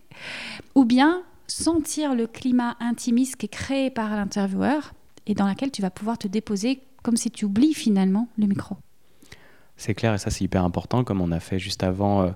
ou 0.75 0.85
bien 0.85 1.23
sentir 1.47 2.14
le 2.14 2.27
climat 2.27 2.77
intimiste 2.81 3.37
qui 3.37 3.47
est 3.47 3.51
créé 3.51 3.90
par 3.90 4.11
l'intervieweur 4.11 4.92
et 5.27 5.35
dans 5.35 5.47
laquelle 5.47 5.71
tu 5.71 5.83
vas 5.83 5.90
pouvoir 5.90 6.18
te 6.18 6.29
déposer 6.29 6.83
comme 7.03 7.16
si 7.16 7.31
tu 7.31 7.44
oublies 7.44 7.75
finalement 7.75 8.29
le 8.37 8.47
micro. 8.47 8.77
C'est 9.78 9.94
clair, 9.94 10.12
et 10.12 10.18
ça 10.18 10.30
c'est 10.30 10.42
hyper 10.42 10.64
important, 10.64 11.04
comme 11.04 11.20
on 11.20 11.30
a 11.30 11.38
fait 11.38 11.60
juste 11.60 11.84
avant 11.84 12.22
euh, 12.22 12.30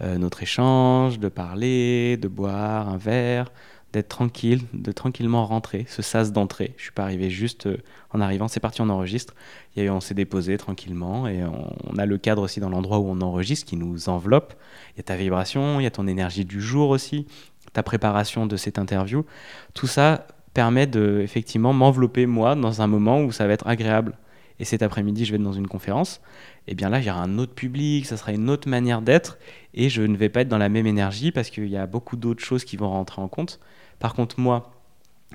euh, 0.00 0.16
notre 0.16 0.42
échange, 0.42 1.18
de 1.18 1.28
parler, 1.28 2.16
de 2.16 2.26
boire 2.26 2.88
un 2.88 2.96
verre, 2.96 3.52
d'être 3.92 4.08
tranquille, 4.08 4.62
de 4.72 4.92
tranquillement 4.92 5.44
rentrer, 5.44 5.84
ce 5.88 6.00
sas 6.00 6.32
d'entrée. 6.32 6.72
Je 6.78 6.84
suis 6.84 6.92
pas 6.92 7.02
arrivé 7.02 7.28
juste 7.28 7.66
euh, 7.66 7.76
en 8.14 8.22
arrivant, 8.22 8.48
c'est 8.48 8.60
parti, 8.60 8.80
on 8.80 8.88
enregistre. 8.88 9.34
Et 9.76 9.90
on 9.90 10.00
s'est 10.00 10.14
déposé 10.14 10.56
tranquillement 10.56 11.28
et 11.28 11.44
on, 11.44 11.98
a 11.98 12.06
le 12.06 12.16
cadre 12.16 12.40
aussi 12.42 12.60
dans 12.60 12.70
l'endroit 12.70 12.98
où 12.98 13.06
on 13.10 13.20
enregistre 13.20 13.66
qui 13.66 13.76
nous 13.76 14.08
enveloppe. 14.08 14.54
Il 14.94 14.96
y 14.96 15.00
a 15.00 15.02
ta 15.02 15.16
vibration, 15.16 15.78
il 15.78 15.82
y 15.82 15.86
a 15.86 15.90
ton 15.90 16.06
énergie 16.06 16.46
du 16.46 16.62
jour 16.62 16.88
aussi, 16.88 17.26
ta 17.74 17.82
préparation 17.82 18.46
de 18.46 18.56
cette 18.56 18.78
interview. 18.78 19.26
Tout 19.74 19.86
ça 19.86 20.26
permet 20.54 20.86
de 20.86 21.20
effectivement 21.22 21.74
m'envelopper 21.74 22.24
moi 22.24 22.54
dans 22.54 22.80
un 22.80 22.86
moment 22.86 23.20
où 23.20 23.32
ça 23.32 23.46
va 23.46 23.52
être 23.52 23.66
agréable. 23.66 24.16
Et 24.58 24.64
cet 24.64 24.82
après-midi, 24.82 25.26
je 25.26 25.32
vais 25.32 25.36
être 25.36 25.42
dans 25.42 25.52
une 25.52 25.68
conférence 25.68 26.22
eh 26.68 26.74
bien 26.74 26.88
là, 26.88 26.98
il 26.98 27.06
y 27.06 27.10
aura 27.10 27.22
un 27.22 27.38
autre 27.38 27.54
public, 27.54 28.06
ça 28.06 28.16
sera 28.16 28.32
une 28.32 28.50
autre 28.50 28.68
manière 28.68 29.02
d'être, 29.02 29.38
et 29.74 29.88
je 29.88 30.02
ne 30.02 30.16
vais 30.16 30.28
pas 30.28 30.40
être 30.40 30.48
dans 30.48 30.58
la 30.58 30.68
même 30.68 30.86
énergie 30.86 31.32
parce 31.32 31.50
qu'il 31.50 31.68
y 31.68 31.76
a 31.76 31.86
beaucoup 31.86 32.16
d'autres 32.16 32.44
choses 32.44 32.64
qui 32.64 32.76
vont 32.76 32.90
rentrer 32.90 33.22
en 33.22 33.28
compte. 33.28 33.60
Par 33.98 34.14
contre, 34.14 34.40
moi, 34.40 34.72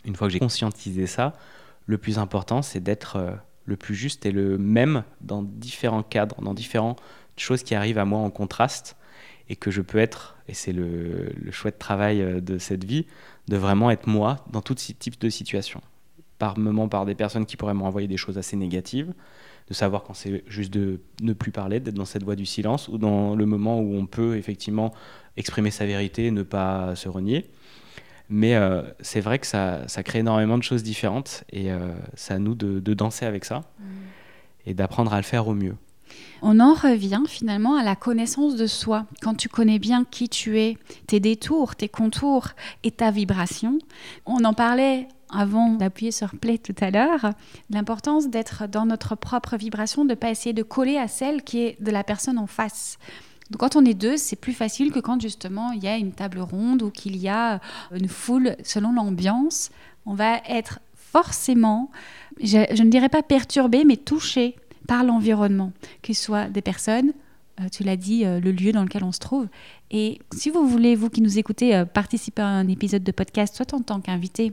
une 0.05 0.15
fois 0.15 0.27
que 0.27 0.33
j'ai 0.33 0.39
conscientisé 0.39 1.07
ça, 1.07 1.33
le 1.85 1.97
plus 1.97 2.19
important, 2.19 2.61
c'est 2.61 2.79
d'être 2.79 3.15
euh, 3.15 3.31
le 3.65 3.75
plus 3.75 3.95
juste 3.95 4.25
et 4.25 4.31
le 4.31 4.57
même 4.57 5.03
dans 5.21 5.41
différents 5.41 6.03
cadres, 6.03 6.41
dans 6.41 6.53
différentes 6.53 7.01
choses 7.37 7.63
qui 7.63 7.75
arrivent 7.75 7.97
à 7.97 8.05
moi 8.05 8.19
en 8.19 8.29
contraste, 8.29 8.97
et 9.49 9.55
que 9.55 9.71
je 9.71 9.81
peux 9.81 9.97
être, 9.97 10.37
et 10.47 10.53
c'est 10.53 10.71
le, 10.71 11.33
chouette 11.51 11.79
travail 11.79 12.21
euh, 12.21 12.39
de 12.39 12.57
cette 12.57 12.83
vie, 12.83 13.05
de 13.47 13.57
vraiment 13.57 13.91
être 13.91 14.07
moi 14.07 14.45
dans 14.49 14.61
tout 14.61 14.75
type 14.75 15.19
de 15.19 15.29
situation. 15.29 15.81
Par 16.37 16.57
moments, 16.57 16.87
par 16.87 17.05
des 17.05 17.15
personnes 17.15 17.45
qui 17.45 17.57
pourraient 17.57 17.73
m'envoyer 17.73 18.07
des 18.07 18.17
choses 18.17 18.37
assez 18.37 18.55
négatives, 18.55 19.13
de 19.71 19.75
savoir 19.75 20.03
quand 20.03 20.13
c'est 20.13 20.43
juste 20.47 20.73
de 20.73 20.99
ne 21.21 21.31
plus 21.31 21.51
parler, 21.51 21.79
d'être 21.79 21.95
dans 21.95 22.03
cette 22.03 22.23
voie 22.23 22.35
du 22.35 22.45
silence, 22.45 22.89
ou 22.89 22.97
dans 22.97 23.35
le 23.35 23.45
moment 23.45 23.79
où 23.79 23.95
on 23.95 24.05
peut 24.05 24.35
effectivement 24.35 24.93
exprimer 25.37 25.71
sa 25.71 25.85
vérité 25.85 26.29
ne 26.29 26.43
pas 26.43 26.93
se 26.97 27.07
renier. 27.07 27.45
Mais 28.27 28.55
euh, 28.55 28.81
c'est 28.99 29.21
vrai 29.21 29.39
que 29.39 29.47
ça, 29.47 29.87
ça, 29.87 30.03
crée 30.03 30.19
énormément 30.19 30.57
de 30.57 30.63
choses 30.63 30.83
différentes 30.83 31.45
et 31.51 31.71
euh, 31.71 31.93
c'est 32.15 32.33
à 32.33 32.39
nous 32.39 32.53
de, 32.53 32.93
danser 32.93 33.25
avec 33.25 33.45
ça 33.45 33.59
mm. 33.79 33.83
et 34.65 34.73
d'apprendre 34.73 35.13
à 35.13 35.17
le 35.17 35.23
faire 35.23 35.47
au 35.47 35.53
mieux. 35.53 35.75
On 36.41 36.59
en 36.59 36.73
revient 36.73 37.23
finalement 37.27 37.75
à 37.75 37.83
la 37.83 37.95
connaissance 37.95 38.55
de 38.55 38.67
soi. 38.67 39.05
Quand 39.21 39.35
tu 39.35 39.49
connais 39.49 39.79
bien 39.79 40.05
qui 40.09 40.29
tu 40.29 40.59
es, 40.59 40.77
tes 41.07 41.19
détours, 41.19 41.75
tes 41.75 41.89
contours 41.89 42.49
et 42.83 42.91
ta 42.91 43.11
vibration, 43.11 43.79
on 44.25 44.43
en 44.43 44.53
parlait 44.53 45.07
avant 45.33 45.69
d'appuyer 45.69 46.11
sur 46.11 46.31
play 46.31 46.57
tout 46.57 46.75
à 46.81 46.91
l'heure, 46.91 47.31
l'importance 47.69 48.27
d'être 48.27 48.67
dans 48.67 48.85
notre 48.85 49.15
propre 49.15 49.55
vibration, 49.55 50.03
de 50.03 50.09
ne 50.09 50.15
pas 50.15 50.29
essayer 50.29 50.53
de 50.53 50.63
coller 50.63 50.97
à 50.97 51.07
celle 51.07 51.43
qui 51.43 51.59
est 51.59 51.81
de 51.81 51.91
la 51.91 52.03
personne 52.03 52.37
en 52.37 52.47
face. 52.47 52.97
Donc 53.49 53.59
quand 53.59 53.75
on 53.75 53.85
est 53.85 53.93
deux, 53.93 54.17
c'est 54.17 54.35
plus 54.35 54.53
facile 54.53 54.91
que 54.91 54.99
quand 54.99 55.21
justement 55.21 55.71
il 55.71 55.83
y 55.83 55.87
a 55.87 55.97
une 55.97 56.13
table 56.13 56.39
ronde 56.39 56.81
ou 56.83 56.89
qu'il 56.89 57.17
y 57.17 57.27
a 57.27 57.59
une 57.91 58.07
foule 58.07 58.55
selon 58.63 58.93
l'ambiance. 58.93 59.71
On 60.05 60.13
va 60.13 60.37
être 60.47 60.79
forcément, 60.95 61.91
je, 62.41 62.57
ne 62.57 62.89
dirais 62.89 63.09
pas 63.09 63.21
perturbé, 63.23 63.83
mais 63.83 63.97
touché 63.97 64.55
par 64.91 65.05
l'environnement, 65.05 65.71
que 66.01 66.11
ce 66.11 66.21
soit 66.21 66.49
des 66.49 66.61
personnes, 66.61 67.13
euh, 67.61 67.69
tu 67.71 67.83
l'as 67.83 67.95
dit, 67.95 68.25
euh, 68.25 68.41
le 68.41 68.51
lieu 68.51 68.73
dans 68.73 68.83
lequel 68.83 69.05
on 69.05 69.13
se 69.13 69.19
trouve. 69.19 69.47
Et 69.89 70.19
si 70.33 70.49
vous 70.49 70.67
voulez, 70.67 70.95
vous 70.95 71.09
qui 71.09 71.21
nous 71.21 71.39
écoutez, 71.39 71.73
euh, 71.73 71.85
participer 71.85 72.41
à 72.41 72.47
un 72.47 72.67
épisode 72.67 73.01
de 73.01 73.11
podcast, 73.13 73.55
soit 73.55 73.73
en 73.73 73.79
tant 73.79 74.01
qu'invité, 74.01 74.51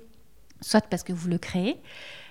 soit 0.61 0.87
parce 0.87 1.03
que 1.03 1.12
vous 1.12 1.27
le 1.27 1.38
créez. 1.38 1.79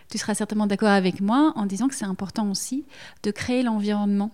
Tu 0.09 0.17
seras 0.17 0.35
certainement 0.35 0.67
d'accord 0.67 0.87
avec 0.87 1.19
moi 1.19 1.51
en 1.57 1.65
disant 1.65 1.89
que 1.89 1.95
c'est 1.95 2.05
important 2.05 2.49
aussi 2.49 2.85
de 3.23 3.31
créer 3.31 3.61
l'environnement 3.61 4.31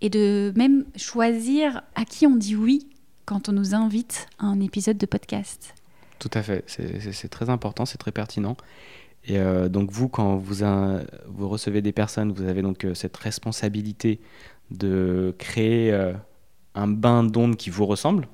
et 0.00 0.10
de 0.10 0.52
même 0.56 0.84
choisir 0.96 1.82
à 1.94 2.04
qui 2.04 2.26
on 2.26 2.34
dit 2.34 2.56
oui 2.56 2.88
quand 3.24 3.48
on 3.48 3.52
nous 3.52 3.72
invite 3.72 4.26
à 4.40 4.46
un 4.46 4.58
épisode 4.58 4.98
de 4.98 5.06
podcast. 5.06 5.76
Tout 6.18 6.30
à 6.34 6.42
fait, 6.42 6.64
c'est 6.66 7.28
très 7.28 7.50
important, 7.50 7.86
c'est 7.86 7.98
très 7.98 8.10
pertinent. 8.10 8.56
Et 9.24 9.38
euh, 9.38 9.68
donc 9.68 9.90
vous, 9.90 10.08
quand 10.08 10.36
vous, 10.36 11.48
recevez 11.48 11.82
des 11.82 11.92
personnes, 11.92 12.32
vous 12.32 12.44
avez 12.44 12.62
donc 12.62 12.84
euh, 12.84 12.94
cette 12.94 13.16
responsabilité 13.16 14.20
de 14.70 15.34
créer 15.38 15.92
euh, 15.92 16.12
un 16.74 16.88
bain 16.88 17.22
d'ondes 17.22 17.56
qui 17.56 17.70
vous 17.70 17.86
ressemble, 17.86 18.26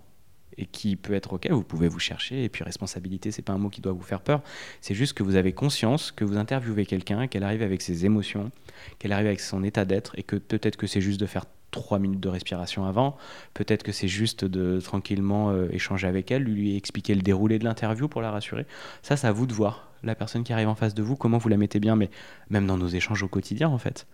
et 0.60 0.66
qui 0.66 0.96
peut 0.96 1.14
être 1.14 1.34
ok, 1.34 1.48
vous 1.50 1.62
pouvez 1.62 1.86
vous 1.86 2.00
chercher. 2.00 2.42
Et 2.42 2.48
puis 2.48 2.64
responsabilité, 2.64 3.30
c'est 3.30 3.42
pas 3.42 3.52
un 3.52 3.58
mot 3.58 3.68
qui 3.68 3.80
doit 3.80 3.92
vous 3.92 4.02
faire 4.02 4.20
peur. 4.20 4.42
C'est 4.80 4.94
juste 4.94 5.12
que 5.12 5.22
vous 5.22 5.36
avez 5.36 5.52
conscience 5.52 6.10
que 6.10 6.24
vous 6.24 6.36
interviewez 6.36 6.84
quelqu'un, 6.84 7.28
qu'elle 7.28 7.44
arrive 7.44 7.62
avec 7.62 7.80
ses 7.80 8.06
émotions, 8.06 8.50
qu'elle 8.98 9.12
arrive 9.12 9.28
avec 9.28 9.38
son 9.38 9.62
état 9.62 9.84
d'être, 9.84 10.18
et 10.18 10.24
que 10.24 10.34
peut-être 10.34 10.76
que 10.76 10.88
c'est 10.88 11.00
juste 11.00 11.20
de 11.20 11.26
faire 11.26 11.44
trois 11.70 12.00
minutes 12.00 12.18
de 12.18 12.28
respiration 12.28 12.86
avant, 12.86 13.16
peut-être 13.54 13.84
que 13.84 13.92
c'est 13.92 14.08
juste 14.08 14.44
de 14.44 14.80
tranquillement 14.80 15.54
échanger 15.70 16.08
avec 16.08 16.32
elle, 16.32 16.42
lui 16.42 16.76
expliquer 16.76 17.14
le 17.14 17.22
déroulé 17.22 17.60
de 17.60 17.64
l'interview 17.64 18.08
pour 18.08 18.20
la 18.20 18.32
rassurer. 18.32 18.66
Ça, 19.02 19.16
c'est 19.16 19.28
à 19.28 19.32
vous 19.32 19.46
de 19.46 19.52
voir 19.52 19.87
la 20.02 20.14
personne 20.14 20.44
qui 20.44 20.52
arrive 20.52 20.68
en 20.68 20.74
face 20.74 20.94
de 20.94 21.02
vous, 21.02 21.16
comment 21.16 21.38
vous 21.38 21.48
la 21.48 21.56
mettez 21.56 21.80
bien, 21.80 21.96
mais 21.96 22.10
même 22.50 22.66
dans 22.66 22.76
nos 22.76 22.88
échanges 22.88 23.22
au 23.22 23.28
quotidien 23.28 23.68
en 23.68 23.78
fait 23.78 24.06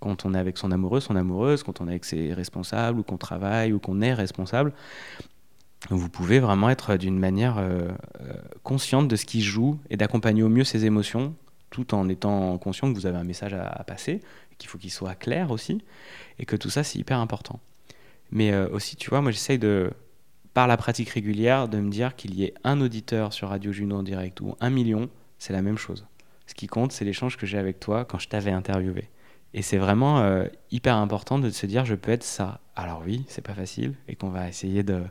quand 0.00 0.24
on 0.24 0.34
est 0.34 0.38
avec 0.38 0.58
son 0.58 0.72
amoureux, 0.72 1.00
son 1.00 1.14
amoureuse, 1.14 1.62
quand 1.62 1.80
on 1.80 1.86
est 1.86 1.90
avec 1.90 2.04
ses 2.04 2.32
responsables 2.32 2.98
ou 2.98 3.02
qu'on 3.02 3.18
travaille 3.18 3.72
ou 3.72 3.78
qu'on 3.78 4.00
est 4.00 4.14
responsable, 4.14 4.72
vous 5.88 6.08
pouvez 6.08 6.40
vraiment 6.40 6.68
être 6.68 6.96
d'une 6.96 7.18
manière 7.18 7.58
euh, 7.58 7.88
euh, 8.20 8.32
consciente 8.62 9.08
de 9.08 9.16
ce 9.16 9.24
qui 9.24 9.40
joue 9.40 9.78
et 9.88 9.96
d'accompagner 9.96 10.42
au 10.42 10.48
mieux 10.48 10.64
ses 10.64 10.84
émotions, 10.84 11.34
tout 11.70 11.94
en 11.94 12.08
étant 12.08 12.58
conscient 12.58 12.92
que 12.92 12.98
vous 12.98 13.06
avez 13.06 13.16
un 13.16 13.24
message 13.24 13.54
à, 13.54 13.82
passer, 13.84 14.20
qu'il 14.58 14.68
faut 14.68 14.78
qu'il 14.78 14.90
soit 14.90 15.14
clair 15.14 15.50
aussi, 15.50 15.80
et 16.38 16.44
que 16.44 16.56
tout 16.56 16.70
ça 16.70 16.82
c'est 16.82 16.98
hyper 16.98 17.18
important. 17.18 17.60
Mais 18.32 18.52
euh, 18.52 18.68
aussi, 18.70 18.96
tu 18.96 19.10
vois, 19.10 19.22
moi 19.22 19.30
j'essaye 19.30 19.58
de, 19.58 19.90
par 20.52 20.66
la 20.66 20.76
pratique 20.76 21.08
régulière, 21.10 21.68
de 21.68 21.78
me 21.78 21.90
dire 21.90 22.14
qu'il 22.14 22.34
y 22.34 22.44
ait 22.44 22.54
un 22.64 22.80
auditeur 22.80 23.32
sur 23.32 23.48
Radio 23.48 23.72
Juno 23.72 23.96
en 23.96 24.02
direct 24.02 24.40
ou 24.40 24.56
un 24.60 24.70
million, 24.70 25.08
c'est 25.40 25.52
la 25.52 25.62
même 25.62 25.78
chose. 25.78 26.06
Ce 26.46 26.54
qui 26.54 26.68
compte, 26.68 26.92
c'est 26.92 27.04
l'échange 27.04 27.36
que 27.36 27.46
j'ai 27.46 27.58
avec 27.58 27.80
toi 27.80 28.04
quand 28.04 28.20
je 28.20 28.28
t'avais 28.28 28.52
interviewé. 28.52 29.08
Et 29.52 29.62
c'est 29.62 29.78
vraiment 29.78 30.44
hyper 30.70 30.94
important 30.94 31.38
de 31.40 31.50
se 31.50 31.66
dire, 31.66 31.84
je 31.84 31.96
peux 31.96 32.12
être 32.12 32.22
ça. 32.22 32.60
Alors 32.76 33.02
oui, 33.04 33.24
c'est 33.26 33.44
pas 33.44 33.52
facile, 33.52 33.94
et 34.06 34.14
qu'on 34.14 34.28
va 34.28 34.48
essayer 34.48 34.84
de, 34.84 35.02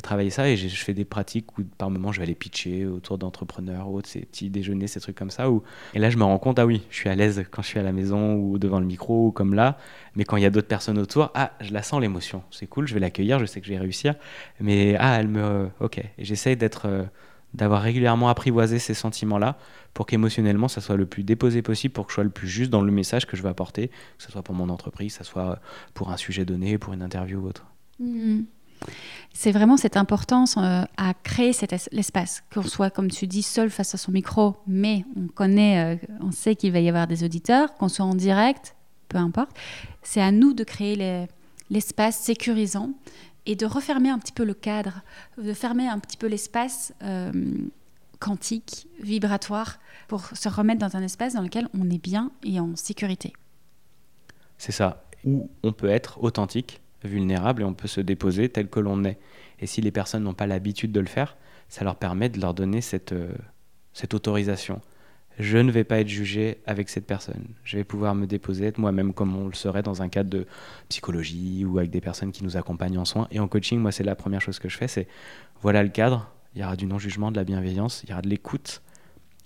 travailler 0.00 0.30
ça. 0.30 0.48
Et 0.48 0.56
je 0.56 0.84
fais 0.84 0.94
des 0.94 1.04
pratiques 1.04 1.58
où 1.58 1.64
par 1.76 1.90
moment 1.90 2.12
je 2.12 2.18
vais 2.18 2.22
aller 2.22 2.36
pitcher 2.36 2.86
autour 2.86 3.18
d'entrepreneurs 3.18 3.88
ou 3.88 3.96
autres, 3.96 4.08
ces 4.08 4.20
petits 4.20 4.48
déjeuners, 4.48 4.86
ces 4.86 5.00
trucs 5.00 5.16
comme 5.16 5.30
ça. 5.30 5.48
Et 5.94 5.98
là 5.98 6.08
je 6.08 6.16
me 6.18 6.22
rends 6.22 6.38
compte, 6.38 6.60
ah 6.60 6.66
oui, 6.66 6.82
je 6.90 6.96
suis 6.96 7.08
à 7.08 7.16
l'aise 7.16 7.44
quand 7.50 7.62
je 7.62 7.66
suis 7.66 7.80
à 7.80 7.82
la 7.82 7.92
maison 7.92 8.36
ou 8.36 8.58
devant 8.58 8.78
le 8.78 8.86
micro 8.86 9.26
ou 9.26 9.32
comme 9.32 9.54
là. 9.54 9.76
Mais 10.14 10.24
quand 10.24 10.36
il 10.36 10.44
y 10.44 10.46
a 10.46 10.50
d'autres 10.50 10.68
personnes 10.68 10.98
autour, 10.98 11.32
ah, 11.34 11.52
je 11.60 11.72
la 11.72 11.82
sens 11.82 12.00
l'émotion. 12.00 12.44
C'est 12.52 12.68
cool, 12.68 12.86
je 12.86 12.94
vais 12.94 13.00
l'accueillir, 13.00 13.40
je 13.40 13.46
sais 13.46 13.60
que 13.60 13.66
je 13.66 13.72
vais 13.72 13.78
réussir. 13.78 14.14
Mais 14.60 14.96
ah, 15.00 15.18
elle 15.18 15.28
me. 15.28 15.68
Ok. 15.80 15.98
Et 15.98 16.24
j'essaye 16.24 16.56
d'être. 16.56 16.86
Euh, 16.86 17.04
d'avoir 17.54 17.82
régulièrement 17.82 18.28
apprivoisé 18.28 18.78
ces 18.78 18.94
sentiments-là 18.94 19.56
pour 19.94 20.06
qu'émotionnellement, 20.06 20.68
ça 20.68 20.80
soit 20.80 20.96
le 20.96 21.06
plus 21.06 21.24
déposé 21.24 21.62
possible, 21.62 21.92
pour 21.92 22.06
que 22.06 22.12
je 22.12 22.14
sois 22.14 22.24
le 22.24 22.30
plus 22.30 22.48
juste 22.48 22.70
dans 22.70 22.82
le 22.82 22.92
message 22.92 23.26
que 23.26 23.36
je 23.36 23.42
veux 23.42 23.48
apporter, 23.48 23.88
que 23.88 24.24
ce 24.24 24.30
soit 24.30 24.42
pour 24.42 24.54
mon 24.54 24.68
entreprise, 24.68 25.16
que 25.16 25.24
ce 25.24 25.30
soit 25.30 25.60
pour 25.94 26.10
un 26.10 26.16
sujet 26.16 26.44
donné, 26.44 26.78
pour 26.78 26.92
une 26.92 27.02
interview 27.02 27.40
ou 27.40 27.48
autre. 27.48 27.66
Mhm. 27.98 28.46
C'est 29.32 29.52
vraiment 29.52 29.76
cette 29.76 29.96
importance 29.96 30.56
euh, 30.56 30.82
à 30.96 31.14
créer 31.22 31.52
cet 31.52 31.72
espace, 31.92 32.42
qu'on 32.52 32.62
soit, 32.62 32.90
comme 32.90 33.10
tu 33.10 33.26
dis, 33.26 33.42
seul 33.42 33.68
face 33.68 33.94
à 33.94 33.98
son 33.98 34.10
micro, 34.10 34.56
mais 34.66 35.04
on 35.16 35.28
connaît, 35.28 35.96
euh, 35.96 36.06
on 36.20 36.32
sait 36.32 36.56
qu'il 36.56 36.72
va 36.72 36.80
y 36.80 36.88
avoir 36.88 37.06
des 37.06 37.24
auditeurs, 37.24 37.74
qu'on 37.74 37.88
soit 37.88 38.06
en 38.06 38.14
direct, 38.14 38.74
peu 39.08 39.18
importe. 39.18 39.50
C'est 40.02 40.22
à 40.22 40.32
nous 40.32 40.54
de 40.54 40.64
créer 40.64 41.28
l'espace 41.68 42.18
sécurisant 42.18 42.92
et 43.46 43.56
de 43.56 43.66
refermer 43.66 44.10
un 44.10 44.18
petit 44.18 44.32
peu 44.32 44.44
le 44.44 44.54
cadre, 44.54 45.02
de 45.38 45.52
fermer 45.52 45.88
un 45.88 45.98
petit 45.98 46.16
peu 46.16 46.26
l'espace 46.26 46.92
euh, 47.02 47.32
quantique, 48.18 48.88
vibratoire, 49.00 49.78
pour 50.08 50.26
se 50.26 50.48
remettre 50.48 50.80
dans 50.80 50.96
un 50.96 51.02
espace 51.02 51.34
dans 51.34 51.42
lequel 51.42 51.68
on 51.78 51.90
est 51.90 52.02
bien 52.02 52.30
et 52.44 52.60
en 52.60 52.76
sécurité. 52.76 53.32
C'est 54.58 54.72
ça, 54.72 55.04
où 55.24 55.50
on 55.62 55.72
peut 55.72 55.88
être 55.88 56.22
authentique 56.22 56.80
vulnérable 57.02 57.62
et 57.62 57.64
on 57.64 57.74
peut 57.74 57.88
se 57.88 58.00
déposer 58.00 58.48
tel 58.48 58.68
que 58.68 58.80
l'on 58.80 59.04
est. 59.04 59.18
Et 59.58 59.66
si 59.66 59.80
les 59.80 59.90
personnes 59.90 60.24
n'ont 60.24 60.34
pas 60.34 60.46
l'habitude 60.46 60.92
de 60.92 61.00
le 61.00 61.06
faire, 61.06 61.36
ça 61.68 61.84
leur 61.84 61.96
permet 61.96 62.28
de 62.28 62.40
leur 62.40 62.52
donner 62.52 62.80
cette, 62.80 63.12
euh, 63.12 63.32
cette 63.92 64.14
autorisation. 64.14 64.80
Je 65.40 65.56
ne 65.56 65.70
vais 65.70 65.84
pas 65.84 66.00
être 66.00 66.08
jugé 66.08 66.58
avec 66.66 66.90
cette 66.90 67.06
personne. 67.06 67.46
Je 67.64 67.78
vais 67.78 67.84
pouvoir 67.84 68.14
me 68.14 68.26
déposer, 68.26 68.66
être 68.66 68.76
moi-même 68.76 69.14
comme 69.14 69.34
on 69.34 69.46
le 69.46 69.54
serait 69.54 69.82
dans 69.82 70.02
un 70.02 70.10
cadre 70.10 70.28
de 70.28 70.46
psychologie 70.90 71.64
ou 71.64 71.78
avec 71.78 71.90
des 71.90 72.02
personnes 72.02 72.30
qui 72.30 72.44
nous 72.44 72.58
accompagnent 72.58 72.98
en 72.98 73.06
soins. 73.06 73.26
Et 73.30 73.40
en 73.40 73.48
coaching, 73.48 73.78
moi, 73.78 73.90
c'est 73.90 74.04
la 74.04 74.14
première 74.14 74.42
chose 74.42 74.58
que 74.58 74.68
je 74.68 74.76
fais, 74.76 74.86
c'est 74.86 75.08
voilà 75.62 75.82
le 75.82 75.88
cadre. 75.88 76.30
Il 76.54 76.60
y 76.60 76.64
aura 76.64 76.76
du 76.76 76.84
non-jugement, 76.84 77.30
de 77.30 77.36
la 77.36 77.44
bienveillance, 77.44 78.02
il 78.04 78.10
y 78.10 78.12
aura 78.12 78.20
de 78.20 78.28
l'écoute, 78.28 78.82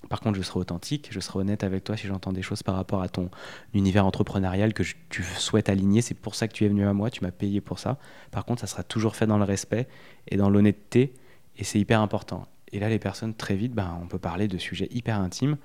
par 0.09 0.21
contre, 0.21 0.37
je 0.37 0.43
serai 0.43 0.61
authentique, 0.61 1.09
je 1.11 1.21
serai 1.21 1.41
honnête 1.41 1.65
avec 1.65 1.85
toi 1.85 1.97
si 1.97 2.07
j'entends 2.07 2.33
des 2.33 2.43
choses 2.43 2.63
par 2.63 2.75
rapport 2.75 3.03
à 3.03 3.09
ton 3.09 3.31
univers 3.73 4.07
entrepreneurial 4.07 4.75
que 4.75 4.83
tu 5.09 5.23
souhaites 5.23 5.69
aligner. 5.69 6.03
C'est 6.03 6.15
pour 6.15 6.35
ça 6.35 6.49
que 6.49 6.53
tu 6.53 6.65
es 6.65 6.69
venu 6.69 6.87
à 6.87 6.93
moi, 6.93 7.11
tu 7.11 7.23
m'as 7.23 7.31
payé 7.31 7.61
pour 7.61 7.79
ça. 7.79 7.99
Par 8.31 8.45
contre, 8.45 8.61
ça 8.61 8.67
sera 8.67 8.83
toujours 8.83 9.17
fait 9.17 9.27
dans 9.27 9.39
le 9.39 9.45
respect 9.45 9.89
et 10.29 10.37
dans 10.37 10.51
l'honnêteté, 10.51 11.15
et 11.57 11.65
c'est 11.65 11.79
hyper 11.79 12.01
important. 12.01 12.47
Et 12.73 12.81
là, 12.81 12.89
les 12.89 12.99
personnes, 12.99 13.35
très 13.35 13.55
vite, 13.55 13.73
ben, 13.73 13.99
on 14.03 14.07
peut 14.07 14.19
parler 14.19 14.49
de 14.49 14.59
sujets 14.59 14.89
hyper 14.91 15.21
intimes, 15.21 15.57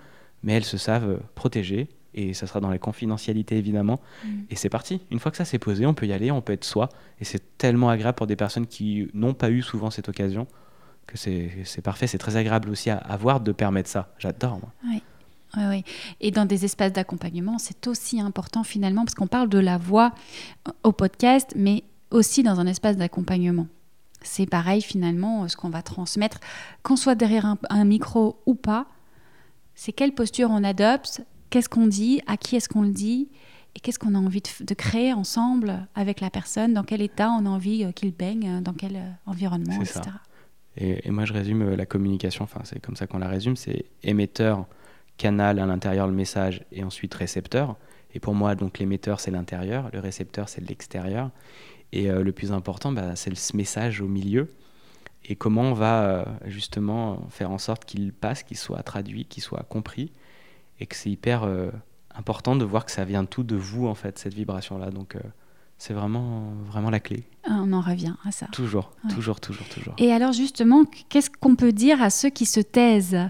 mais 0.43 0.54
elles 0.54 0.65
se 0.65 0.78
savent 0.78 1.19
protégées, 1.36 1.89
et 2.13 2.34
ça 2.34 2.47
sera 2.47 2.60
dans 2.60 2.69
la 2.69 2.80
confidentialité 2.80 3.58
évidemment. 3.58 3.99
Mm. 4.23 4.30
Et 4.49 4.56
c'est 4.56 4.69
parti. 4.69 5.02
Une 5.12 5.19
fois 5.19 5.32
que 5.32 5.38
ça 5.38 5.45
s'est 5.45 5.60
posé, 5.60 5.86
on 5.86 5.93
peut 5.93 6.08
y 6.08 6.13
aller, 6.13 6.32
on 6.32 6.41
peut 6.41 6.54
être 6.54 6.65
soi, 6.65 6.89
et 7.19 7.25
c'est 7.25 7.58
tellement 7.58 7.89
agréable 7.89 8.15
pour 8.15 8.28
des 8.28 8.36
personnes 8.36 8.67
qui 8.67 9.10
n'ont 9.13 9.34
pas 9.34 9.49
eu 9.49 9.62
souvent 9.62 9.89
cette 9.91 10.10
occasion 10.10 10.47
que 11.08 11.17
c'est 11.17 11.82
parfait. 11.82 12.08
C'est 12.08 12.17
très 12.17 12.36
agréable 12.36 12.69
aussi 12.69 12.89
à, 12.89 12.97
avoir 12.97 13.39
de 13.39 13.52
permettre 13.52 13.89
ça. 13.89 14.13
J'adore. 14.19 14.60
Oui. 14.86 15.02
Oui, 15.58 15.63
oui. 15.67 15.84
Et 16.21 16.30
dans 16.30 16.45
des 16.45 16.63
espaces 16.63 16.93
d'accompagnement, 16.93 17.58
c'est 17.58 17.88
aussi 17.88 18.21
important 18.21 18.63
finalement, 18.63 19.04
parce 19.04 19.15
qu'on 19.15 19.28
parle 19.28 19.49
de 19.49 19.58
la 19.58 19.80
voix 19.80 20.13
au 20.84 20.91
podcast, 20.91 21.54
mais 21.56 21.84
aussi 22.12 22.43
dans 22.43 22.60
un 22.60 22.67
espace 22.67 22.97
d'accompagnement. 22.97 23.67
C'est 24.21 24.45
pareil 24.45 24.82
finalement, 24.82 25.47
ce 25.47 25.56
qu'on 25.56 25.69
va 25.69 25.82
transmettre, 25.82 26.39
qu'on 26.84 26.95
soit 26.95 27.15
derrière 27.15 27.56
un, 27.69 27.86
micro 27.86 28.41
ou 28.45 28.54
pas, 28.54 28.86
c'est 29.80 29.94
quelle 29.94 30.12
posture 30.12 30.50
on 30.52 30.62
adopte, 30.65 31.22
qu'est-ce 31.50 31.70
qu'on 31.70 31.88
dit, 31.88 32.22
à 32.28 32.36
qui 32.36 32.58
est-ce 32.58 32.68
qu'on 32.68 32.82
le 32.82 32.92
dit, 32.92 33.30
et 33.76 33.80
qu'est-ce 33.80 33.98
qu'on 33.98 34.13
a 34.13 34.18
envie 34.18 34.42
de, 34.42 34.65
de, 34.65 34.74
créer 34.74 35.13
ensemble 35.13 35.88
avec 35.96 36.20
la 36.20 36.30
personne, 36.30 36.74
dans 36.74 36.84
quel 36.84 37.02
état 37.02 37.30
on 37.32 37.46
a 37.46 37.50
envie 37.50 37.86
euh, 37.86 37.94
qu'il 37.94 38.12
baigne, 38.12 38.62
dans 38.62 38.74
quel 38.74 38.98
euh, 38.98 39.10
environnement, 39.26 39.80
etc. 39.80 40.02
Et, 40.76 41.10
moi, 41.12 41.24
je 41.24 41.32
résume 41.32 41.62
euh, 41.62 41.76
la 41.78 41.86
communication, 41.86 42.44
enfin, 42.44 42.60
c'est 42.65 42.82
comme 42.82 42.98
ça 42.98 43.08
qu'on 43.08 43.20
la 43.20 43.30
résume 43.30 43.56
c'est 43.56 43.86
émetteur, 44.04 44.65
canal 45.15 45.60
à 45.60 45.65
l'intérieur, 45.65 46.08
le 46.08 46.13
message, 46.13 46.65
et 46.74 46.84
ensuite 46.84 47.13
récepteur. 47.13 47.78
Et 48.13 48.20
pour 48.20 48.34
moi, 48.34 48.56
donc 48.56 48.80
l'émetteur, 48.80 49.22
c'est 49.22 49.32
l'intérieur, 49.32 49.89
le 49.94 50.00
récepteur, 50.00 50.50
c'est 50.50 50.68
l'extérieur. 50.68 51.32
Et 51.92 52.10
euh, 52.10 52.22
le 52.22 52.32
plus 52.34 52.52
important, 52.52 52.92
bah, 52.92 53.15
c'est 53.15 53.34
ce 53.36 53.56
message 53.56 54.02
au 54.02 54.08
milieu. 54.08 54.50
Et 55.25 55.36
comment 55.36 55.63
on 55.63 55.73
va 55.73 56.03
euh, 56.03 56.25
justement 56.45 57.27
faire 57.29 57.51
en 57.51 57.58
sorte 57.58 57.86
qu'il 57.86 58.13
passe, 58.13 58.43
qu'il 58.43 58.58
soit 58.58 58.84
traduit, 58.84 59.25
qu'il 59.25 59.43
soit 59.43 59.63
compris. 59.69 60.12
Et 60.79 60.86
que 60.86 60.95
c'est 60.95 61.10
hyper 61.10 61.45
important 62.15 62.55
de 62.55 62.63
voir 62.63 62.86
que 62.86 62.91
ça 62.91 63.03
vient 63.03 63.25
tout 63.25 63.43
de 63.43 63.58
vous, 63.58 63.86
en 63.86 63.95
fait, 63.95 64.17
cette 64.17 64.34
vibration-là. 64.34 64.91
Donc, 64.91 65.17
c'est 65.79 65.93
vraiment, 65.93 66.51
vraiment 66.65 66.89
la 66.89 66.99
clé. 66.99 67.23
Ah, 67.45 67.62
on 67.63 67.71
en 67.71 67.79
revient 67.79 68.13
à 68.25 68.32
ça. 68.32 68.47
Toujours, 68.51 68.91
toujours, 69.15 69.39
toujours, 69.39 69.67
toujours. 69.69 69.93
Et 69.97 70.12
alors 70.12 70.34
justement, 70.34 70.84
qu'est-ce 71.08 71.29
qu'on 71.29 71.55
peut 71.55 71.71
dire 71.71 72.01
à 72.01 72.10
ceux 72.10 72.29
qui 72.29 72.45
se 72.45 72.60
taisent? 72.60 73.29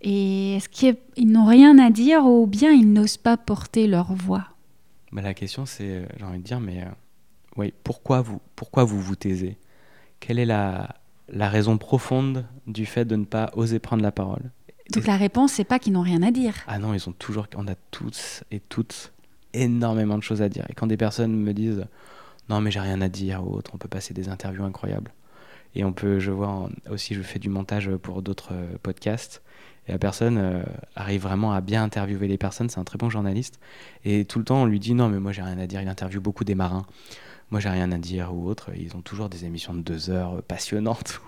Et 0.00 0.56
est-ce 0.56 0.70
qu'ils 0.70 1.30
n'ont 1.30 1.44
rien 1.44 1.78
à 1.78 1.90
dire 1.90 2.24
ou 2.24 2.46
bien 2.46 2.72
ils 2.72 2.90
n'osent 2.90 3.18
pas 3.18 3.36
porter 3.36 3.86
leur 3.86 4.14
voix? 4.14 4.46
Bah, 5.12 5.20
La 5.20 5.34
question 5.34 5.66
c'est, 5.66 5.90
euh, 5.90 6.06
j'ai 6.16 6.24
envie 6.24 6.38
de 6.38 6.42
dire, 6.44 6.58
mais 6.58 6.80
euh, 6.80 6.90
oui, 7.56 7.74
pourquoi 7.84 8.22
vous, 8.22 8.40
pourquoi 8.56 8.84
vous 8.84 9.00
vous 9.00 9.16
taisez? 9.16 9.58
Quelle 10.20 10.38
est 10.38 10.46
la, 10.46 10.96
la 11.32 11.48
raison 11.48 11.78
profonde 11.78 12.44
du 12.66 12.86
fait 12.86 13.04
de 13.04 13.16
ne 13.16 13.24
pas 13.24 13.50
oser 13.54 13.78
prendre 13.78 14.02
la 14.02 14.12
parole 14.12 14.50
Donc 14.92 15.06
la 15.06 15.16
réponse, 15.16 15.52
c'est 15.52 15.64
pas 15.64 15.78
qu'ils 15.78 15.92
n'ont 15.92 16.02
rien 16.02 16.22
à 16.22 16.30
dire. 16.30 16.54
Ah 16.66 16.78
non, 16.78 16.94
ils 16.94 17.08
ont 17.08 17.12
toujours, 17.12 17.46
on 17.56 17.66
a 17.68 17.74
tous 17.90 18.42
et 18.50 18.60
toutes 18.60 19.12
énormément 19.52 20.18
de 20.18 20.22
choses 20.22 20.42
à 20.42 20.48
dire. 20.48 20.64
Et 20.68 20.74
quand 20.74 20.86
des 20.86 20.96
personnes 20.96 21.34
me 21.34 21.52
disent 21.52 21.86
non 22.48 22.60
mais 22.60 22.70
j'ai 22.70 22.80
rien 22.80 23.00
à 23.00 23.08
dire 23.08 23.46
ou 23.46 23.54
autre, 23.54 23.70
on 23.74 23.78
peut 23.78 23.88
passer 23.88 24.12
des 24.12 24.28
interviews 24.28 24.64
incroyables. 24.64 25.12
Et 25.76 25.84
on 25.84 25.92
peut, 25.92 26.18
je 26.18 26.32
vois 26.32 26.68
aussi, 26.90 27.14
je 27.14 27.22
fais 27.22 27.38
du 27.38 27.48
montage 27.48 27.88
pour 28.02 28.22
d'autres 28.22 28.50
euh, 28.52 28.76
podcasts. 28.82 29.40
Et 29.86 29.92
la 29.92 29.98
personne 29.98 30.36
euh, 30.36 30.62
arrive 30.96 31.22
vraiment 31.22 31.52
à 31.52 31.60
bien 31.60 31.84
interviewer 31.84 32.26
les 32.26 32.38
personnes, 32.38 32.68
c'est 32.68 32.80
un 32.80 32.84
très 32.84 32.98
bon 32.98 33.08
journaliste. 33.08 33.60
Et 34.04 34.24
tout 34.24 34.40
le 34.40 34.44
temps, 34.44 34.62
on 34.62 34.66
lui 34.66 34.80
dit 34.80 34.94
non, 34.94 35.08
mais 35.08 35.20
moi 35.20 35.30
j'ai 35.30 35.42
rien 35.42 35.58
à 35.58 35.68
dire. 35.68 35.80
Il 35.80 35.88
interviewe 35.88 36.20
beaucoup 36.20 36.42
des 36.42 36.56
marins. 36.56 36.86
Moi 37.50 37.60
j'ai 37.60 37.68
rien 37.68 37.90
à 37.90 37.98
dire 37.98 38.32
ou 38.34 38.48
autre. 38.48 38.70
Ils 38.76 38.96
ont 38.96 39.00
toujours 39.00 39.28
des 39.28 39.44
émissions 39.44 39.74
de 39.74 39.80
deux 39.80 40.10
heures 40.10 40.42
passionnantes. 40.42 41.20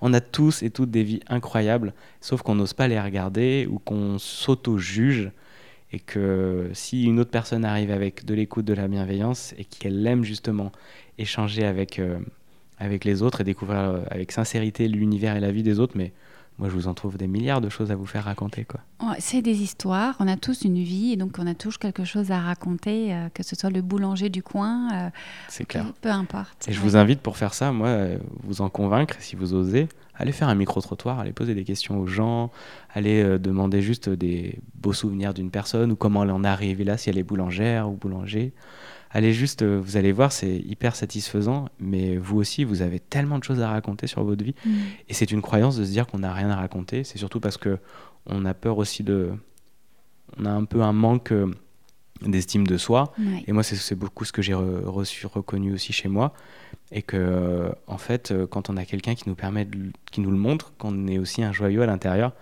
on 0.00 0.12
a 0.12 0.20
tous 0.20 0.62
et 0.62 0.70
toutes 0.70 0.90
des 0.90 1.02
vies 1.02 1.20
incroyables, 1.28 1.94
sauf 2.20 2.42
qu'on 2.42 2.54
n'ose 2.54 2.74
pas 2.74 2.88
les 2.88 3.00
regarder 3.00 3.66
ou 3.70 3.78
qu'on 3.78 4.18
s'auto-juge 4.18 5.30
et 5.92 5.98
que 5.98 6.70
si 6.72 7.04
une 7.04 7.18
autre 7.18 7.30
personne 7.30 7.64
arrive 7.64 7.90
avec 7.90 8.24
de 8.24 8.34
l'écoute, 8.34 8.64
de 8.64 8.74
la 8.74 8.88
bienveillance 8.88 9.54
et 9.58 9.64
qu'elle 9.64 10.06
aime 10.06 10.24
justement 10.24 10.70
échanger 11.18 11.64
avec, 11.64 11.98
euh, 11.98 12.18
avec 12.78 13.04
les 13.04 13.22
autres 13.22 13.40
et 13.40 13.44
découvrir 13.44 13.80
euh, 13.80 14.00
avec 14.10 14.32
sincérité 14.32 14.86
l'univers 14.86 15.36
et 15.36 15.40
la 15.40 15.50
vie 15.50 15.62
des 15.62 15.80
autres, 15.80 15.96
mais 15.96 16.12
moi 16.60 16.68
je 16.68 16.74
vous 16.74 16.86
en 16.86 16.94
trouve 16.94 17.16
des 17.16 17.26
milliards 17.26 17.60
de 17.60 17.68
choses 17.68 17.90
à 17.90 17.96
vous 17.96 18.06
faire 18.06 18.24
raconter. 18.24 18.64
quoi. 18.64 18.80
C'est 19.18 19.42
des 19.42 19.62
histoires, 19.62 20.14
on 20.20 20.28
a 20.28 20.36
tous 20.36 20.62
une 20.62 20.82
vie 20.82 21.12
et 21.12 21.16
donc 21.16 21.36
on 21.38 21.46
a 21.46 21.54
tous 21.54 21.78
quelque 21.78 22.04
chose 22.04 22.30
à 22.30 22.38
raconter, 22.38 23.12
euh, 23.12 23.28
que 23.34 23.42
ce 23.42 23.56
soit 23.56 23.70
le 23.70 23.82
boulanger 23.82 24.28
du 24.28 24.42
coin, 24.42 25.10
c'est 25.48 25.64
clair. 25.64 25.86
peu 26.00 26.10
importe. 26.10 26.68
Et 26.68 26.72
je 26.72 26.80
vous 26.80 26.96
invite 26.96 27.20
pour 27.20 27.36
faire 27.36 27.54
ça, 27.54 27.72
moi, 27.72 27.96
vous 28.44 28.60
en 28.60 28.68
convaincre 28.68 29.16
si 29.18 29.34
vous 29.34 29.54
osez, 29.54 29.88
allez 30.20 30.32
faire 30.32 30.48
un 30.48 30.54
micro-trottoir, 30.54 31.18
allez 31.18 31.32
poser 31.32 31.54
des 31.54 31.64
questions 31.64 31.98
aux 31.98 32.06
gens, 32.06 32.50
allez 32.92 33.22
euh, 33.22 33.38
demander 33.38 33.80
juste 33.80 34.08
des 34.08 34.58
beaux 34.74 34.92
souvenirs 34.92 35.34
d'une 35.34 35.50
personne 35.50 35.92
ou 35.92 35.96
comment 35.96 36.22
elle 36.24 36.30
en 36.30 36.44
est 36.44 36.48
arrivée 36.48 36.84
là, 36.84 36.96
si 36.96 37.08
elle 37.10 37.18
est 37.18 37.22
boulangère 37.22 37.88
ou 37.88 37.92
boulanger. 37.92 38.52
Allez 39.12 39.32
juste, 39.32 39.62
euh, 39.62 39.80
vous 39.82 39.96
allez 39.96 40.12
voir, 40.12 40.30
c'est 40.30 40.56
hyper 40.56 40.94
satisfaisant, 40.94 41.68
mais 41.80 42.16
vous 42.16 42.38
aussi, 42.38 42.62
vous 42.62 42.80
avez 42.80 43.00
tellement 43.00 43.38
de 43.38 43.44
choses 43.44 43.60
à 43.60 43.68
raconter 43.68 44.06
sur 44.06 44.22
votre 44.22 44.44
vie. 44.44 44.54
Mm. 44.64 44.70
Et 45.08 45.14
c'est 45.14 45.32
une 45.32 45.42
croyance 45.42 45.76
de 45.76 45.84
se 45.84 45.90
dire 45.90 46.06
qu'on 46.06 46.20
n'a 46.20 46.32
rien 46.32 46.48
à 46.50 46.56
raconter. 46.56 47.02
C'est 47.02 47.18
surtout 47.18 47.40
parce 47.40 47.56
que 47.56 47.78
on 48.26 48.44
a 48.44 48.54
peur 48.54 48.78
aussi 48.78 49.02
de. 49.02 49.30
On 50.38 50.44
a 50.44 50.50
un 50.50 50.64
peu 50.64 50.82
un 50.82 50.92
manque 50.92 51.32
euh, 51.32 51.50
d'estime 52.22 52.66
de 52.66 52.76
soi. 52.76 53.12
Et 53.48 53.52
moi, 53.52 53.64
c'est 53.64 53.94
beaucoup 53.96 54.24
ce 54.24 54.30
que 54.30 54.42
j'ai 54.42 54.54
reçu, 54.54 55.26
reconnu 55.26 55.72
aussi 55.72 55.92
chez 55.92 56.08
moi. 56.08 56.32
Et 56.92 57.02
que, 57.02 57.16
euh, 57.16 57.70
en 57.88 57.98
fait, 57.98 58.32
quand 58.50 58.70
on 58.70 58.76
a 58.76 58.84
quelqu'un 58.84 59.14
qui 59.16 59.28
nous 59.28 59.34
permet, 59.34 59.66
qui 60.12 60.20
nous 60.20 60.30
le 60.30 60.36
montre, 60.36 60.72
qu'on 60.78 61.08
est 61.08 61.18
aussi 61.18 61.42
un 61.42 61.52
joyau 61.52 61.82
à 61.82 61.86
l'intérieur, 61.86 62.32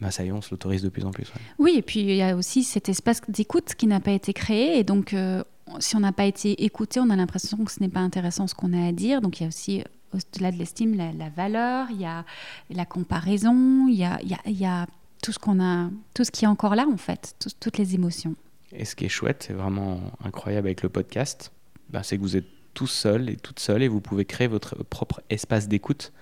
bah, 0.00 0.10
ça 0.10 0.24
y 0.24 0.28
est, 0.28 0.32
on 0.32 0.40
se 0.40 0.50
l'autorise 0.50 0.82
de 0.82 0.88
plus 0.88 1.04
en 1.04 1.10
plus. 1.10 1.30
Oui, 1.58 1.74
et 1.76 1.82
puis 1.82 2.00
il 2.00 2.14
y 2.14 2.22
a 2.22 2.34
aussi 2.34 2.64
cet 2.64 2.88
espace 2.88 3.20
d'écoute 3.28 3.74
qui 3.76 3.86
n'a 3.86 4.00
pas 4.00 4.12
été 4.12 4.32
créé. 4.32 4.78
Et 4.78 4.84
donc, 4.84 5.12
euh, 5.12 5.44
si 5.78 5.96
on 5.96 6.00
n'a 6.00 6.12
pas 6.12 6.24
été 6.24 6.64
écouté, 6.64 7.00
on 7.00 7.10
a 7.10 7.16
l'impression 7.16 7.64
que 7.64 7.70
ce 7.70 7.80
n'est 7.80 7.88
pas 7.88 8.00
intéressant 8.00 8.46
ce 8.46 8.54
qu'on 8.54 8.72
a 8.72 8.88
à 8.88 8.92
dire. 8.92 9.20
Donc, 9.20 9.40
il 9.40 9.44
y 9.44 9.46
a 9.46 9.48
aussi, 9.48 9.84
au-delà 10.12 10.50
de 10.50 10.56
l'estime, 10.56 10.96
la, 10.96 11.28
valeur, 11.28 11.88
il 11.90 12.00
y 12.00 12.06
a 12.06 12.24
la 12.70 12.84
comparaison, 12.84 13.86
il 13.88 13.96
y 13.96 14.04
a, 14.04 14.20
y 14.22 14.34
a, 14.34 14.50
y 14.50 14.64
a 14.64 14.86
tout 15.22 15.32
ce 15.32 15.38
a, 15.38 15.90
tout 16.14 16.24
ce 16.24 16.30
qui 16.30 16.44
est 16.44 16.48
encore 16.48 16.74
là, 16.74 16.86
en 16.90 16.96
fait, 16.96 17.34
toutes 17.60 17.78
les 17.78 17.94
émotions. 17.94 18.34
Et 18.72 18.84
ce 18.84 18.94
qui 18.94 19.04
est 19.04 19.08
chouette, 19.10 19.44
c'est 19.46 19.52
vraiment 19.52 20.00
incroyable 20.24 20.68
avec 20.68 20.82
le 20.82 20.88
podcast, 20.88 21.52
bah, 21.90 22.02
c'est 22.02 22.16
que 22.16 22.22
vous 22.22 22.36
êtes 22.36 22.46
tout 22.74 22.86
seul 22.86 23.28
et 23.28 23.36
toute 23.36 23.58
seule 23.58 23.82
et 23.82 23.88
vous 23.88 24.00
pouvez 24.00 24.24
créer 24.24 24.46
votre 24.46 24.82
propre 24.84 25.22
espace 25.28 25.68
d'écoute 25.68 26.12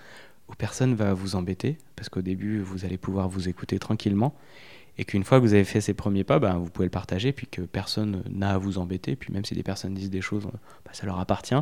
où 0.48 0.54
personne 0.54 0.94
va 0.94 1.12
vous 1.12 1.36
embêter 1.36 1.76
parce 1.94 2.08
qu'au 2.08 2.22
début 2.22 2.60
vous 2.60 2.86
allez 2.86 2.96
pouvoir 2.96 3.28
vous 3.28 3.48
écouter 3.48 3.78
tranquillement 3.78 4.34
et 4.98 5.04
qu'une 5.04 5.24
fois 5.24 5.38
que 5.38 5.44
vous 5.44 5.54
avez 5.54 5.64
fait 5.64 5.80
ces 5.80 5.94
premiers 5.94 6.24
pas, 6.24 6.38
bah, 6.38 6.56
vous 6.58 6.70
pouvez 6.70 6.86
le 6.86 6.90
partager 6.90 7.32
puis 7.32 7.46
que 7.46 7.62
personne 7.62 8.22
n'a 8.30 8.50
à 8.50 8.58
vous 8.58 8.78
embêter 8.78 9.16
puis 9.16 9.32
même 9.32 9.44
si 9.44 9.54
des 9.54 9.62
personnes 9.62 9.94
disent 9.94 10.10
des 10.10 10.20
choses, 10.20 10.44
bah, 10.84 10.90
ça 10.92 11.06
leur 11.06 11.18
appartient 11.18 11.54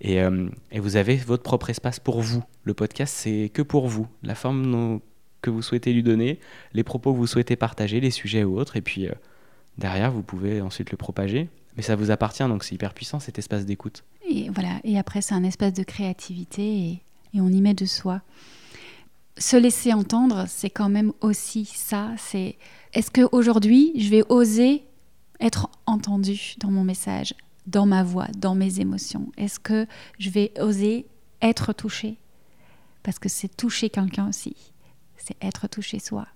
et, 0.00 0.20
euh, 0.20 0.48
et, 0.70 0.78
vous 0.78 0.96
avez 0.96 1.16
votre 1.16 1.42
propre 1.42 1.70
espace 1.70 2.00
pour 2.00 2.20
vous. 2.20 2.44
Le 2.64 2.74
podcast 2.74 3.14
c'est 3.16 3.50
que 3.52 3.62
pour 3.62 3.88
vous. 3.88 4.06
La 4.22 4.34
forme 4.34 5.00
que 5.40 5.50
vous 5.50 5.62
souhaitez 5.62 5.92
lui 5.92 6.02
donner, 6.02 6.40
les 6.74 6.82
propos 6.82 7.12
que 7.12 7.18
vous 7.18 7.26
souhaitez 7.26 7.56
partager, 7.56 8.00
les 8.00 8.10
sujets 8.10 8.44
ou 8.44 8.58
autres, 8.58 8.76
et 8.76 8.82
puis 8.82 9.06
euh, 9.06 9.12
derrière, 9.78 10.10
vous 10.10 10.22
pouvez 10.22 10.60
ensuite 10.60 10.90
le 10.90 10.96
propager. 10.96 11.48
Mais 11.76 11.82
ça 11.82 11.94
vous 11.94 12.10
appartient, 12.10 12.42
donc 12.42 12.64
c'est 12.64 12.74
hyper 12.74 12.94
puissant 12.94 13.20
cet 13.20 13.38
espace 13.38 13.64
d'écoute. 13.64 14.02
Et 14.28 14.48
voilà, 14.50 14.80
et 14.82 14.98
après 14.98 15.20
c'est 15.20 15.34
un 15.34 15.44
espace 15.44 15.74
de 15.74 15.82
créativité 15.82 17.00
et 17.34 17.40
on 17.40 17.48
y 17.48 17.60
met 17.60 17.74
de 17.74 17.84
soi. 17.84 18.22
Se 19.38 19.56
laisser 19.56 19.92
entendre, 19.92 20.46
c'est 20.48 20.70
quand 20.70 20.88
même 20.88 21.12
aussi 21.20 21.66
ça. 21.66 22.10
C'est 22.16 22.56
est-ce 22.94 23.10
qu'aujourd'hui, 23.10 23.92
je 23.96 24.08
vais 24.08 24.24
oser 24.30 24.84
être 25.40 25.68
entendu 25.84 26.54
dans 26.58 26.70
mon 26.70 26.84
message, 26.84 27.34
dans 27.66 27.84
ma 27.84 28.02
voix, 28.02 28.28
dans 28.38 28.54
mes 28.54 28.80
émotions? 28.80 29.30
Est-ce 29.36 29.60
que 29.60 29.86
je 30.18 30.30
vais 30.30 30.52
oser 30.60 31.06
être 31.42 31.74
touché 31.74 32.16
Parce 33.02 33.18
que 33.18 33.28
c'est 33.28 33.54
toucher 33.54 33.90
quelqu'un 33.90 34.28
aussi. 34.28 34.56
C'est 35.18 35.36
être 35.42 35.68
touché 35.68 35.98
soi. 35.98 36.26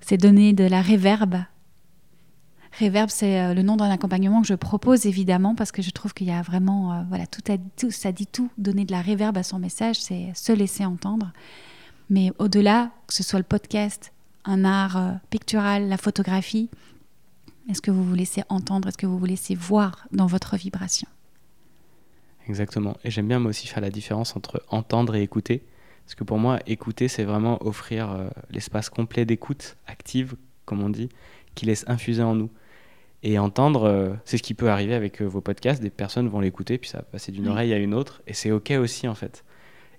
C'est 0.00 0.18
donner 0.18 0.52
de 0.52 0.64
la 0.64 0.82
réverbe. 0.82 1.44
Réverbe, 2.72 3.10
c'est 3.10 3.40
euh, 3.40 3.54
le 3.54 3.62
nom 3.62 3.76
d'un 3.76 3.90
accompagnement 3.90 4.42
que 4.42 4.46
je 4.46 4.54
propose 4.54 5.06
évidemment 5.06 5.54
parce 5.54 5.72
que 5.72 5.82
je 5.82 5.90
trouve 5.90 6.14
qu'il 6.14 6.28
y 6.28 6.32
a 6.32 6.40
vraiment, 6.42 6.92
euh, 6.92 7.02
voilà, 7.08 7.26
tout, 7.26 7.42
a, 7.52 7.56
tout, 7.76 7.90
ça 7.90 8.12
dit 8.12 8.26
tout. 8.26 8.50
Donner 8.58 8.84
de 8.84 8.92
la 8.92 9.00
réverbe 9.00 9.36
à 9.36 9.42
son 9.42 9.58
message, 9.58 9.96
c'est 9.96 10.30
se 10.34 10.52
laisser 10.52 10.84
entendre. 10.84 11.32
Mais 12.10 12.32
au-delà, 12.38 12.90
que 13.06 13.14
ce 13.14 13.22
soit 13.22 13.38
le 13.38 13.44
podcast, 13.44 14.12
un 14.44 14.64
art 14.64 14.96
euh, 14.96 15.12
pictural, 15.30 15.88
la 15.88 15.96
photographie, 15.96 16.70
est-ce 17.68 17.82
que 17.82 17.90
vous 17.90 18.04
vous 18.04 18.14
laissez 18.14 18.42
entendre? 18.48 18.88
Est-ce 18.88 18.98
que 18.98 19.06
vous 19.06 19.18
vous 19.18 19.26
laissez 19.26 19.54
voir 19.54 20.06
dans 20.12 20.26
votre 20.26 20.56
vibration? 20.56 21.08
Exactement. 22.48 22.96
Et 23.04 23.10
j'aime 23.10 23.28
bien 23.28 23.40
moi 23.40 23.50
aussi 23.50 23.66
faire 23.66 23.82
la 23.82 23.90
différence 23.90 24.36
entre 24.36 24.62
entendre 24.70 25.16
et 25.16 25.22
écouter. 25.22 25.62
Parce 26.04 26.14
que 26.14 26.24
pour 26.24 26.38
moi, 26.38 26.58
écouter, 26.66 27.06
c'est 27.06 27.22
vraiment 27.22 27.64
offrir 27.64 28.30
l'espace 28.50 28.90
complet 28.90 29.24
d'écoute 29.24 29.76
active, 29.86 30.34
comme 30.64 30.82
on 30.82 30.88
dit, 30.88 31.08
qui 31.54 31.66
laisse 31.66 31.84
infuser 31.86 32.24
en 32.24 32.34
nous. 32.34 32.50
Et 33.22 33.38
entendre, 33.38 33.84
euh, 33.84 34.14
c'est 34.24 34.38
ce 34.38 34.42
qui 34.42 34.54
peut 34.54 34.70
arriver 34.70 34.94
avec 34.94 35.20
euh, 35.20 35.26
vos 35.26 35.40
podcasts. 35.40 35.82
Des 35.82 35.90
personnes 35.90 36.28
vont 36.28 36.40
l'écouter, 36.40 36.78
puis 36.78 36.88
ça 36.88 36.98
va 36.98 37.04
passer 37.04 37.32
d'une 37.32 37.48
oreille 37.48 37.72
à 37.74 37.78
une 37.78 37.94
autre. 37.94 38.22
Et 38.26 38.32
c'est 38.32 38.50
OK 38.50 38.70
aussi, 38.70 39.08
en 39.08 39.14
fait. 39.14 39.44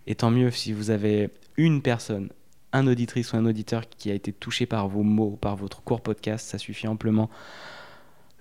Et 0.07 0.15
tant 0.15 0.31
mieux 0.31 0.49
si 0.49 0.73
vous 0.73 0.89
avez 0.89 1.29
une 1.57 1.83
personne, 1.83 2.29
un 2.73 2.87
auditrice 2.87 3.33
ou 3.33 3.37
un 3.37 3.45
auditeur 3.45 3.87
qui 3.87 4.09
a 4.09 4.15
été 4.15 4.33
touché 4.33 4.65
par 4.65 4.87
vos 4.87 5.03
mots, 5.03 5.37
par 5.39 5.55
votre 5.55 5.83
court 5.83 6.01
podcast, 6.01 6.47
ça 6.47 6.57
suffit 6.57 6.87
amplement, 6.87 7.29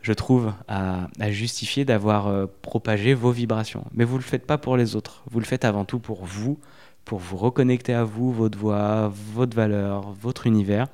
je 0.00 0.14
trouve, 0.14 0.54
à, 0.66 1.08
justifier 1.28 1.84
d'avoir 1.84 2.28
euh, 2.28 2.46
propagé 2.62 3.12
vos 3.12 3.32
vibrations. 3.32 3.84
Mais 3.92 4.04
vous 4.04 4.14
ne 4.14 4.20
le 4.20 4.24
faites 4.24 4.46
pas 4.46 4.56
pour 4.56 4.78
les 4.78 4.96
autres, 4.96 5.22
vous 5.30 5.40
le 5.40 5.44
faites 5.44 5.66
avant 5.66 5.84
tout 5.84 5.98
pour 5.98 6.24
vous, 6.24 6.58
pour 7.04 7.18
vous 7.18 7.36
reconnecter 7.36 7.92
à 7.92 8.04
vous, 8.04 8.32
votre 8.32 8.58
voix, 8.58 9.12
votre 9.34 9.54
valeur, 9.54 10.12
votre 10.12 10.46
univers. 10.46 10.86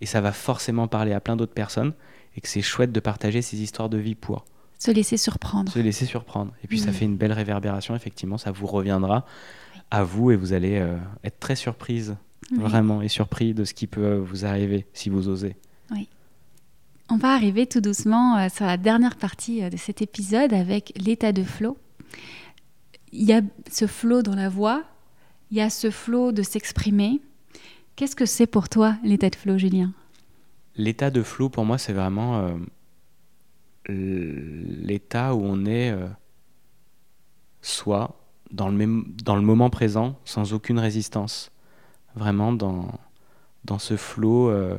Et 0.00 0.06
ça 0.06 0.20
va 0.20 0.32
forcément 0.32 0.88
parler 0.88 1.12
à 1.12 1.20
plein 1.20 1.36
d'autres 1.36 1.54
personnes 1.54 1.92
et 2.36 2.40
que 2.40 2.48
c'est 2.48 2.62
chouette 2.62 2.92
de 2.92 3.00
partager 3.00 3.42
ces 3.42 3.60
histoires 3.62 3.88
de 3.88 3.98
vie 3.98 4.14
pour. 4.14 4.44
Se 4.78 4.90
laisser 4.90 5.16
surprendre. 5.16 5.70
Se 5.70 5.78
laisser 5.78 6.06
surprendre. 6.06 6.52
Et 6.64 6.66
puis 6.66 6.78
ça 6.78 6.90
mmh. 6.90 6.94
fait 6.94 7.04
une 7.04 7.16
belle 7.16 7.32
réverbération, 7.32 7.94
effectivement, 7.94 8.38
ça 8.38 8.50
vous 8.50 8.66
reviendra 8.66 9.24
à 9.90 10.04
vous 10.04 10.30
et 10.30 10.36
vous 10.36 10.52
allez 10.52 10.78
euh, 10.78 10.96
être 11.22 11.38
très 11.38 11.54
surprise 11.54 12.16
vraiment, 12.50 13.02
et 13.02 13.08
surpris 13.08 13.54
de 13.54 13.64
ce 13.64 13.74
qui 13.74 13.86
peut 13.86 14.16
vous 14.16 14.44
arriver 14.44 14.86
si 14.92 15.08
vous 15.08 15.28
osez. 15.28 15.56
Oui. 15.90 16.08
On 17.08 17.16
va 17.16 17.34
arriver 17.34 17.66
tout 17.66 17.80
doucement 17.80 18.38
euh, 18.38 18.48
sur 18.48 18.66
la 18.66 18.76
dernière 18.76 19.16
partie 19.16 19.62
euh, 19.62 19.70
de 19.70 19.76
cet 19.76 20.02
épisode 20.02 20.52
avec 20.52 20.92
l'état 20.96 21.32
de 21.32 21.42
flow. 21.42 21.76
Il 23.12 23.24
y 23.24 23.32
a 23.32 23.42
ce 23.70 23.86
flow 23.86 24.22
dans 24.22 24.34
la 24.34 24.48
voix, 24.48 24.84
il 25.50 25.58
y 25.58 25.60
a 25.60 25.70
ce 25.70 25.90
flow 25.90 26.32
de 26.32 26.42
s'exprimer. 26.42 27.20
Qu'est-ce 27.96 28.16
que 28.16 28.26
c'est 28.26 28.46
pour 28.46 28.68
toi 28.68 28.96
l'état 29.04 29.28
de 29.28 29.36
flow, 29.36 29.58
Julien? 29.58 29.92
L'état 30.76 31.10
de 31.10 31.22
flow, 31.22 31.48
pour 31.48 31.64
moi, 31.64 31.78
c'est 31.78 31.92
vraiment 31.92 32.50
euh, 33.88 33.88
l'état 33.88 35.34
où 35.34 35.42
on 35.44 35.66
est 35.66 35.94
soi, 37.60 38.18
dans 38.50 38.68
le, 38.68 38.76
même, 38.76 39.04
dans 39.24 39.36
le 39.36 39.42
moment 39.42 39.70
présent, 39.70 40.18
sans 40.24 40.52
aucune 40.52 40.78
résistance 40.78 41.52
vraiment 42.14 42.52
dans, 42.52 42.88
dans 43.64 43.78
ce 43.78 43.96
flot 43.96 44.50
euh, 44.50 44.76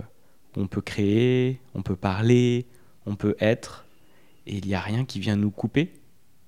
où 0.56 0.62
on 0.62 0.68
peut 0.68 0.82
créer, 0.82 1.60
on 1.74 1.82
peut 1.82 1.96
parler, 1.96 2.68
on 3.06 3.16
peut 3.16 3.36
être, 3.40 3.86
et 4.46 4.58
il 4.58 4.68
n'y 4.68 4.76
a 4.76 4.80
rien 4.80 5.06
qui 5.06 5.20
vient 5.20 5.36
nous 5.36 5.52
couper, 5.52 5.94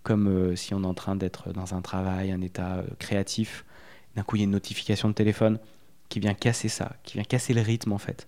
comme 0.04 0.28
euh, 0.28 0.56
si 0.56 0.74
on 0.74 0.84
est 0.84 0.88
en 0.88 0.94
train 0.94 1.16
d'être 1.16 1.52
dans 1.54 1.74
un 1.74 1.82
travail, 1.82 2.32
un 2.32 2.42
état 2.42 2.78
euh, 2.78 2.84
créatif. 3.00 3.66
D'un 4.16 4.24
coup, 4.24 4.36
il 4.36 4.40
y 4.40 4.44
a 4.44 4.46
une 4.46 4.52
notification 4.52 5.10
de 5.10 5.14
téléphone 5.14 5.60
qui 6.10 6.20
vient 6.20 6.34
casser 6.34 6.70
ça, 6.70 6.96
qui 7.04 7.16
vient 7.16 7.24
casser 7.24 7.54
le 7.54 7.62
rythme 7.62 7.92
en 7.92 7.98
fait. 7.98 8.28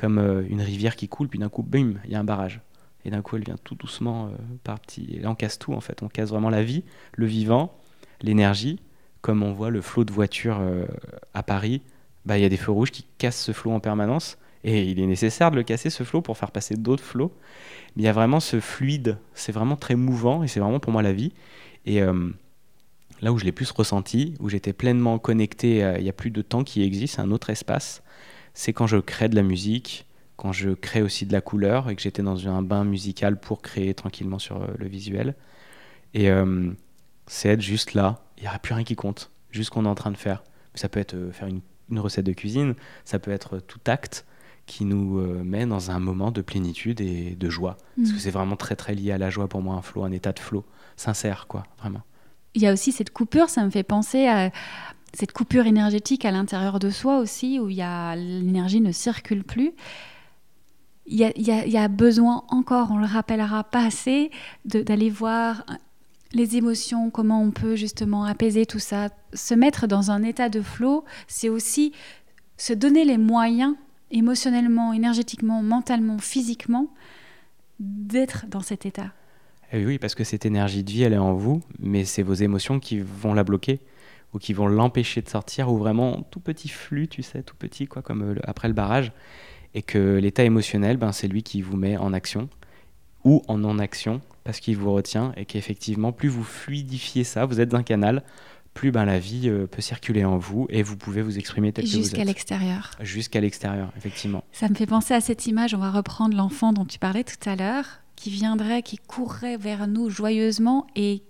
Comme 0.00 0.18
une 0.48 0.62
rivière 0.62 0.96
qui 0.96 1.08
coule, 1.08 1.28
puis 1.28 1.38
d'un 1.38 1.50
coup, 1.50 1.62
bim, 1.62 1.94
il 2.06 2.10
y 2.10 2.14
a 2.14 2.18
un 2.18 2.24
barrage. 2.24 2.60
Et 3.04 3.10
d'un 3.10 3.20
coup, 3.20 3.36
elle 3.36 3.44
vient 3.44 3.58
tout 3.62 3.74
doucement 3.74 4.30
par 4.64 4.80
petits. 4.80 5.06
Et 5.12 5.18
là, 5.18 5.30
on 5.30 5.34
casse 5.34 5.58
tout 5.58 5.74
en 5.74 5.80
fait. 5.80 6.02
On 6.02 6.08
casse 6.08 6.30
vraiment 6.30 6.48
la 6.48 6.62
vie, 6.62 6.84
le 7.12 7.26
vivant, 7.26 7.78
l'énergie, 8.22 8.78
comme 9.20 9.42
on 9.42 9.52
voit 9.52 9.70
le 9.70 9.80
flot 9.80 10.04
de 10.04 10.12
voitures 10.12 10.58
euh, 10.60 10.86
à 11.34 11.42
Paris, 11.42 11.82
bah, 12.24 12.38
il 12.38 12.42
y 12.42 12.44
a 12.44 12.48
des 12.48 12.56
feux 12.56 12.72
rouges 12.72 12.90
qui 12.90 13.04
cassent 13.18 13.42
ce 13.42 13.52
flot 13.52 13.72
en 13.72 13.80
permanence. 13.80 14.38
Et 14.62 14.84
il 14.84 15.00
est 15.00 15.06
nécessaire 15.06 15.50
de 15.50 15.56
le 15.56 15.62
casser, 15.62 15.88
ce 15.88 16.02
flot, 16.02 16.20
pour 16.20 16.36
faire 16.36 16.50
passer 16.50 16.74
d'autres 16.74 17.04
flots. 17.04 17.32
Mais 17.96 18.02
il 18.02 18.06
y 18.06 18.08
a 18.08 18.12
vraiment 18.12 18.40
ce 18.40 18.60
fluide, 18.60 19.18
c'est 19.34 19.52
vraiment 19.52 19.76
très 19.76 19.94
mouvant 19.94 20.42
et 20.42 20.48
c'est 20.48 20.60
vraiment 20.60 20.80
pour 20.80 20.92
moi 20.92 21.02
la 21.02 21.12
vie. 21.12 21.32
Et 21.86 22.02
euh, 22.02 22.28
là 23.22 23.32
où 23.32 23.38
je 23.38 23.44
l'ai 23.44 23.52
plus 23.52 23.70
ressenti, 23.70 24.34
où 24.38 24.50
j'étais 24.50 24.74
pleinement 24.74 25.18
connecté, 25.18 25.94
il 25.98 26.04
y 26.04 26.10
a 26.10 26.12
plus 26.12 26.30
de 26.30 26.42
temps 26.42 26.62
qui 26.62 26.82
existe, 26.82 27.18
un 27.18 27.30
autre 27.30 27.48
espace, 27.48 28.02
c'est 28.54 28.72
quand 28.72 28.86
je 28.86 28.96
crée 28.96 29.28
de 29.28 29.36
la 29.36 29.42
musique, 29.42 30.06
quand 30.36 30.52
je 30.52 30.70
crée 30.70 31.02
aussi 31.02 31.26
de 31.26 31.32
la 31.32 31.40
couleur 31.40 31.90
et 31.90 31.96
que 31.96 32.02
j'étais 32.02 32.22
dans 32.22 32.48
un 32.48 32.62
bain 32.62 32.84
musical 32.84 33.38
pour 33.38 33.62
créer 33.62 33.94
tranquillement 33.94 34.38
sur 34.38 34.62
euh, 34.62 34.66
le 34.78 34.88
visuel. 34.88 35.34
Et 36.12 36.28
c'est 37.30 37.50
être 37.50 37.60
juste 37.60 37.94
là, 37.94 38.24
il 38.36 38.42
n'y 38.42 38.48
aura 38.48 38.58
plus 38.58 38.74
rien 38.74 38.82
qui 38.82 38.96
compte, 38.96 39.30
juste 39.52 39.66
ce 39.66 39.70
qu'on 39.70 39.84
est 39.84 39.88
en 39.88 39.94
train 39.94 40.10
de 40.10 40.16
faire. 40.16 40.42
Ça 40.74 40.88
peut 40.88 40.98
être 40.98 41.14
euh, 41.14 41.30
faire 41.30 41.46
une, 41.46 41.60
recette 41.98 42.26
de 42.26 42.32
cuisine, 42.32 42.74
ça 43.04 43.18
peut 43.18 43.30
être 43.30 43.58
tout 43.58 43.80
acte 43.86 44.24
qui 44.66 44.84
nous 44.84 45.18
euh, 45.18 45.42
met 45.44 45.66
dans 45.66 45.90
un 45.90 45.98
moment 45.98 46.30
de 46.30 46.40
plénitude 46.40 47.00
et 47.00 47.36
de 47.36 47.50
joie. 47.50 47.76
Parce 47.96 48.10
que 48.10 48.16
mm. 48.16 48.20
c'est 48.20 48.30
vraiment 48.30 48.56
très 48.56 48.76
très 48.76 48.94
lié 48.94 49.12
à 49.12 49.18
la 49.18 49.30
joie 49.30 49.48
pour 49.48 49.62
moi, 49.62 49.74
un 49.76 49.82
flow, 49.82 50.04
un 50.04 50.12
état 50.12 50.32
de 50.32 50.38
flow, 50.38 50.64
sincère 50.96 51.46
quoi, 51.48 51.64
vraiment. 51.78 52.02
Il 52.54 52.62
y 52.62 52.66
a 52.66 52.72
aussi 52.72 52.90
cette 52.90 53.10
coupure, 53.10 53.48
ça 53.48 53.64
me 53.64 53.70
fait 53.70 53.84
penser 53.84 54.26
à 54.26 54.50
cette 55.12 55.32
coupure 55.32 55.66
énergétique 55.66 56.24
à 56.24 56.30
l'intérieur 56.30 56.78
de 56.78 56.90
soi 56.90 57.18
aussi, 57.18 57.58
où 57.58 57.66
l'énergie 57.66 58.80
ne 58.80 58.92
circule 58.92 59.44
plus. 59.44 59.72
Il 61.06 61.18
y, 61.18 61.24
a, 61.24 61.32
il 61.36 61.72
y, 61.72 61.76
a, 61.76 61.88
besoin 61.88 62.44
encore, 62.48 62.92
on 62.92 62.98
le 62.98 63.06
rappellera 63.06 63.64
pas 63.64 63.84
assez, 63.84 64.30
d'aller 64.64 65.10
voir 65.10 65.64
les 66.32 66.56
émotions, 66.56 67.10
comment 67.10 67.42
on 67.42 67.50
peut 67.50 67.74
justement 67.74 68.24
apaiser 68.24 68.64
tout 68.64 68.78
ça. 68.78 69.08
Se 69.32 69.54
mettre 69.54 69.88
dans 69.88 70.12
un 70.12 70.22
état 70.22 70.48
de 70.48 70.62
flot, 70.62 71.04
c'est 71.26 71.48
aussi 71.48 71.92
se 72.56 72.72
donner 72.72 73.04
les 73.04 73.18
moyens 73.18 73.74
émotionnellement, 74.12 74.92
énergétiquement, 74.92 75.62
mentalement, 75.62 76.18
physiquement, 76.18 76.88
d'être 77.80 78.46
dans 78.48 78.60
cet 78.60 78.86
état. 78.86 79.12
Eh 79.72 79.84
oui, 79.84 79.98
parce 79.98 80.14
que 80.14 80.24
cette 80.24 80.46
énergie 80.46 80.84
de 80.84 80.90
vie, 80.90 81.02
elle 81.02 81.12
est 81.12 81.18
en 81.18 81.34
vous, 81.34 81.62
mais 81.78 82.04
c'est 82.04 82.22
vos 82.22 82.34
émotions 82.34 82.80
qui 82.80 83.00
vont 83.00 83.34
la 83.34 83.44
bloquer 83.44 83.80
ou 84.32 84.38
qui 84.38 84.52
vont 84.52 84.66
l'empêcher 84.66 85.22
de 85.22 85.28
sortir, 85.28 85.70
ou 85.72 85.78
vraiment 85.78 86.22
tout 86.30 86.40
petit 86.40 86.68
flux, 86.68 87.08
tu 87.08 87.22
sais, 87.22 87.42
tout 87.42 87.56
petit, 87.56 87.86
quoi, 87.86 88.02
comme 88.02 88.22
euh, 88.22 88.40
après 88.44 88.68
le 88.68 88.74
barrage. 88.74 89.12
Et 89.74 89.82
que 89.82 90.16
l'état 90.16 90.44
émotionnel, 90.44 90.96
ben, 90.96 91.12
c'est 91.12 91.28
lui 91.28 91.42
qui 91.42 91.62
vous 91.62 91.76
met 91.76 91.96
en 91.96 92.12
action 92.12 92.48
ou 93.24 93.42
en 93.48 93.58
non-action 93.58 94.20
parce 94.44 94.60
qu'il 94.60 94.76
vous 94.76 94.92
retient 94.92 95.32
et 95.36 95.44
qu'effectivement, 95.44 96.12
plus 96.12 96.28
vous 96.28 96.42
fluidifiez 96.42 97.24
ça, 97.24 97.44
vous 97.44 97.60
êtes 97.60 97.74
un 97.74 97.82
canal, 97.82 98.24
plus 98.74 98.90
ben, 98.90 99.04
la 99.04 99.18
vie 99.18 99.48
euh, 99.48 99.66
peut 99.66 99.82
circuler 99.82 100.24
en 100.24 100.38
vous 100.38 100.66
et 100.70 100.82
vous 100.82 100.96
pouvez 100.96 101.22
vous 101.22 101.38
exprimer 101.38 101.72
tel 101.72 101.84
que 101.84 101.90
vous 101.90 101.96
êtes. 101.96 102.04
Jusqu'à 102.04 102.24
l'extérieur. 102.24 102.90
Jusqu'à 103.00 103.40
l'extérieur, 103.40 103.92
effectivement. 103.96 104.44
Ça 104.52 104.68
me 104.68 104.74
fait 104.74 104.86
penser 104.86 105.14
à 105.14 105.20
cette 105.20 105.46
image, 105.46 105.74
on 105.74 105.78
va 105.78 105.90
reprendre 105.90 106.36
l'enfant 106.36 106.72
dont 106.72 106.84
tu 106.84 106.98
parlais 106.98 107.24
tout 107.24 107.48
à 107.48 107.56
l'heure, 107.56 108.00
qui 108.16 108.30
viendrait, 108.30 108.82
qui 108.82 108.96
courrait 108.96 109.56
vers 109.56 109.86
nous 109.86 110.10
joyeusement 110.10 110.86
et 110.94 111.22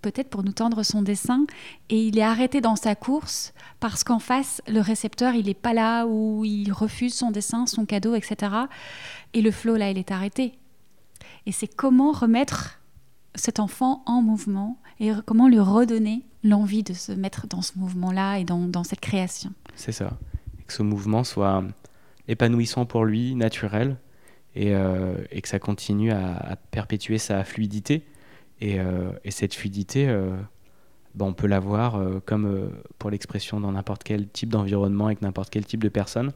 peut-être 0.00 0.28
pour 0.28 0.42
nous 0.42 0.52
tendre 0.52 0.82
son 0.82 1.02
dessin, 1.02 1.46
et 1.88 2.02
il 2.02 2.18
est 2.18 2.22
arrêté 2.22 2.60
dans 2.60 2.76
sa 2.76 2.94
course 2.94 3.52
parce 3.80 4.04
qu'en 4.04 4.18
face, 4.18 4.62
le 4.68 4.80
récepteur, 4.80 5.34
il 5.34 5.46
n'est 5.46 5.54
pas 5.54 5.74
là, 5.74 6.06
ou 6.06 6.44
il 6.44 6.72
refuse 6.72 7.14
son 7.14 7.30
dessin, 7.30 7.66
son 7.66 7.86
cadeau, 7.86 8.14
etc. 8.14 8.52
Et 9.34 9.42
le 9.42 9.50
flot, 9.50 9.76
là, 9.76 9.90
il 9.90 9.98
est 9.98 10.10
arrêté. 10.10 10.58
Et 11.46 11.52
c'est 11.52 11.68
comment 11.68 12.12
remettre 12.12 12.80
cet 13.34 13.60
enfant 13.60 14.02
en 14.06 14.22
mouvement 14.22 14.78
et 15.00 15.12
comment 15.26 15.48
lui 15.48 15.60
redonner 15.60 16.24
l'envie 16.42 16.82
de 16.82 16.92
se 16.92 17.12
mettre 17.12 17.46
dans 17.46 17.62
ce 17.62 17.78
mouvement-là 17.78 18.38
et 18.38 18.44
dans, 18.44 18.84
cette 18.84 19.00
création. 19.00 19.52
C'est 19.74 19.92
ça. 19.92 20.18
que 20.66 20.72
ce 20.72 20.82
mouvement 20.82 21.24
soit 21.24 21.64
épanouissant 22.26 22.84
pour 22.84 23.04
lui, 23.04 23.34
naturel, 23.34 23.96
et, 24.54 24.74
euh, 24.74 25.14
que 25.42 25.48
ça 25.48 25.58
continue 25.58 26.10
à, 26.10 26.56
perpétuer 26.70 27.18
sa 27.18 27.44
fluidité. 27.44 28.04
Et, 28.60 28.80
euh, 28.80 29.10
cette 29.28 29.54
fluidité, 29.54 30.08
euh, 30.08 30.30
ben, 31.14 31.26
on 31.26 31.32
peut 31.32 31.46
l'avoir 31.46 31.96
euh, 31.96 32.20
comme 32.24 32.70
pour 32.98 33.10
l'expression 33.10 33.60
dans 33.60 33.72
n'importe 33.72 34.02
quel 34.02 34.28
type 34.28 34.50
d'environnement 34.50 35.06
avec 35.06 35.22
n'importe 35.22 35.50
quel 35.50 35.64
type 35.64 35.82
de 35.82 35.88
personne. 35.88 36.32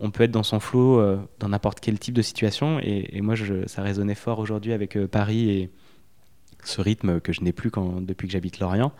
On 0.00 0.10
peut 0.10 0.24
être 0.24 0.30
dans 0.30 0.42
son 0.42 0.58
euh, 0.74 1.18
dans 1.38 1.48
n'importe 1.48 1.80
quel 1.80 1.98
type 1.98 2.14
de 2.14 2.22
situation. 2.22 2.80
Et, 2.80 3.20
moi, 3.20 3.34
ça 3.66 3.82
résonnait 3.82 4.14
fort 4.14 4.38
aujourd'hui 4.38 4.72
avec 4.72 4.98
Paris 5.06 5.50
et 5.50 5.70
ce 6.64 6.80
rythme 6.80 7.20
que 7.20 7.32
je 7.32 7.42
n'ai 7.42 7.52
plus 7.52 7.70
depuis 8.00 8.26
que 8.26 8.32
j'habite 8.32 8.58
Lorient. 8.60 8.92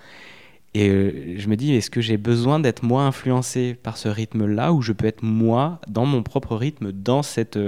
Et 0.75 1.37
je 1.37 1.49
me 1.49 1.57
dis, 1.57 1.75
est-ce 1.75 1.91
que 1.91 2.01
j'ai 2.01 2.17
besoin 2.17 2.59
d'être 2.59 2.83
moins 2.83 3.07
influencé 3.07 3.75
par 3.75 3.99
ce 3.99 4.09
rythme-là 4.09 4.73
ou 4.73 4.81
je 4.81 4.93
peux 4.93 5.07
être 5.07 5.23
moi 5.23 5.81
dans 5.87 6.07
mon 6.07 6.23
propre 6.23 6.57
rythme, 6.57 6.93
dans 6.93 7.23
cette 7.23 7.59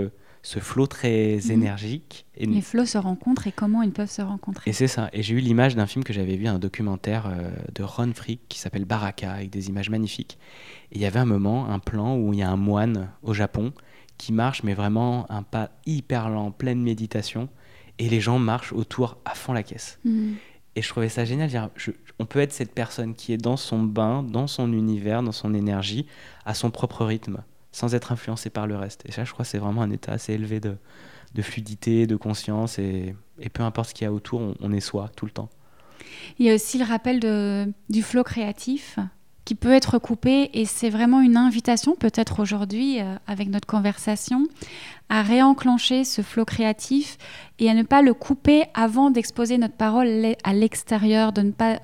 ce 0.44 0.58
flot 0.58 0.86
très 0.86 1.38
mhm. 1.42 1.50
énergique. 1.50 2.26
Et 2.36 2.44
les 2.44 2.60
flots 2.60 2.84
se 2.84 2.98
rencontrent 2.98 3.46
et 3.46 3.52
comment 3.52 3.82
ils 3.82 3.92
peuvent 3.92 4.10
se 4.10 4.20
rencontrer. 4.20 4.70
Et 4.70 4.74
c'est 4.74 4.88
ça. 4.88 5.08
Et 5.14 5.22
j'ai 5.22 5.34
eu 5.34 5.38
l'image 5.38 5.74
d'un 5.74 5.86
film 5.86 6.04
que 6.04 6.12
j'avais 6.12 6.36
vu, 6.36 6.46
un 6.46 6.58
documentaire 6.58 7.26
euh, 7.26 7.50
de 7.74 7.82
Ron 7.82 8.12
Frick 8.14 8.42
qui 8.48 8.58
s'appelle 8.58 8.84
Baraka, 8.84 9.32
avec 9.32 9.48
des 9.48 9.70
images 9.70 9.88
magnifiques. 9.88 10.38
Et 10.92 10.96
il 10.96 11.00
y 11.00 11.06
avait 11.06 11.18
un 11.18 11.24
moment, 11.24 11.70
un 11.70 11.78
plan 11.78 12.16
où 12.16 12.34
il 12.34 12.40
y 12.40 12.42
a 12.42 12.50
un 12.50 12.58
moine 12.58 13.10
au 13.22 13.32
Japon 13.32 13.72
qui 14.18 14.34
marche, 14.34 14.62
mais 14.62 14.74
vraiment 14.74 15.26
un 15.32 15.42
pas 15.42 15.70
hyper 15.86 16.28
lent, 16.28 16.50
pleine 16.50 16.82
méditation. 16.82 17.48
Et 17.98 18.10
les 18.10 18.20
gens 18.20 18.38
marchent 18.38 18.74
autour 18.74 19.16
à 19.24 19.34
fond 19.34 19.54
la 19.54 19.62
caisse. 19.62 19.98
Mhm. 20.04 20.34
Et 20.76 20.82
je 20.82 20.88
trouvais 20.90 21.08
ça 21.08 21.24
génial. 21.24 21.70
On 22.18 22.26
peut 22.26 22.40
être 22.40 22.52
cette 22.52 22.74
personne 22.74 23.14
qui 23.14 23.32
est 23.32 23.38
dans 23.38 23.56
son 23.56 23.82
bain, 23.82 24.22
dans 24.22 24.46
son 24.46 24.74
univers, 24.74 25.22
dans 25.22 25.32
son 25.32 25.54
énergie, 25.54 26.04
à 26.44 26.52
son 26.52 26.70
propre 26.70 27.06
rythme 27.06 27.42
sans 27.74 27.96
être 27.96 28.12
influencé 28.12 28.50
par 28.50 28.68
le 28.68 28.76
reste. 28.76 29.02
Et 29.04 29.10
ça, 29.10 29.24
je 29.24 29.32
crois, 29.32 29.44
c'est 29.44 29.58
vraiment 29.58 29.82
un 29.82 29.90
état 29.90 30.12
assez 30.12 30.32
élevé 30.32 30.60
de, 30.60 30.76
de 31.34 31.42
fluidité, 31.42 32.06
de 32.06 32.14
conscience, 32.14 32.78
et, 32.78 33.16
et 33.40 33.48
peu 33.48 33.64
importe 33.64 33.88
ce 33.88 33.94
qu'il 33.94 34.04
y 34.04 34.08
a 34.08 34.12
autour, 34.12 34.54
on, 34.60 34.72
est 34.72 34.78
soi 34.80 35.10
tout 35.16 35.26
le 35.26 35.32
temps. 35.32 35.48
Il 36.38 36.46
y 36.46 36.50
a 36.50 36.54
aussi 36.54 36.78
le 36.78 36.84
rappel 36.84 37.74
du 37.90 38.02
flot 38.02 38.22
créatif 38.22 39.00
qui 39.44 39.56
peut 39.56 39.72
être 39.72 39.98
coupé, 39.98 40.50
et 40.54 40.66
c'est 40.66 40.88
vraiment 40.88 41.20
une 41.20 41.36
invitation, 41.36 41.96
peut-être 41.96 42.38
aujourd'hui, 42.38 43.00
euh, 43.00 43.16
avec 43.26 43.48
notre 43.48 43.66
conversation, 43.66 44.46
à 45.08 45.22
réenclencher 45.22 46.04
ce 46.04 46.22
flot 46.22 46.44
créatif 46.44 47.18
et 47.58 47.68
à 47.68 47.74
ne 47.74 47.82
pas 47.82 48.02
le 48.02 48.14
couper 48.14 48.66
avant 48.72 49.10
d'exposer 49.10 49.58
notre 49.58 49.74
parole 49.74 50.36
à 50.44 50.52
l'extérieur, 50.52 51.32
de 51.32 51.42
ne 51.42 51.50
pas 51.50 51.80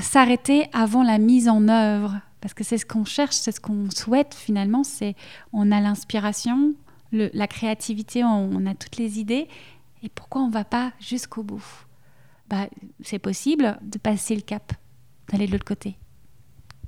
s'arrêter 0.00 0.66
avant 0.72 1.04
la 1.04 1.18
mise 1.18 1.48
en 1.48 1.68
œuvre 1.68 2.20
parce 2.44 2.52
que 2.52 2.62
c'est 2.62 2.76
ce 2.76 2.84
qu'on 2.84 3.06
cherche, 3.06 3.36
c'est 3.36 3.52
ce 3.52 3.60
qu'on 3.60 3.90
souhaite 3.90 4.34
finalement, 4.34 4.84
c'est 4.84 5.16
on 5.54 5.72
a 5.72 5.80
l'inspiration, 5.80 6.74
la 7.10 7.46
créativité, 7.46 8.22
on, 8.22 8.66
a 8.66 8.74
toutes 8.74 8.98
les 8.98 9.18
idées, 9.18 9.48
et 10.02 10.10
pourquoi 10.10 10.42
on 10.42 10.48
ne 10.48 10.52
va 10.52 10.64
pas 10.64 10.92
jusqu'au 11.00 11.42
bout? 11.42 11.64
Bah, 12.50 12.68
C'est 13.00 13.18
possible 13.18 13.78
de 13.80 13.96
passer 13.96 14.36
le 14.36 14.42
cap, 14.42 14.74
d'aller 15.32 15.46
de 15.46 15.52
l'autre 15.52 15.64
côté. 15.64 15.96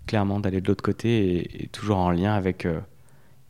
Clairement, 0.06 0.40
d'aller 0.40 0.60
de 0.60 0.68
l'autre 0.68 0.84
côté, 0.84 1.62
et, 1.62 1.68
toujours 1.68 1.96
en 1.96 2.10
lien 2.10 2.34
avec 2.34 2.66
euh, 2.66 2.82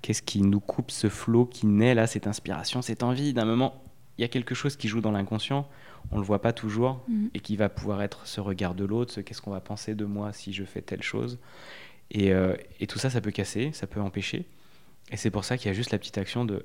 qu'est-ce 0.00 0.22
qui 0.22 0.42
nous 0.42 0.60
coupe 0.60 0.92
ce 0.92 1.08
flot 1.08 1.44
qui 1.44 1.66
naît 1.66 1.96
là, 1.96 2.06
cette 2.06 2.28
inspiration, 2.28 2.82
cette 2.82 3.02
envie. 3.02 3.32
D'un 3.32 3.46
moment, 3.46 3.82
il 4.16 4.22
y 4.22 4.24
a 4.24 4.28
quelque 4.28 4.54
chose 4.54 4.76
qui 4.76 4.86
joue 4.86 5.00
dans 5.00 5.10
l'inconscient, 5.10 5.68
on 6.12 6.18
le 6.18 6.24
voit 6.24 6.40
pas 6.40 6.52
toujours, 6.52 7.02
mm. 7.08 7.26
et 7.34 7.40
qui 7.40 7.56
va 7.56 7.68
pouvoir 7.68 8.00
être 8.02 8.28
ce 8.28 8.40
regard 8.40 8.76
de 8.76 8.84
l'autre, 8.84 9.12
ce 9.12 9.20
qu'est-ce 9.20 9.42
qu'on 9.42 9.50
va 9.50 9.60
penser 9.60 9.96
de 9.96 10.04
moi 10.04 10.32
si 10.32 10.52
je 10.52 10.62
fais 10.62 10.82
telle 10.82 11.02
chose. 11.02 11.40
Euh, 12.14 12.56
et, 12.80 12.86
tout 12.86 12.98
ça, 12.98 13.10
ça 13.10 13.20
peut 13.20 13.30
casser, 13.30 13.70
ça 13.72 13.86
peut 13.86 14.00
empêcher. 14.00 14.46
Et 15.10 15.16
c'est 15.16 15.30
pour 15.30 15.44
ça 15.44 15.56
qu'il 15.56 15.66
y 15.68 15.70
a 15.70 15.74
juste 15.74 15.92
la 15.92 15.98
petite 15.98 16.18
action 16.18 16.44
de 16.44 16.64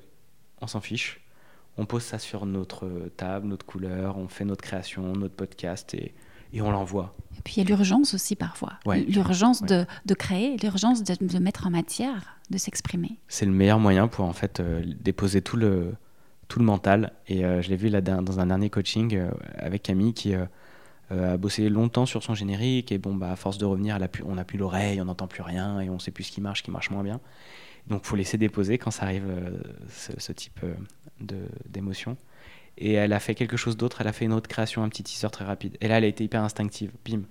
on 0.60 0.66
s'en 0.66 0.80
fiche, 0.80 1.20
on 1.76 1.86
pose 1.86 2.02
ça 2.02 2.18
sur 2.18 2.46
notre 2.46 2.88
table, 3.16 3.48
notre 3.48 3.66
couleur, 3.66 4.18
on 4.18 4.28
fait 4.28 4.44
notre 4.44 4.62
création, 4.62 5.12
notre 5.14 5.34
podcast 5.34 5.94
et, 5.94 6.14
et 6.52 6.62
on 6.62 6.70
l'envoie. 6.70 7.14
Et 7.38 7.42
puis 7.42 7.54
il 7.56 7.58
y 7.58 7.66
a 7.66 7.68
l'urgence 7.68 8.14
aussi 8.14 8.36
parfois. 8.36 8.74
L'urgence 8.86 9.62
de, 9.62 9.86
de, 10.06 10.14
créer, 10.14 10.56
l'urgence 10.58 11.02
de, 11.02 11.14
de, 11.20 11.38
mettre 11.38 11.66
en 11.66 11.70
matière, 11.70 12.36
de 12.50 12.58
s'exprimer. 12.58 13.18
C'est 13.28 13.46
le 13.46 13.52
meilleur 13.52 13.80
moyen 13.80 14.06
pour 14.06 14.24
en 14.24 14.32
fait 14.32 14.60
euh, 14.60 14.82
déposer 15.00 15.42
tout 15.42 15.56
le, 15.56 15.94
tout 16.48 16.58
le 16.58 16.64
mental. 16.64 17.12
Et 17.26 17.44
euh, 17.44 17.62
je 17.62 17.70
l'ai 17.70 17.76
vu 17.76 17.88
là 17.88 18.00
dans 18.00 18.38
un 18.38 18.46
dernier 18.46 18.70
coaching 18.70 19.20
avec 19.56 19.82
Camille 19.82 20.14
qui 20.14 20.34
a 21.20 21.36
bossé 21.36 21.68
longtemps 21.68 22.06
sur 22.06 22.22
son 22.22 22.34
générique 22.34 22.92
et 22.92 22.98
bon 22.98 23.14
bah 23.14 23.32
à 23.32 23.36
force 23.36 23.58
de 23.58 23.64
revenir 23.64 23.98
on 24.24 24.34
n'a 24.34 24.44
plus 24.44 24.58
l'oreille 24.58 25.00
on 25.00 25.04
n'entend 25.04 25.26
plus 25.26 25.42
rien 25.42 25.80
et 25.80 25.90
on 25.90 25.98
sait 25.98 26.10
plus 26.10 26.24
ce 26.24 26.32
qui 26.32 26.40
marche 26.40 26.58
ce 26.58 26.62
qui 26.62 26.70
marche 26.70 26.90
moins 26.90 27.02
bien. 27.02 27.20
Donc 27.88 28.04
faut 28.04 28.16
laisser 28.16 28.38
déposer 28.38 28.78
quand 28.78 28.90
ça 28.90 29.04
arrive 29.04 29.28
euh, 29.28 29.50
ce, 29.90 30.32
type 30.32 30.60
euh, 30.62 30.74
de 31.20 31.38
d'émotion. 31.68 32.16
Et 32.78 32.92
elle 32.92 33.12
a 33.12 33.20
fait 33.20 33.34
quelque 33.34 33.56
chose 33.56 33.76
d'autre 33.76 34.00
elle 34.00 34.08
a 34.08 34.12
fait 34.12 34.24
une 34.24 34.32
autre 34.32 34.48
création 34.48 34.82
un 34.82 34.88
petit 34.88 35.02
teaser 35.02 35.30
très 35.30 35.44
rapide. 35.44 35.76
Et 35.80 35.88
là 35.88 35.98
elle 35.98 36.04
a 36.04 36.08
été 36.08 36.24
hyper 36.24 36.42
instinctive. 36.42 36.92
Bim. 37.04 37.22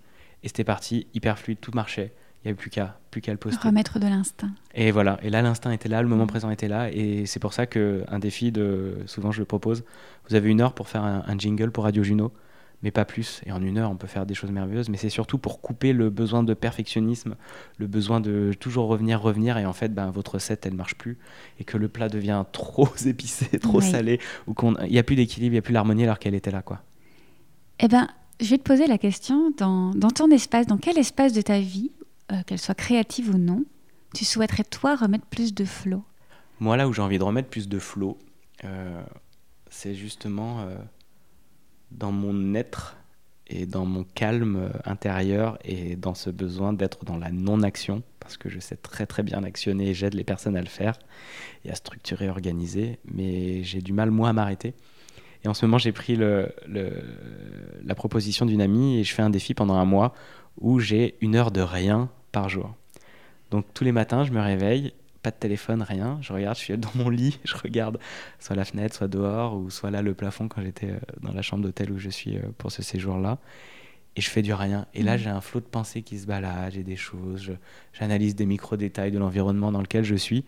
Et 0.43 0.47
c'était 0.47 0.63
parti 0.63 1.07
hyper 1.13 1.39
fluide 1.39 1.59
tout 1.61 1.71
marchait. 1.73 2.13
Il 2.43 2.47
n'y 2.47 2.49
avait 2.49 2.57
plus 2.57 2.71
qu'à 2.71 2.99
plus 3.11 3.21
qu'à 3.21 3.31
le 3.31 3.37
poster. 3.37 3.67
Remettre 3.67 3.99
de 3.99 4.07
l'instinct. 4.07 4.51
Et 4.73 4.91
voilà. 4.91 5.19
Et 5.21 5.29
là 5.29 5.41
l'instinct 5.41 5.71
était 5.71 5.89
là 5.89 6.01
le 6.01 6.07
moment 6.07 6.27
présent 6.27 6.49
était 6.49 6.67
là. 6.67 6.91
Et 6.91 7.25
c'est 7.25 7.39
pour 7.39 7.53
ça 7.53 7.65
que 7.65 8.03
un 8.07 8.19
défi 8.19 8.51
de 8.51 8.97
souvent 9.05 9.31
je 9.31 9.39
le 9.39 9.45
propose. 9.45 9.85
Vous 10.27 10.35
avez 10.35 10.49
une 10.49 10.59
heure 10.59 10.73
pour 10.73 10.89
faire 10.89 11.03
un 11.03 11.37
jingle 11.37 11.71
pour 11.71 11.85
Radio 11.85 12.03
Juno 12.03 12.33
mais 12.83 12.91
pas 12.91 13.05
plus. 13.05 13.41
Et 13.45 13.51
en 13.51 13.61
une 13.61 13.77
heure, 13.77 13.91
on 13.91 13.95
peut 13.95 14.07
faire 14.07 14.25
des 14.25 14.33
choses 14.33 14.51
merveilleuses. 14.51 14.89
Mais 14.89 14.97
c'est 14.97 15.09
surtout 15.09 15.37
pour 15.37 15.61
couper 15.61 15.93
le 15.93 16.09
besoin 16.09 16.43
de 16.43 16.53
perfectionnisme, 16.53 17.35
le 17.77 17.87
besoin 17.87 18.19
de 18.19 18.53
toujours 18.59 18.87
revenir, 18.87 19.21
revenir. 19.21 19.57
Et 19.57 19.65
en 19.65 19.73
fait, 19.73 19.93
ben, 19.93 20.09
votre 20.09 20.35
recette, 20.35 20.65
elle 20.65 20.73
marche 20.73 20.95
plus. 20.95 21.17
Et 21.59 21.63
que 21.63 21.77
le 21.77 21.87
plat 21.87 22.09
devient 22.09 22.43
trop 22.51 22.89
épicé, 23.05 23.59
trop 23.59 23.81
salé, 23.81 24.19
ou 24.47 24.53
qu'il 24.53 24.75
n'y 24.89 24.99
a 24.99 25.03
plus 25.03 25.15
d'équilibre, 25.15 25.53
il 25.53 25.55
n'y 25.55 25.59
a 25.59 25.61
plus 25.61 25.73
l'harmonie 25.73 26.03
alors 26.03 26.19
qu'elle 26.19 26.35
était 26.35 26.51
là. 26.51 26.61
quoi. 26.61 26.81
Eh 27.79 27.87
ben, 27.87 28.07
je 28.39 28.49
vais 28.49 28.57
te 28.57 28.63
poser 28.63 28.87
la 28.87 28.97
question 28.97 29.51
dans, 29.57 29.91
dans 29.91 30.09
ton 30.09 30.29
espace, 30.31 30.67
dans 30.67 30.77
quel 30.77 30.97
espace 30.97 31.33
de 31.33 31.41
ta 31.41 31.59
vie, 31.59 31.91
euh, 32.31 32.41
qu'elle 32.45 32.59
soit 32.59 32.75
créative 32.75 33.29
ou 33.33 33.37
non, 33.37 33.63
tu 34.13 34.25
souhaiterais 34.25 34.63
toi 34.63 34.95
remettre 34.95 35.25
plus 35.25 35.53
de 35.53 35.65
flow 35.65 36.03
Moi, 36.59 36.77
là 36.77 36.87
où 36.87 36.93
j'ai 36.93 37.01
envie 37.01 37.17
de 37.17 37.23
remettre 37.23 37.49
plus 37.49 37.69
de 37.69 37.79
flow, 37.79 38.17
euh, 38.63 39.01
c'est 39.69 39.93
justement. 39.93 40.61
Euh, 40.61 40.75
dans 41.91 42.11
mon 42.11 42.53
être 42.55 42.97
et 43.47 43.65
dans 43.65 43.85
mon 43.85 44.03
calme 44.03 44.71
intérieur 44.85 45.57
et 45.65 45.95
dans 45.95 46.13
ce 46.13 46.29
besoin 46.29 46.73
d'être 46.73 47.03
dans 47.03 47.17
la 47.17 47.31
non-action, 47.31 48.01
parce 48.19 48.37
que 48.37 48.49
je 48.49 48.59
sais 48.59 48.77
très 48.77 49.05
très 49.05 49.23
bien 49.23 49.43
actionner 49.43 49.89
et 49.89 49.93
j'aide 49.93 50.13
les 50.13 50.23
personnes 50.23 50.55
à 50.55 50.61
le 50.61 50.67
faire 50.67 50.97
et 51.65 51.71
à 51.71 51.75
structurer, 51.75 52.29
organiser, 52.29 52.99
mais 53.05 53.63
j'ai 53.63 53.81
du 53.81 53.91
mal 53.93 54.09
moi 54.09 54.29
à 54.29 54.33
m'arrêter. 54.33 54.73
Et 55.43 55.47
en 55.47 55.53
ce 55.53 55.65
moment, 55.65 55.79
j'ai 55.79 55.91
pris 55.91 56.15
le, 56.15 56.53
la 57.83 57.95
proposition 57.95 58.45
d'une 58.45 58.61
amie 58.61 58.99
et 58.99 59.03
je 59.03 59.13
fais 59.13 59.23
un 59.23 59.29
défi 59.29 59.53
pendant 59.53 59.73
un 59.73 59.85
mois 59.85 60.13
où 60.59 60.79
j'ai 60.79 61.15
une 61.19 61.35
heure 61.35 61.51
de 61.51 61.61
rien 61.61 62.09
par 62.31 62.47
jour. 62.47 62.75
Donc 63.49 63.65
tous 63.73 63.83
les 63.83 63.91
matins, 63.91 64.23
je 64.23 64.31
me 64.31 64.39
réveille 64.39 64.93
pas 65.21 65.31
de 65.31 65.35
téléphone, 65.35 65.81
rien. 65.81 66.17
Je 66.21 66.33
regarde, 66.33 66.57
je 66.57 66.61
suis 66.61 66.77
dans 66.77 66.91
mon 66.95 67.09
lit, 67.09 67.39
je 67.43 67.55
regarde 67.55 67.99
soit 68.39 68.55
la 68.55 68.65
fenêtre, 68.65 68.95
soit 68.95 69.07
dehors, 69.07 69.55
ou 69.55 69.69
soit 69.69 69.91
là 69.91 70.01
le 70.01 70.13
plafond 70.13 70.47
quand 70.47 70.61
j'étais 70.61 70.91
euh, 70.91 70.99
dans 71.21 71.33
la 71.33 71.41
chambre 71.41 71.63
d'hôtel 71.63 71.91
où 71.91 71.99
je 71.99 72.09
suis 72.09 72.37
euh, 72.37 72.41
pour 72.57 72.71
ce 72.71 72.81
séjour-là. 72.81 73.37
Et 74.17 74.21
je 74.21 74.29
fais 74.29 74.41
du 74.41 74.53
rien. 74.53 74.87
Et 74.93 75.03
là, 75.03 75.15
mmh. 75.15 75.19
j'ai 75.19 75.29
un 75.29 75.41
flot 75.41 75.61
de 75.61 75.65
pensées 75.65 76.01
qui 76.01 76.19
se 76.19 76.27
balade, 76.27 76.73
j'ai 76.73 76.83
des 76.83 76.97
choses, 76.97 77.51
j'analyse 77.93 78.35
des 78.35 78.45
micro-détails 78.45 79.11
de 79.11 79.19
l'environnement 79.19 79.71
dans 79.71 79.81
lequel 79.81 80.03
je 80.03 80.15
suis 80.15 80.43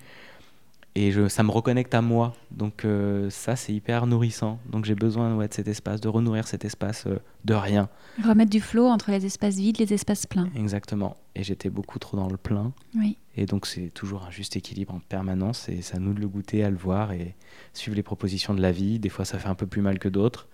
et 0.95 1.11
je, 1.11 1.27
ça 1.27 1.43
me 1.43 1.51
reconnecte 1.51 1.93
à 1.95 2.01
moi. 2.01 2.33
Donc 2.51 2.85
euh, 2.85 3.29
ça, 3.29 3.55
c'est 3.55 3.73
hyper 3.73 4.05
nourrissant. 4.05 4.59
Donc 4.69 4.85
j'ai 4.85 4.95
besoin 4.95 5.35
ouais, 5.35 5.47
de 5.47 5.53
cet 5.53 5.67
espace, 5.67 6.01
de 6.01 6.07
renourrir 6.07 6.47
cet 6.47 6.65
espace 6.65 7.07
euh, 7.07 7.19
de 7.45 7.53
rien. 7.53 7.89
Remettre 8.23 8.51
du 8.51 8.61
flot 8.61 8.87
entre 8.87 9.11
les 9.11 9.25
espaces 9.25 9.55
vides, 9.55 9.79
les 9.79 9.93
espaces 9.93 10.27
pleins. 10.27 10.49
Exactement. 10.55 11.17
Et 11.35 11.43
j'étais 11.43 11.69
beaucoup 11.69 11.97
trop 11.97 12.15
dans 12.15 12.29
le 12.29 12.37
plein. 12.37 12.73
Oui. 12.95 13.17
Et 13.35 13.47
donc 13.47 13.65
c'est 13.65 13.89
toujours 13.89 14.25
un 14.25 14.31
juste 14.31 14.55
équilibre 14.55 14.93
en 14.93 14.99
permanence. 14.99 15.67
Et 15.67 15.81
ça 15.81 15.97
nous 15.97 16.13
de 16.13 16.21
le 16.21 16.27
goûter, 16.27 16.63
à 16.63 16.69
le 16.69 16.77
voir 16.77 17.11
et 17.11 17.35
suivre 17.73 17.95
les 17.95 18.03
propositions 18.03 18.53
de 18.53 18.61
la 18.61 18.71
vie. 18.71 18.99
Des 18.99 19.09
fois, 19.09 19.25
ça 19.25 19.39
fait 19.39 19.49
un 19.49 19.55
peu 19.55 19.67
plus 19.67 19.81
mal 19.81 19.97
que 19.97 20.09
d'autres. 20.09 20.47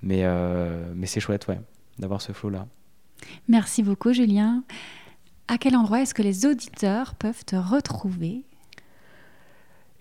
Mais, 0.00 0.20
euh, 0.22 0.92
mais 0.96 1.06
c'est 1.06 1.20
chouette, 1.20 1.46
ouais, 1.48 1.60
d'avoir 1.98 2.22
ce 2.22 2.32
flot-là. 2.32 2.66
Merci 3.46 3.82
beaucoup, 3.82 4.12
Julien. 4.12 4.64
À 5.48 5.58
quel 5.58 5.76
endroit 5.76 6.00
est-ce 6.00 6.14
que 6.14 6.22
les 6.22 6.46
auditeurs 6.46 7.14
peuvent 7.14 7.44
te 7.44 7.56
retrouver? 7.56 8.44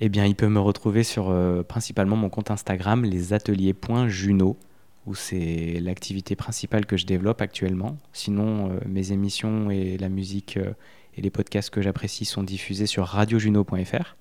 Eh 0.04 0.10
bien, 0.10 0.26
il 0.26 0.34
peut 0.34 0.49
me 0.49 0.60
retrouver 0.60 1.04
sur 1.04 1.30
euh, 1.30 1.62
principalement 1.62 2.16
mon 2.16 2.30
compte 2.30 2.49
Instagram, 2.49 3.06
lesateliers.juno, 3.06 4.58
où 5.06 5.14
c'est 5.14 5.80
l'activité 5.80 6.36
principale 6.36 6.88
que 6.88 6.97
je 6.97 7.06
développe 7.06 7.39
actuellement. 7.39 7.97
Sinon, 8.12 8.72
euh, 8.72 8.80
mes 8.88 9.12
émissions 9.12 9.70
et 9.70 9.97
la 9.99 10.10
musique 10.10 10.58
euh, 10.58 10.74
et 11.16 11.22
les 11.22 11.30
podcasts 11.30 11.70
que 11.70 11.84
j'apprécie 11.84 12.26
sont 12.26 12.41
diffusés 12.41 12.88
sur 12.88 13.06
radiojuno.fr. 13.06 14.18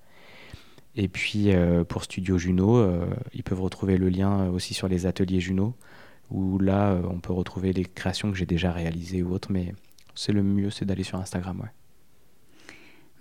Et 0.96 1.08
puis, 1.08 1.50
pour 1.88 2.02
Studio 2.02 2.36
Juno, 2.36 2.84
ils 3.32 3.44
peuvent 3.44 3.60
retrouver 3.60 3.96
le 3.96 4.08
lien 4.08 4.48
aussi 4.48 4.74
sur 4.74 4.88
les 4.88 5.06
ateliers 5.06 5.38
Juno, 5.38 5.76
où 6.32 6.58
là, 6.58 7.00
on 7.08 7.20
peut 7.20 7.32
retrouver 7.32 7.72
les 7.72 7.84
créations 7.84 8.32
que 8.32 8.36
j'ai 8.36 8.44
déjà 8.44 8.72
réalisées 8.72 9.22
ou 9.22 9.32
autres, 9.32 9.52
mais 9.52 9.72
c'est 10.16 10.32
le 10.32 10.42
mieux, 10.42 10.70
c'est 10.70 10.84
d'aller 10.84 11.04
sur 11.04 11.20
Instagram, 11.20 11.60
ouais. 11.60 11.70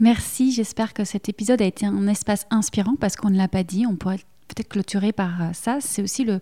Merci, 0.01 0.53
j'espère 0.53 0.93
que 0.93 1.03
cet 1.03 1.27
épisode 1.27 1.61
a 1.61 1.65
été 1.65 1.85
un 1.85 2.07
espace 2.07 2.47
inspirant 2.51 2.95
parce 2.97 3.17
qu'on 3.17 3.29
ne 3.29 3.37
l'a 3.37 3.49
pas 3.49 3.63
dit, 3.63 3.85
on 3.85 3.97
pourrait 3.97 4.21
peut-être 4.47 4.69
clôturer 4.69 5.11
par 5.11 5.41
euh, 5.41 5.49
ça. 5.51 5.79
C'est 5.81 6.01
aussi 6.01 6.23
le, 6.23 6.39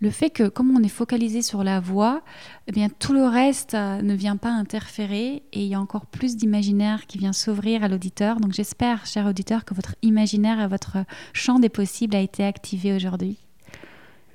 le 0.00 0.10
fait 0.10 0.30
que 0.30 0.48
comme 0.48 0.74
on 0.74 0.82
est 0.82 0.88
focalisé 0.88 1.42
sur 1.42 1.62
la 1.62 1.78
voix, 1.78 2.22
eh 2.66 2.72
bien 2.72 2.88
tout 2.88 3.12
le 3.12 3.24
reste 3.24 3.74
euh, 3.74 4.00
ne 4.00 4.14
vient 4.14 4.38
pas 4.38 4.48
interférer 4.48 5.42
et 5.52 5.60
il 5.60 5.66
y 5.66 5.74
a 5.74 5.80
encore 5.80 6.06
plus 6.06 6.36
d'imaginaire 6.36 7.06
qui 7.06 7.18
vient 7.18 7.34
s'ouvrir 7.34 7.84
à 7.84 7.88
l'auditeur. 7.88 8.40
Donc 8.40 8.54
j'espère, 8.54 9.04
cher 9.04 9.26
auditeur, 9.26 9.66
que 9.66 9.74
votre 9.74 9.94
imaginaire 10.00 10.58
et 10.58 10.66
votre 10.66 10.96
champ 11.34 11.58
des 11.58 11.68
possibles 11.68 12.16
a 12.16 12.20
été 12.20 12.44
activé 12.44 12.94
aujourd'hui. 12.94 13.36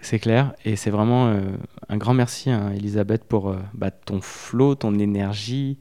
C'est 0.01 0.19
clair, 0.19 0.53
et 0.65 0.75
c'est 0.75 0.91
vraiment 0.91 1.29
euh, 1.29 1.41
un 1.89 1.97
grand 1.97 2.13
merci, 2.13 2.51
hein, 2.51 2.71
Elisabeth, 2.75 3.23
pour 3.23 3.55
bah, 3.73 3.89
ton 3.91 4.21
flow, 4.21 4.75
ton 4.75 4.97
énergie, 4.97 5.77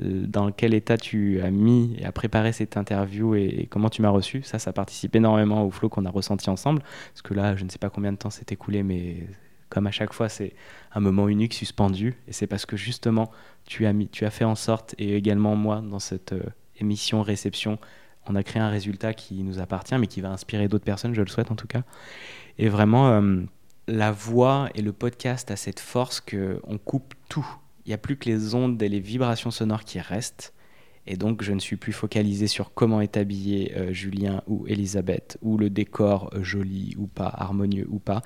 dans 0.00 0.52
quel 0.52 0.74
état 0.74 0.96
tu 0.96 1.40
as 1.40 1.50
mis 1.50 1.96
et 1.98 2.04
as 2.04 2.12
préparé 2.12 2.52
cette 2.52 2.76
interview 2.76 3.34
et, 3.34 3.66
comment 3.70 3.88
tu 3.88 4.02
m'as 4.02 4.10
reçu. 4.10 4.42
Ça, 4.42 4.58
ça 4.58 4.72
participe 4.72 5.14
énormément 5.16 5.64
au 5.64 5.70
flow 5.70 5.88
qu'on 5.88 6.04
a 6.06 6.10
ressenti 6.10 6.50
ensemble. 6.50 6.82
Parce 7.12 7.22
que 7.22 7.34
là, 7.34 7.56
je 7.56 7.64
ne 7.64 7.70
sais 7.70 7.78
pas 7.78 7.90
combien 7.90 8.12
de 8.12 8.18
temps 8.18 8.30
s'est 8.30 8.46
écoulé, 8.50 8.82
mais 8.82 9.26
comme 9.68 9.86
à 9.86 9.90
chaque 9.90 10.12
fois, 10.12 10.28
c'est 10.28 10.54
un 10.94 11.00
moment 11.00 11.28
unique, 11.28 11.54
suspendu. 11.54 12.16
Et 12.26 12.32
c'est 12.32 12.46
parce 12.46 12.66
que 12.66 12.76
justement, 12.76 13.30
tu 13.66 13.86
as, 13.86 13.92
mis, 13.92 14.08
tu 14.08 14.24
as 14.24 14.30
fait 14.30 14.44
en 14.44 14.54
sorte, 14.54 14.94
et 14.98 15.16
également 15.16 15.56
moi, 15.56 15.82
dans 15.82 15.98
cette 15.98 16.32
euh, 16.32 16.42
émission 16.80 17.22
réception, 17.22 17.78
on 18.26 18.34
a 18.34 18.42
créé 18.42 18.62
un 18.62 18.70
résultat 18.70 19.14
qui 19.14 19.42
nous 19.42 19.58
appartient, 19.58 19.96
mais 19.98 20.06
qui 20.06 20.20
va 20.20 20.30
inspirer 20.30 20.68
d'autres 20.68 20.84
personnes, 20.84 21.14
je 21.14 21.22
le 21.22 21.28
souhaite 21.28 21.50
en 21.50 21.56
tout 21.56 21.66
cas. 21.66 21.82
Et 22.58 22.68
vraiment, 22.68 23.08
euh, 23.10 23.42
la 23.86 24.12
voix 24.12 24.68
et 24.74 24.82
le 24.82 24.92
podcast 24.92 25.50
a 25.50 25.56
cette 25.56 25.80
force 25.80 26.20
qu'on 26.20 26.78
coupe 26.78 27.14
tout 27.28 27.46
il 27.88 27.92
n'y 27.92 27.94
a 27.94 27.98
plus 27.98 28.18
que 28.18 28.28
les 28.28 28.54
ondes 28.54 28.82
et 28.82 28.88
les 28.90 29.00
vibrations 29.00 29.50
sonores 29.50 29.82
qui 29.82 29.98
restent. 29.98 30.52
Et 31.06 31.16
donc, 31.16 31.42
je 31.42 31.54
ne 31.54 31.58
suis 31.58 31.76
plus 31.76 31.94
focalisé 31.94 32.46
sur 32.46 32.74
comment 32.74 33.00
est 33.00 33.16
habillé 33.16 33.72
euh, 33.78 33.94
Julien 33.94 34.42
ou 34.46 34.66
Elisabeth, 34.66 35.38
ou 35.40 35.56
le 35.56 35.70
décor 35.70 36.28
euh, 36.34 36.42
joli 36.44 36.94
ou 36.98 37.06
pas, 37.06 37.32
harmonieux 37.34 37.86
ou 37.88 37.98
pas. 37.98 38.20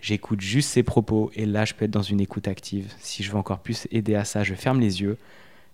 J'écoute 0.00 0.40
juste 0.40 0.70
ses 0.70 0.82
propos 0.82 1.30
et 1.34 1.44
là, 1.44 1.66
je 1.66 1.74
peux 1.74 1.84
être 1.84 1.90
dans 1.90 2.00
une 2.00 2.22
écoute 2.22 2.48
active. 2.48 2.90
Si 3.00 3.22
je 3.22 3.30
veux 3.30 3.36
encore 3.36 3.58
plus 3.58 3.86
aider 3.90 4.14
à 4.14 4.24
ça, 4.24 4.44
je 4.44 4.54
ferme 4.54 4.80
les 4.80 5.02
yeux, 5.02 5.18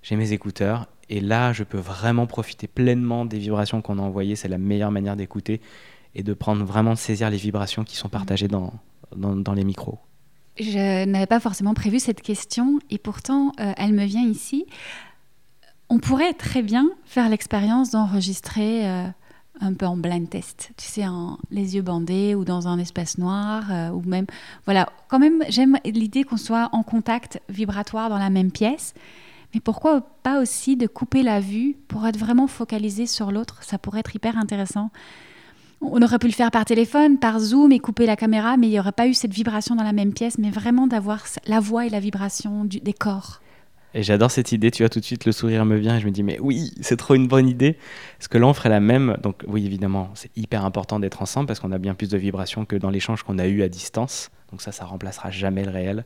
j'ai 0.02 0.16
mes 0.16 0.32
écouteurs 0.32 0.88
et 1.08 1.20
là, 1.20 1.52
je 1.52 1.62
peux 1.62 1.78
vraiment 1.78 2.26
profiter 2.26 2.66
pleinement 2.66 3.24
des 3.24 3.38
vibrations 3.38 3.82
qu'on 3.82 4.00
a 4.00 4.02
envoyées. 4.02 4.34
C'est 4.34 4.48
la 4.48 4.58
meilleure 4.58 4.90
manière 4.90 5.14
d'écouter 5.14 5.60
et 6.16 6.24
de 6.24 6.34
prendre 6.34 6.64
vraiment 6.64 6.94
de 6.94 6.98
saisir 6.98 7.30
les 7.30 7.36
vibrations 7.36 7.84
qui 7.84 7.94
sont 7.94 8.08
partagées 8.08 8.48
dans, 8.48 8.72
dans 9.14 9.52
les 9.52 9.64
micros. 9.64 10.00
Je 10.58 11.04
n'avais 11.04 11.26
pas 11.26 11.40
forcément 11.40 11.74
prévu 11.74 12.00
cette 12.00 12.20
question 12.20 12.78
et 12.90 12.98
pourtant 12.98 13.52
euh, 13.60 13.72
elle 13.76 13.92
me 13.92 14.04
vient 14.04 14.26
ici. 14.26 14.66
On 15.88 15.98
pourrait 15.98 16.34
très 16.34 16.62
bien 16.62 16.90
faire 17.04 17.28
l'expérience 17.28 17.90
d'enregistrer 17.90 18.86
euh, 18.86 19.06
un 19.60 19.72
peu 19.72 19.86
en 19.86 19.96
blind 19.96 20.28
test, 20.28 20.70
tu 20.76 20.86
sais, 20.86 21.04
les 21.50 21.76
yeux 21.76 21.82
bandés 21.82 22.34
ou 22.34 22.44
dans 22.44 22.68
un 22.68 22.78
espace 22.78 23.18
noir 23.18 23.64
euh, 23.70 23.90
ou 23.90 24.02
même 24.02 24.26
voilà. 24.64 24.88
Quand 25.08 25.18
même, 25.18 25.42
j'aime 25.48 25.78
l'idée 25.84 26.24
qu'on 26.24 26.36
soit 26.36 26.68
en 26.72 26.82
contact 26.82 27.40
vibratoire 27.48 28.10
dans 28.10 28.18
la 28.18 28.30
même 28.30 28.50
pièce. 28.50 28.94
Mais 29.54 29.60
pourquoi 29.60 30.02
pas 30.22 30.40
aussi 30.40 30.76
de 30.76 30.86
couper 30.86 31.22
la 31.22 31.40
vue 31.40 31.76
pour 31.88 32.06
être 32.06 32.18
vraiment 32.18 32.46
focalisé 32.46 33.06
sur 33.06 33.32
l'autre? 33.32 33.62
Ça 33.62 33.78
pourrait 33.78 34.00
être 34.00 34.14
hyper 34.14 34.36
intéressant. 34.36 34.90
On 35.80 36.02
aurait 36.02 36.18
pu 36.18 36.26
le 36.26 36.32
faire 36.32 36.50
par 36.50 36.64
téléphone, 36.64 37.18
par 37.18 37.38
Zoom 37.38 37.70
et 37.72 37.78
couper 37.78 38.04
la 38.04 38.16
caméra, 38.16 38.56
mais 38.56 38.66
il 38.66 38.70
n'y 38.70 38.80
aurait 38.80 38.92
pas 38.92 39.06
eu 39.06 39.14
cette 39.14 39.32
vibration 39.32 39.76
dans 39.76 39.84
la 39.84 39.92
même 39.92 40.12
pièce, 40.12 40.38
mais 40.38 40.50
vraiment 40.50 40.86
d'avoir 40.86 41.24
la 41.46 41.60
voix 41.60 41.86
et 41.86 41.88
la 41.88 42.00
vibration 42.00 42.64
des 42.64 42.92
corps. 42.92 43.40
Et 43.94 44.02
j'adore 44.02 44.30
cette 44.30 44.52
idée, 44.52 44.70
tu 44.70 44.82
vois, 44.82 44.90
tout 44.90 45.00
de 45.00 45.04
suite 45.04 45.24
le 45.24 45.32
sourire 45.32 45.64
me 45.64 45.76
vient 45.76 45.96
et 45.96 46.00
je 46.00 46.06
me 46.06 46.10
dis, 46.10 46.22
mais 46.22 46.38
oui, 46.40 46.72
c'est 46.80 46.96
trop 46.96 47.14
une 47.14 47.26
bonne 47.26 47.48
idée. 47.48 47.78
Parce 48.18 48.28
que 48.28 48.36
là, 48.36 48.46
on 48.46 48.52
ferait 48.52 48.68
la 48.68 48.80
même. 48.80 49.16
Donc, 49.22 49.44
oui, 49.46 49.64
évidemment, 49.64 50.10
c'est 50.14 50.30
hyper 50.36 50.64
important 50.64 51.00
d'être 51.00 51.22
ensemble 51.22 51.46
parce 51.46 51.58
qu'on 51.58 51.72
a 51.72 51.78
bien 51.78 51.94
plus 51.94 52.10
de 52.10 52.18
vibrations 52.18 52.64
que 52.64 52.76
dans 52.76 52.90
l'échange 52.90 53.22
qu'on 53.22 53.38
a 53.38 53.46
eu 53.46 53.62
à 53.62 53.68
distance. 53.68 54.30
Donc, 54.50 54.60
ça, 54.62 54.72
ça 54.72 54.84
remplacera 54.84 55.30
jamais 55.30 55.64
le 55.64 55.70
réel. 55.70 56.04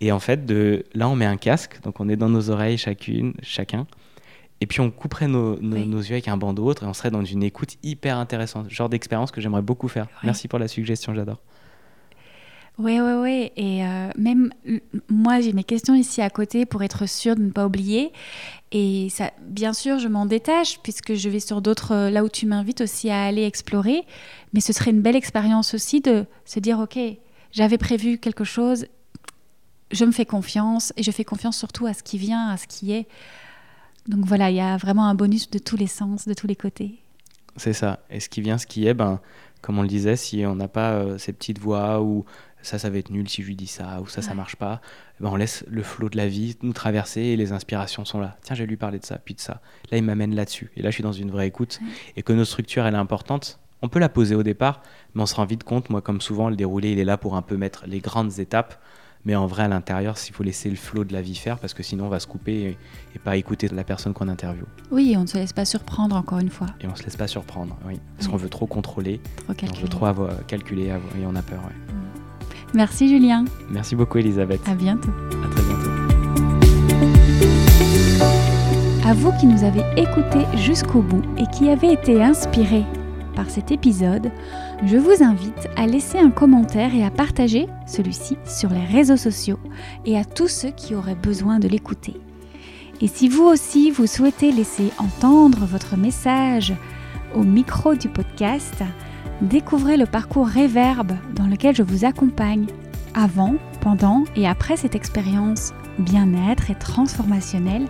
Et 0.00 0.12
en 0.12 0.20
fait, 0.20 0.46
de... 0.46 0.84
là, 0.94 1.08
on 1.08 1.16
met 1.16 1.26
un 1.26 1.36
casque, 1.36 1.80
donc 1.82 2.00
on 2.00 2.08
est 2.08 2.16
dans 2.16 2.28
nos 2.28 2.50
oreilles 2.50 2.78
chacune, 2.78 3.34
chacun. 3.42 3.86
Et 4.60 4.66
puis 4.66 4.80
on 4.80 4.90
couperait 4.90 5.28
nos, 5.28 5.56
yeux 5.56 6.12
avec 6.12 6.28
un 6.28 6.36
bandeau 6.36 6.66
autre 6.66 6.82
et 6.84 6.86
on 6.86 6.92
serait 6.92 7.10
dans 7.10 7.24
une 7.24 7.42
écoute 7.42 7.76
hyper 7.82 8.18
intéressante. 8.18 8.68
Genre 8.68 8.88
d'expérience 8.88 9.30
que 9.30 9.40
j'aimerais 9.40 9.62
beaucoup 9.62 9.88
faire. 9.88 10.06
Merci 10.22 10.48
pour 10.48 10.58
la 10.58 10.68
suggestion, 10.68 11.14
j'adore. 11.14 11.38
Oui, 12.78 12.98
oui, 12.98 13.12
oui. 13.12 13.52
Et 13.56 13.84
euh, 13.84 14.10
même 14.16 14.52
moi, 15.08 15.40
j'ai 15.40 15.52
mes 15.52 15.64
questions 15.64 15.94
ici 15.94 16.22
à 16.22 16.30
côté 16.30 16.64
pour 16.64 16.82
être 16.82 17.06
sûre 17.06 17.36
de 17.36 17.42
ne 17.42 17.50
pas 17.50 17.66
oublier. 17.66 18.10
Et 18.72 19.08
ça, 19.10 19.32
bien 19.42 19.74
sûr, 19.74 19.98
je 19.98 20.08
m'en 20.08 20.24
détache 20.24 20.78
puisque 20.82 21.14
je 21.14 21.28
vais 21.28 21.40
sur 21.40 21.60
d'autres, 21.60 21.92
euh, 21.92 22.10
là 22.10 22.24
où 22.24 22.28
tu 22.28 22.46
m'invites 22.46 22.80
aussi 22.80 23.10
à 23.10 23.24
aller 23.24 23.44
explorer. 23.44 24.04
Mais 24.54 24.60
ce 24.60 24.72
serait 24.72 24.92
une 24.92 25.02
belle 25.02 25.16
expérience 25.16 25.74
aussi 25.74 26.00
de 26.00 26.24
se 26.46 26.58
dire, 26.58 26.78
OK, 26.78 26.98
j'avais 27.52 27.76
prévu 27.76 28.16
quelque 28.16 28.44
chose, 28.44 28.86
je 29.90 30.04
me 30.04 30.12
fais 30.12 30.24
confiance 30.24 30.92
et 30.96 31.02
je 31.02 31.10
fais 31.10 31.24
confiance 31.24 31.58
surtout 31.58 31.86
à 31.86 31.92
ce 31.92 32.02
qui 32.02 32.16
vient, 32.16 32.48
à 32.48 32.56
ce 32.56 32.66
qui 32.66 32.92
est. 32.92 33.06
Donc 34.08 34.24
voilà, 34.24 34.50
il 34.50 34.56
y 34.56 34.60
a 34.60 34.76
vraiment 34.76 35.06
un 35.06 35.14
bonus 35.14 35.50
de 35.50 35.58
tous 35.58 35.76
les 35.76 35.86
sens, 35.86 36.26
de 36.26 36.34
tous 36.34 36.46
les 36.46 36.56
côtés. 36.56 37.00
C'est 37.56 37.72
ça. 37.72 38.00
Et 38.10 38.20
ce 38.20 38.28
qui 38.28 38.40
vient, 38.40 38.58
ce 38.58 38.66
qui 38.66 38.86
est, 38.86 38.94
ben, 38.94 39.20
comme 39.60 39.78
on 39.78 39.82
le 39.82 39.88
disait, 39.88 40.16
si 40.16 40.44
on 40.46 40.54
n'a 40.54 40.68
pas 40.68 40.92
euh, 40.92 41.18
ces 41.18 41.32
petites 41.32 41.58
voix 41.58 42.00
ou 42.00 42.24
ça, 42.62 42.78
ça 42.78 42.90
va 42.90 42.98
être 42.98 43.10
nul 43.10 43.28
si 43.28 43.42
je 43.42 43.48
lui 43.48 43.56
dis 43.56 43.66
ça, 43.66 44.00
ou 44.00 44.06
ça, 44.06 44.22
ça 44.22 44.34
marche 44.34 44.56
pas, 44.56 44.80
ben, 45.18 45.30
on 45.30 45.36
laisse 45.36 45.64
le 45.68 45.82
flot 45.82 46.08
de 46.08 46.16
la 46.16 46.28
vie 46.28 46.56
nous 46.62 46.72
traverser 46.72 47.20
et 47.20 47.36
les 47.36 47.52
inspirations 47.52 48.04
sont 48.04 48.20
là. 48.20 48.36
Tiens, 48.42 48.54
j'ai 48.54 48.66
lui 48.66 48.76
parler 48.76 48.98
de 48.98 49.04
ça, 49.04 49.18
puis 49.18 49.34
de 49.34 49.40
ça. 49.40 49.60
Là, 49.90 49.98
il 49.98 50.04
m'amène 50.04 50.34
là-dessus. 50.34 50.70
Et 50.76 50.82
là, 50.82 50.90
je 50.90 50.94
suis 50.94 51.02
dans 51.02 51.12
une 51.12 51.30
vraie 51.30 51.48
écoute. 51.48 51.80
Et 52.16 52.22
que 52.22 52.32
nos 52.32 52.44
structures, 52.44 52.86
elle 52.86 52.94
est 52.94 52.98
importante. 52.98 53.58
On 53.82 53.88
peut 53.88 53.98
la 53.98 54.10
poser 54.10 54.34
au 54.34 54.42
départ, 54.42 54.82
mais 55.14 55.22
on 55.22 55.26
se 55.26 55.34
rend 55.34 55.46
vite 55.46 55.64
compte, 55.64 55.88
moi, 55.88 56.02
comme 56.02 56.20
souvent, 56.20 56.50
le 56.50 56.56
déroulé, 56.56 56.92
il 56.92 56.98
est 56.98 57.04
là 57.04 57.16
pour 57.16 57.34
un 57.34 57.42
peu 57.42 57.56
mettre 57.56 57.84
les 57.86 58.00
grandes 58.00 58.38
étapes 58.38 58.80
mais 59.24 59.36
en 59.36 59.46
vrai, 59.46 59.64
à 59.64 59.68
l'intérieur, 59.68 60.16
s'il 60.16 60.34
faut 60.34 60.42
laisser 60.42 60.70
le 60.70 60.76
flot 60.76 61.04
de 61.04 61.12
la 61.12 61.20
vie 61.20 61.34
faire, 61.34 61.58
parce 61.58 61.74
que 61.74 61.82
sinon, 61.82 62.06
on 62.06 62.08
va 62.08 62.20
se 62.20 62.26
couper 62.26 62.76
et, 63.14 63.18
pas 63.18 63.36
écouter 63.36 63.68
la 63.68 63.84
personne 63.84 64.14
qu'on 64.14 64.28
interviewe. 64.28 64.64
Oui, 64.90 65.14
on 65.16 65.22
ne 65.22 65.26
se 65.26 65.36
laisse 65.36 65.52
pas 65.52 65.66
surprendre, 65.66 66.16
encore 66.16 66.38
une 66.38 66.48
fois. 66.48 66.68
Et 66.80 66.86
on 66.86 66.92
ne 66.92 66.96
se 66.96 67.02
laisse 67.02 67.16
pas 67.16 67.26
surprendre, 67.26 67.76
oui. 67.86 68.00
Parce 68.16 68.28
qu'on 68.28 68.36
veut 68.36 68.48
trop 68.48 68.66
contrôler, 68.66 69.20
trop 69.36 69.52
calculer. 69.52 69.78
on 69.78 69.82
veut 69.82 69.88
trop 69.88 70.06
avoir, 70.06 70.46
calculer 70.46 70.86
et 70.86 71.26
on 71.26 71.34
a 71.36 71.42
peur. 71.42 71.60
Mm. 71.60 72.00
Merci 72.72 73.08
Julien. 73.08 73.44
Merci 73.68 73.96
beaucoup 73.96 74.18
Elisabeth. 74.18 74.60
À 74.68 74.74
bientôt. 74.74 75.10
À 75.44 75.48
très 75.48 75.62
bientôt. 75.62 75.90
À 79.04 79.12
vous 79.12 79.32
qui 79.40 79.46
nous 79.46 79.64
avez 79.64 79.82
écoutés 79.96 80.46
jusqu'au 80.56 81.02
bout 81.02 81.24
et 81.36 81.46
qui 81.48 81.68
avez 81.68 81.92
été 81.92 82.22
inspirés 82.22 82.84
par 83.34 83.50
cet 83.50 83.72
épisode, 83.72 84.30
je 84.84 84.96
vous 84.96 85.22
invite 85.22 85.68
à 85.76 85.86
laisser 85.86 86.18
un 86.18 86.30
commentaire 86.30 86.94
et 86.94 87.04
à 87.04 87.10
partager 87.10 87.68
celui-ci 87.86 88.38
sur 88.46 88.70
les 88.70 88.84
réseaux 88.84 89.16
sociaux 89.16 89.58
et 90.06 90.18
à 90.18 90.24
tous 90.24 90.48
ceux 90.48 90.70
qui 90.70 90.94
auraient 90.94 91.14
besoin 91.14 91.58
de 91.58 91.68
l'écouter. 91.68 92.14
Et 93.02 93.06
si 93.06 93.28
vous 93.28 93.44
aussi 93.44 93.90
vous 93.90 94.06
souhaitez 94.06 94.52
laisser 94.52 94.90
entendre 94.98 95.66
votre 95.66 95.96
message 95.96 96.74
au 97.34 97.42
micro 97.42 97.94
du 97.94 98.08
podcast, 98.08 98.82
découvrez 99.42 99.96
le 99.96 100.06
parcours 100.06 100.46
Réverbe 100.46 101.12
dans 101.34 101.46
lequel 101.46 101.74
je 101.74 101.82
vous 101.82 102.04
accompagne 102.04 102.66
avant, 103.14 103.54
pendant 103.80 104.24
et 104.36 104.46
après 104.46 104.76
cette 104.76 104.94
expérience 104.94 105.72
bien-être 105.98 106.70
et 106.70 106.74
transformationnelle 106.74 107.86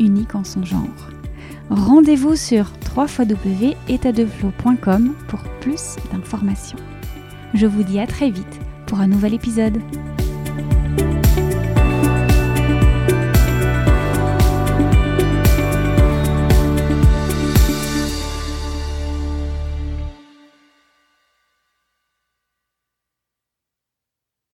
unique 0.00 0.34
en 0.34 0.44
son 0.44 0.64
genre. 0.64 1.15
Rendez-vous 1.70 2.36
sur 2.36 2.66
www.etadeflow.com 2.96 5.14
pour 5.28 5.40
plus 5.60 5.96
d'informations. 6.12 6.78
Je 7.54 7.66
vous 7.66 7.82
dis 7.82 7.98
à 7.98 8.06
très 8.06 8.30
vite 8.30 8.60
pour 8.86 9.00
un 9.00 9.08
nouvel 9.08 9.34
épisode. 9.34 9.80